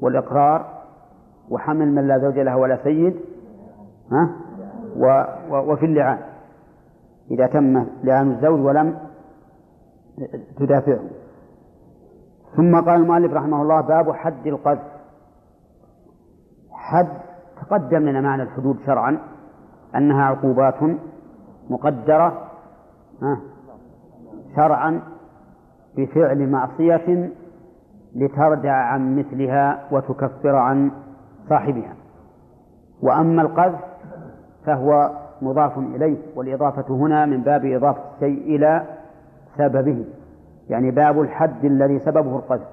والإقرار 0.00 0.76
وحمل 1.50 1.94
من 1.94 2.08
لا 2.08 2.18
زوج 2.18 2.38
له 2.38 2.56
ولا 2.56 2.76
سيد 2.84 3.16
ها 4.12 4.30
و 4.96 5.24
وفي 5.72 5.86
اللعان. 5.86 6.18
إذا 7.30 7.46
تم 7.46 7.86
لعان 8.04 8.30
الزوج 8.30 8.60
ولم 8.60 9.05
تدافعه 10.58 11.00
ثم 12.56 12.74
قال 12.74 13.00
المؤلف 13.00 13.32
رحمه 13.32 13.62
الله 13.62 13.80
باب 13.80 14.12
حد 14.12 14.46
القذف. 14.46 14.96
حد 16.72 17.08
تقدم 17.60 18.08
لنا 18.08 18.20
معنى 18.20 18.42
الحدود 18.42 18.76
شرعا 18.86 19.18
أنها 19.96 20.24
عقوبات 20.24 20.74
مقدرة 21.70 22.42
شرعا 24.56 25.00
بفعل 25.96 26.50
معصية 26.50 27.30
لتردع 28.14 28.72
عن 28.72 29.18
مثلها 29.18 29.88
وتكفر 29.92 30.56
عن 30.56 30.90
صاحبها. 31.48 31.94
وأما 33.02 33.42
القذف 33.42 33.80
فهو 34.66 35.10
مضاف 35.42 35.78
إليه 35.78 36.18
والإضافة 36.36 36.94
هنا 36.94 37.26
من 37.26 37.42
باب 37.42 37.64
إضافة 37.64 38.02
الشيء 38.14 38.56
إلى 38.56 38.95
سببه 39.58 40.04
يعني 40.68 40.90
باب 40.90 41.20
الحد 41.20 41.64
الذي 41.64 41.98
سببه 41.98 42.36
القذف. 42.36 42.68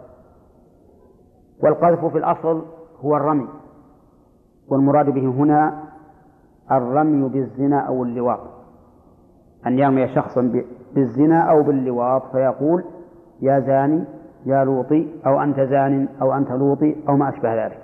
والقذف 1.64 2.05
في 2.05 2.18
الأصل 2.18 2.65
هو 3.01 3.18
الرمي 3.18 3.47
والمراد 4.68 5.10
به 5.10 5.27
هنا 5.27 5.84
الرمي 6.72 7.30
بالزنا 7.30 7.80
أو 7.80 8.03
اللواط. 8.03 8.39
أن 9.68 9.80
يرمي 9.80 10.15
شخصا 10.15 10.64
بالزنا 10.95 11.41
أو 11.41 11.64
باللواط 11.64 12.31
فيقول 12.31 12.84
يا 13.41 13.60
زاني 13.60 14.03
يا 14.45 14.64
لوطي 14.64 15.07
أو 15.26 15.41
أنت 15.41 15.60
زان 15.60 16.07
أو 16.22 16.34
أنت 16.34 16.51
لوطي 16.51 16.95
أو 17.10 17.18
ما 17.18 17.30
أشبه 17.30 17.65
ذلك. 17.65 17.80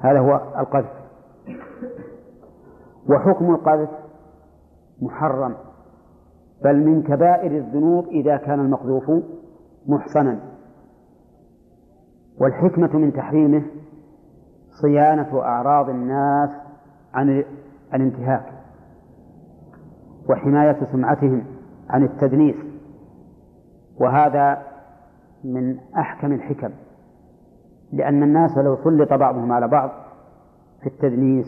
هذا 0.00 0.18
هو 0.18 0.40
القذف. 0.58 0.90
وحكم 3.08 3.50
القذف 3.50 3.88
محرم. 5.02 5.54
بل 6.64 6.76
من 6.86 7.02
كبائر 7.02 7.56
الذنوب 7.56 8.06
إذا 8.06 8.36
كان 8.36 8.60
المقذوف 8.60 9.10
محصنا. 9.86 10.40
والحكمة 12.40 12.96
من 12.96 13.12
تحريمه 13.12 13.62
صيانة 14.82 15.40
أعراض 15.40 15.88
الناس 15.88 16.50
عن 17.14 17.44
الانتهاك 17.94 18.52
وحماية 20.30 20.92
سمعتهم 20.92 21.44
عن 21.90 22.04
التدنيس. 22.04 22.56
وهذا 24.00 24.62
من 25.44 25.78
أحكم 25.96 26.32
الحكم 26.32 26.70
لأن 27.92 28.22
الناس 28.22 28.58
لو 28.58 28.76
سلط 28.76 29.12
بعضهم 29.12 29.52
على 29.52 29.68
بعض 29.68 29.90
في 30.80 30.86
التدنيس 30.86 31.46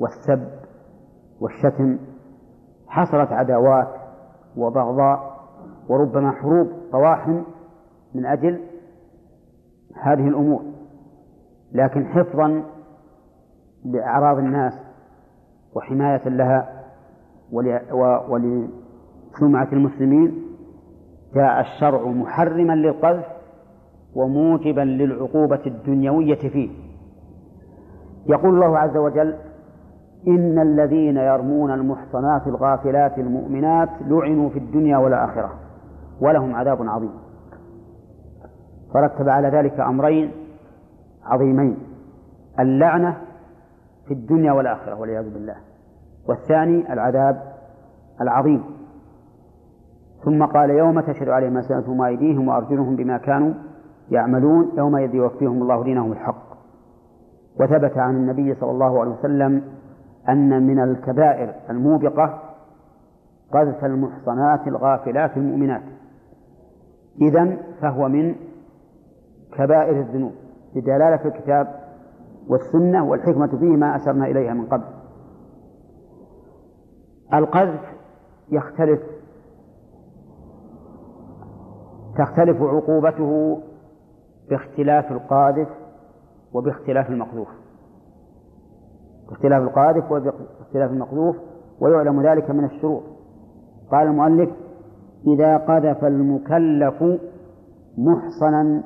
والسب 0.00 0.48
والشتم 1.40 1.98
حصلت 2.86 3.32
عداوات 3.32 3.99
وبغضاء 4.56 5.40
وربما 5.88 6.30
حروب 6.30 6.68
طواحن 6.92 7.42
من 8.14 8.26
أجل 8.26 8.60
هذه 10.02 10.28
الأمور. 10.28 10.62
لكن 11.72 12.06
حفظا 12.06 12.62
لأعراض 13.84 14.38
الناس 14.38 14.72
وحماية 15.74 16.28
لها 16.28 16.82
سمعة 19.40 19.68
المسلمين 19.72 20.42
جاء 21.34 21.60
الشرع 21.60 22.04
محرما 22.06 22.72
للقذف 22.72 23.26
وموجبا 24.14 24.80
للعقوبة 24.80 25.60
الدنيوية 25.66 26.48
فيه. 26.48 26.70
يقول 28.26 28.54
الله 28.54 28.78
عز 28.78 28.96
وجل 28.96 29.34
إن 30.28 30.58
الذين 30.58 31.16
يرمون 31.16 31.70
المحصنات 31.70 32.46
الغافلات 32.46 33.18
المؤمنات 33.18 33.88
لعنوا 34.06 34.48
في 34.48 34.58
الدنيا 34.58 34.98
والآخرة 34.98 35.50
ولهم 36.20 36.54
عذاب 36.54 36.88
عظيم. 36.88 37.12
فرتب 38.94 39.28
على 39.28 39.48
ذلك 39.48 39.80
أمرين 39.80 40.30
عظيمين 41.24 41.76
اللعنة 42.60 43.16
في 44.06 44.14
الدنيا 44.14 44.52
والآخرة 44.52 45.00
والعياذ 45.00 45.34
بالله 45.34 45.56
والثاني 46.28 46.92
العذاب 46.92 47.42
العظيم. 48.20 48.64
ثم 50.24 50.44
قال 50.44 50.70
يوم 50.70 51.00
تشهد 51.00 51.28
عليهم 51.28 51.56
ألسنتهم 51.56 52.00
وأيديهم 52.00 52.48
وأرجلهم 52.48 52.96
بما 52.96 53.18
كانوا 53.18 53.52
يعملون 54.10 54.72
يومئذ 54.76 55.14
يوفيهم 55.14 55.62
الله 55.62 55.84
دينهم 55.84 56.12
الحق. 56.12 56.50
وثبت 57.60 57.98
عن 57.98 58.16
النبي 58.16 58.54
صلى 58.54 58.70
الله 58.70 59.00
عليه 59.00 59.10
وسلم 59.10 59.62
أن 60.28 60.66
من 60.66 60.80
الكبائر 60.80 61.54
الموبقة 61.70 62.42
قذف 63.52 63.84
المحصنات 63.84 64.68
الغافلات 64.68 65.36
المؤمنات. 65.36 65.82
إذا 67.20 67.56
فهو 67.80 68.08
من 68.08 68.34
كبائر 69.52 70.00
الذنوب 70.00 70.32
بدلالة 70.74 71.24
الكتاب 71.24 71.80
والسنة 72.48 73.04
والحكمة 73.04 73.46
فيه 73.46 73.76
ما 73.76 73.96
أشرنا 73.96 74.26
إليها 74.26 74.54
من 74.54 74.66
قبل. 74.66 74.84
القذف 77.34 77.80
يختلف 78.50 79.00
تختلف 82.18 82.62
عقوبته 82.62 83.60
باختلاف 84.50 85.12
القاذف 85.12 85.68
وباختلاف 86.52 87.10
المقذوف. 87.10 87.48
باختلاف 89.30 89.62
القاذف 89.62 90.12
وباختلاف 90.12 90.90
المقذوف 90.90 91.36
ويعلم 91.80 92.22
ذلك 92.22 92.50
من 92.50 92.64
الشروط. 92.64 93.02
قال 93.90 94.06
المؤلف 94.06 94.50
إذا 95.26 95.56
قذف 95.56 96.04
المكلف 96.04 97.04
محصنا 97.98 98.82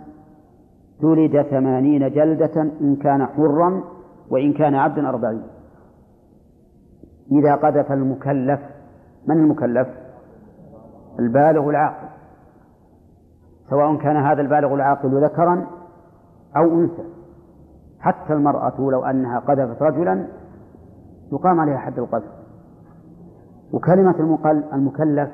جلد 1.02 1.42
ثمانين 1.42 2.10
جلدة 2.10 2.62
إن 2.80 2.96
كان 2.96 3.26
حرا 3.26 3.84
وإن 4.30 4.52
كان 4.52 4.74
عبدا 4.74 5.08
أربعين. 5.08 5.42
إذا 7.32 7.54
قذف 7.54 7.92
المكلف 7.92 8.60
من 9.26 9.36
المكلف؟ 9.36 9.88
البالغ 11.18 11.70
العاقل. 11.70 12.08
سواء 13.70 13.96
كان 13.96 14.16
هذا 14.16 14.40
البالغ 14.42 14.74
العاقل 14.74 15.24
ذكرا 15.24 15.66
أو 16.56 16.64
أنثى. 16.64 17.04
حتى 18.04 18.32
المرأة 18.32 18.74
لو 18.78 19.04
أنها 19.04 19.38
قذفت 19.38 19.82
رجلا 19.82 20.26
يقام 21.32 21.60
عليها 21.60 21.78
حد 21.78 21.98
القذف. 21.98 22.32
وكلمة 23.72 24.14
المكلف 24.72 25.30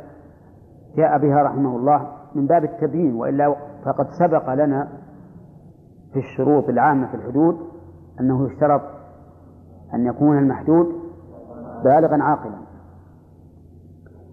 جاء 0.96 1.18
بها 1.18 1.42
رحمه 1.42 1.76
الله 1.76 2.08
من 2.34 2.46
باب 2.46 2.64
التبيين 2.64 3.14
وإلا 3.14 3.56
فقد 3.84 4.06
سبق 4.18 4.54
لنا 4.54 4.88
في 6.12 6.18
الشروط 6.18 6.68
العامة 6.68 7.06
في 7.06 7.14
الحدود 7.14 7.56
أنه 8.20 8.46
يشترط 8.46 8.82
أن 9.94 10.06
يكون 10.06 10.38
المحدود 10.38 10.86
بالغا 11.84 12.22
عاقلا. 12.22 12.58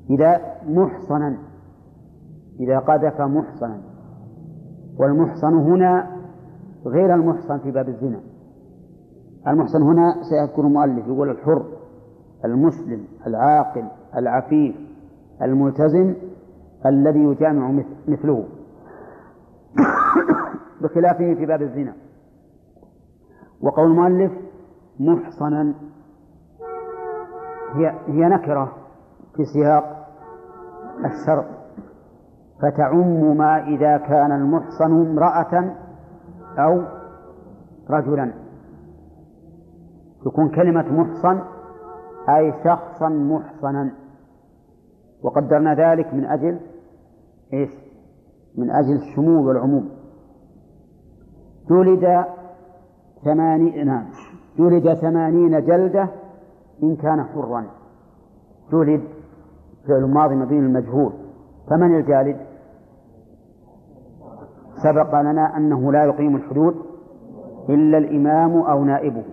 إذا 0.09 0.41
محصنا 0.67 1.37
إذا 2.59 2.79
قذف 2.79 3.21
محصنا 3.21 3.81
والمحصن 4.99 5.53
هنا 5.53 6.16
غير 6.85 7.13
المحصن 7.15 7.59
في 7.59 7.71
باب 7.71 7.89
الزنا. 7.89 8.19
المحصن 9.47 9.81
هنا 9.81 10.15
سيذكر 10.29 10.61
المؤلف 10.61 11.07
يقول 11.07 11.29
الحر 11.29 11.65
المسلم 12.45 13.05
العاقل 13.27 13.83
العفيف 14.15 14.75
الملتزم 15.41 16.15
الذي 16.85 17.19
يجامع 17.19 17.83
مثله. 18.07 18.45
بخلافه 20.81 21.33
في 21.33 21.45
باب 21.45 21.61
الزنا. 21.61 21.93
وقول 23.61 23.91
المؤلف 23.91 24.31
محصنا 24.99 25.73
هي 27.73 27.93
هي 28.07 28.25
نكرة 28.29 28.71
في 29.35 29.45
سياق 29.45 30.07
الشرط 31.05 31.45
فتعم 32.61 33.37
ما 33.37 33.67
إذا 33.67 33.97
كان 33.97 34.31
المحصن 34.31 35.09
امرأة 35.09 35.75
أو 36.57 36.81
رجلا. 37.89 38.33
تكون 40.25 40.49
كلمة 40.49 40.91
محصن 40.91 41.39
أي 42.29 42.53
شخصا 42.63 43.09
محصنا. 43.09 43.91
وقدرنا 45.23 45.73
ذلك 45.73 46.13
من 46.13 46.25
أجل 46.25 46.59
إيش؟ 47.53 47.69
من 48.57 48.71
أجل 48.71 48.95
الشمول 48.95 49.47
والعموم. 49.47 49.89
جلد 51.69 52.25
ثمانين 53.23 53.87
نعم. 53.87 54.05
جلد 54.57 54.93
ثمانين 54.93 55.65
جلدة 55.65 56.09
إن 56.83 56.95
كان 56.95 57.23
حرا. 57.23 57.65
جلد 58.71 59.03
فعل 59.87 60.05
ماضي 60.05 60.35
مبين 60.35 60.65
المجهول 60.65 61.13
فمن 61.69 61.95
الجالد. 61.95 62.46
سبق 64.83 65.21
لنا 65.21 65.57
أنه 65.57 65.91
لا 65.91 66.05
يقيم 66.05 66.35
الحدود 66.35 66.75
إلا 67.69 67.97
الإمام 67.97 68.61
أو 68.61 68.83
نائبه. 68.83 69.23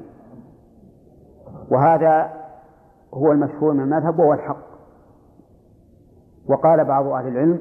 وهذا 1.71 2.33
هو 3.15 3.33
المشهور 3.33 3.73
من 3.73 3.81
المذهب 3.81 4.19
وهو 4.19 4.33
الحق. 4.33 4.65
وقال 6.49 6.85
بعض 6.85 7.07
أهل 7.07 7.29
العلم 7.29 7.59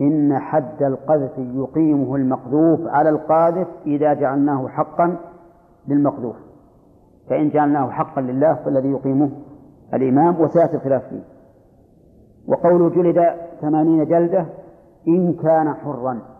إن 0.00 0.38
حد 0.38 0.82
القذف 0.82 1.38
يقيمه 1.38 2.16
المقذوف 2.16 2.80
على 2.86 3.08
القاذف 3.08 3.68
إذا 3.86 4.14
جعلناه 4.14 4.68
حقا 4.68 5.16
للمقذوف. 5.88 6.36
فإن 7.28 7.50
جعلناه 7.50 7.90
حقا 7.90 8.20
لله 8.20 8.54
فالذي 8.54 8.90
يقيمه 8.90 9.30
الإمام 9.94 10.40
وسيأتي 10.40 10.76
الخلاف 10.76 11.08
فيه. 11.08 11.22
وقول 12.48 12.92
جلد 12.94 13.34
ثمانين 13.60 14.04
جلدة 14.04 14.46
إن 15.08 15.32
كان 15.32 15.74
حرا. 15.74 16.35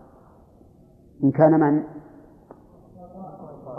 إن 1.24 1.30
كان 1.30 1.60
من؟ 1.60 1.82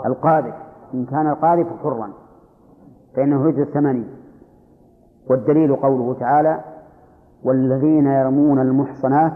القاذف. 0.06 0.54
إن 0.94 1.04
كان 1.04 1.30
القاذف 1.30 1.66
حرا 1.82 2.10
فإنه 3.16 3.48
يجلد 3.48 3.68
ثمانين 3.68 4.08
والدليل 5.30 5.76
قوله 5.76 6.14
تعالى 6.20 6.60
والذين 7.44 8.06
يرمون 8.06 8.60
المحصنات 8.60 9.32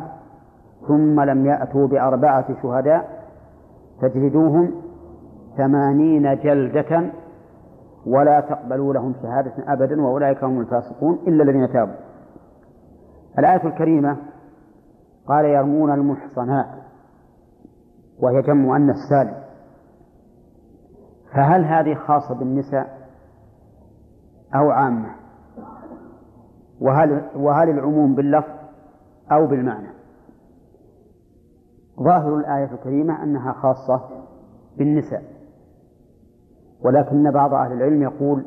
ثم 0.88 1.20
لم 1.20 1.46
يأتوا 1.46 1.86
بأربعة 1.86 2.62
شهداء 2.62 3.22
فاجلدوهم 4.00 4.70
ثمانين 5.56 6.36
جلدة 6.36 7.10
ولا 8.06 8.40
تقبلوا 8.40 8.94
لهم 8.94 9.14
شهادة 9.22 9.52
أبدا 9.68 10.02
وأولئك 10.02 10.44
هم 10.44 10.60
الفاسقون 10.60 11.18
إلا 11.26 11.42
الذين 11.42 11.72
تابوا. 11.72 11.94
الآية 13.38 13.66
الكريمة 13.66 14.16
قال 15.26 15.44
يرمون 15.44 15.94
المحصنات. 15.94 16.81
وهي 18.20 18.42
جمع 18.42 18.62
مؤنث 18.62 18.96
سالم. 19.10 19.42
فهل 21.34 21.64
هذه 21.64 21.94
خاصة 21.94 22.34
بالنساء 22.34 23.08
أو 24.54 24.70
عامة؟ 24.70 25.14
وهل 26.80 27.28
وهل 27.36 27.70
العموم 27.70 28.14
باللفظ 28.14 28.54
أو 29.32 29.46
بالمعنى؟ 29.46 29.88
ظاهر 32.02 32.36
الآية 32.36 32.72
الكريمة 32.74 33.22
أنها 33.22 33.52
خاصة 33.52 34.08
بالنساء. 34.78 35.22
ولكن 36.84 37.30
بعض 37.30 37.54
أهل 37.54 37.72
العلم 37.72 38.02
يقول 38.02 38.44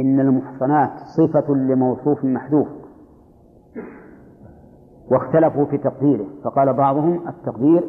إن 0.00 0.20
المحصنات 0.20 0.90
صفة 1.16 1.54
لموصوف 1.54 2.24
محذوف. 2.24 2.68
واختلفوا 5.10 5.64
في 5.64 5.78
تقديره 5.78 6.26
فقال 6.44 6.72
بعضهم 6.72 7.28
التقدير 7.28 7.84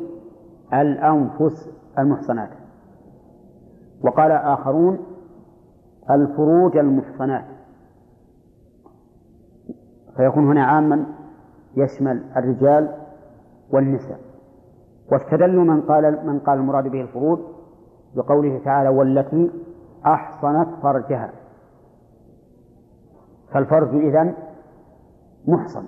الأنفس 0.74 1.70
المحصنات. 2.00 2.50
وقال 4.04 4.32
آخرون 4.32 5.00
الفروج 6.10 6.78
المحصنات. 6.78 7.46
فيكون 10.18 10.48
هنا 10.48 10.66
عاما 10.66 11.06
يشمل 11.76 12.24
الرجال 12.38 12.96
والنساء. 13.72 14.20
واستدلوا 15.12 15.64
من 15.64 15.82
قال 15.82 16.28
من 16.28 16.40
قال 16.40 16.60
المراد 16.60 16.88
به 16.88 17.02
الفروج 17.02 17.40
بقوله 18.16 18.62
تعالى 18.66 18.90
والتي 18.90 19.52
أحصنت 20.06 20.68
فرجها 20.82 21.32
فالفرج 23.52 23.96
إذن 23.96 24.34
محصن. 25.48 25.84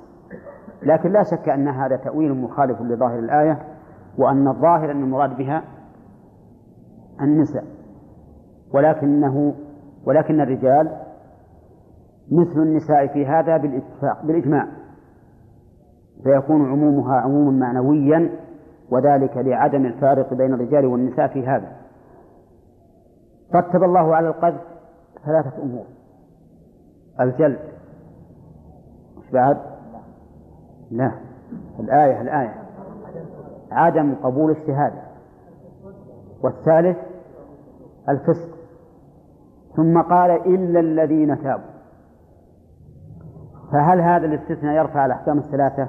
لكن 0.84 1.12
لا 1.12 1.24
شك 1.24 1.50
أن 1.50 1.68
هذا 1.68 1.96
تأويل 1.96 2.34
مخالف 2.34 2.82
لظاهر 2.82 3.20
الآية 3.20 3.79
وأن 4.20 4.48
الظاهر 4.48 4.92
أن 4.92 5.04
المراد 5.04 5.38
بها 5.38 5.64
النساء 7.22 7.64
ولكنه 8.74 9.54
ولكن 10.06 10.42
الرجال 10.42 10.98
مثل 12.32 12.62
النساء 12.62 13.08
في 13.08 13.26
هذا 13.26 13.58
بالاتفاق 13.58 14.26
بالإجماع 14.26 14.68
فيكون 16.24 16.72
عمومها 16.72 17.16
عموما 17.16 17.52
معنويا 17.52 18.30
وذلك 18.92 19.38
لعدم 19.38 19.86
الفارق 19.86 20.34
بين 20.34 20.54
الرجال 20.54 20.86
والنساء 20.86 21.28
في 21.28 21.48
هذا. 21.48 21.72
رتب 23.56 23.84
الله 23.84 24.16
على 24.16 24.28
القذف 24.28 24.62
ثلاثة 25.26 25.64
أمور. 25.64 25.86
الجلد. 27.20 27.60
مش 29.18 29.32
بعد؟ 29.32 29.58
لا. 30.92 31.12
الآية 31.80 32.22
الآية. 32.22 32.69
عدم 33.72 34.16
قبول 34.24 34.52
الشهادة. 34.52 35.02
والثالث 36.44 36.98
الفسق. 38.10 38.50
ثم 39.76 40.02
قال 40.02 40.32
إلا 40.32 40.80
الذين 40.80 41.44
تابوا. 41.44 41.80
فهل 43.72 44.02
هذا 44.02 44.26
الاستثناء 44.26 44.76
يرفع 44.76 45.06
الأحكام 45.06 45.38
الثلاثة؟ 45.38 45.88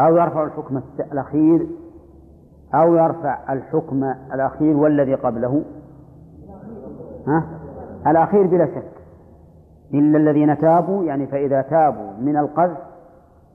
أو 0.00 0.16
يرفع 0.16 0.44
الحكم 0.44 0.80
الأخير؟ 1.12 1.66
أو 2.74 2.94
يرفع 2.94 3.52
الحكم 3.52 4.04
الأخير 4.34 4.76
والذي 4.76 5.14
قبله؟ 5.14 5.62
ها؟ 7.26 7.44
الأخير 8.06 8.46
بلا 8.46 8.66
شك. 8.66 8.98
إلا 9.94 10.18
الذين 10.18 10.58
تابوا 10.58 11.04
يعني 11.04 11.26
فإذا 11.26 11.62
تابوا 11.62 12.12
من 12.20 12.36
القذف 12.36 12.78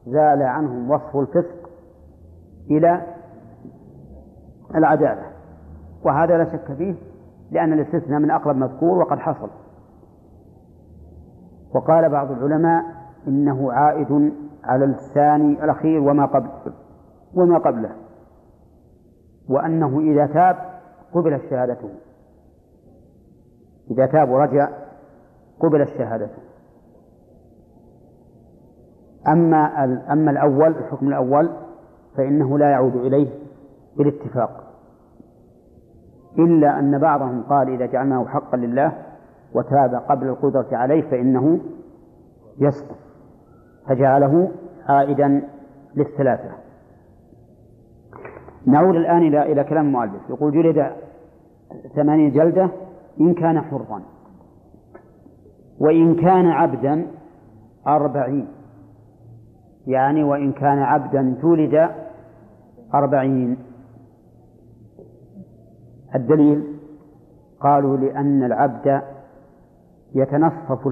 زال 0.07 0.41
عنهم 0.41 0.91
وصف 0.91 1.18
الفسق 1.18 1.62
إلى 2.72 3.02
العدالة. 4.76 5.23
وهذا 6.03 6.38
لا 6.38 6.52
شك 6.52 6.73
فيه 6.73 6.95
لأن 7.52 7.73
الاستثناء 7.73 8.19
من 8.19 8.31
أقرب 8.31 8.56
مذكور 8.56 8.98
وقد 8.98 9.19
حصل. 9.19 9.49
وقال 11.76 12.10
بعض 12.10 12.31
العلماء 12.31 12.84
إنه 13.27 13.72
عائد 13.72 14.34
على 14.64 14.85
الثاني 14.85 15.64
الأخير 15.64 15.99
وما 15.99 16.26
قبل 16.26 16.49
وما 17.34 17.57
قبله. 17.57 17.91
وأنه 19.49 19.99
إذا 19.99 20.26
تاب 20.26 20.56
قبلت 21.14 21.41
شهادته. 21.49 21.90
إذا 23.91 24.06
تاب 24.06 24.30
ورجع 24.30 24.69
قبلت 25.60 25.90
شهادته. 25.90 26.41
أما 29.27 29.84
أما 30.11 30.31
الأول 30.31 30.68
الحكم 30.68 31.07
الأول 31.07 31.49
فإنه 32.18 32.57
لا 32.57 32.69
يعود 32.69 32.95
إليه 32.95 33.30
بالاتفاق. 33.98 34.64
إلا 36.40 36.80
أن 36.80 36.99
بعضهم 36.99 37.44
قال 37.44 37.69
إذا 37.69 37.85
جعلناه 37.85 38.26
حقا 38.26 38.57
لله 38.57 38.91
وتاب 39.53 39.95
قبل 39.95 40.27
القدرة 40.27 40.68
عليه 40.72 41.02
فإنه 41.02 41.60
يسقط. 42.60 42.98
فجعله 43.88 44.52
عائدا 44.88 45.41
للثلاثة. 45.95 46.52
نعود 48.65 48.95
الآن 48.95 49.22
إلى 49.22 49.52
إلى 49.52 49.64
كلام 49.64 49.85
المؤلف. 49.85 50.30
يقول 50.30 50.52
جلد 50.52 50.91
ثمانين 51.95 52.31
جلدة 52.31 52.69
إن 53.22 53.34
كان 53.34 53.61
حرا 53.61 54.02
وإن 55.80 56.15
كان 56.15 56.45
عبدا 56.45 57.07
أربعين. 57.88 58.48
يعني 59.88 60.23
وإن 60.23 60.51
كان 60.51 60.80
عبدا 60.80 61.35
جلد 61.43 61.89
أربعين. 62.93 63.57
الدليل 66.15 66.64
قالوا 67.60 67.97
لأن 67.97 68.43
العبد 68.43 69.01
يتنصف 70.15 70.88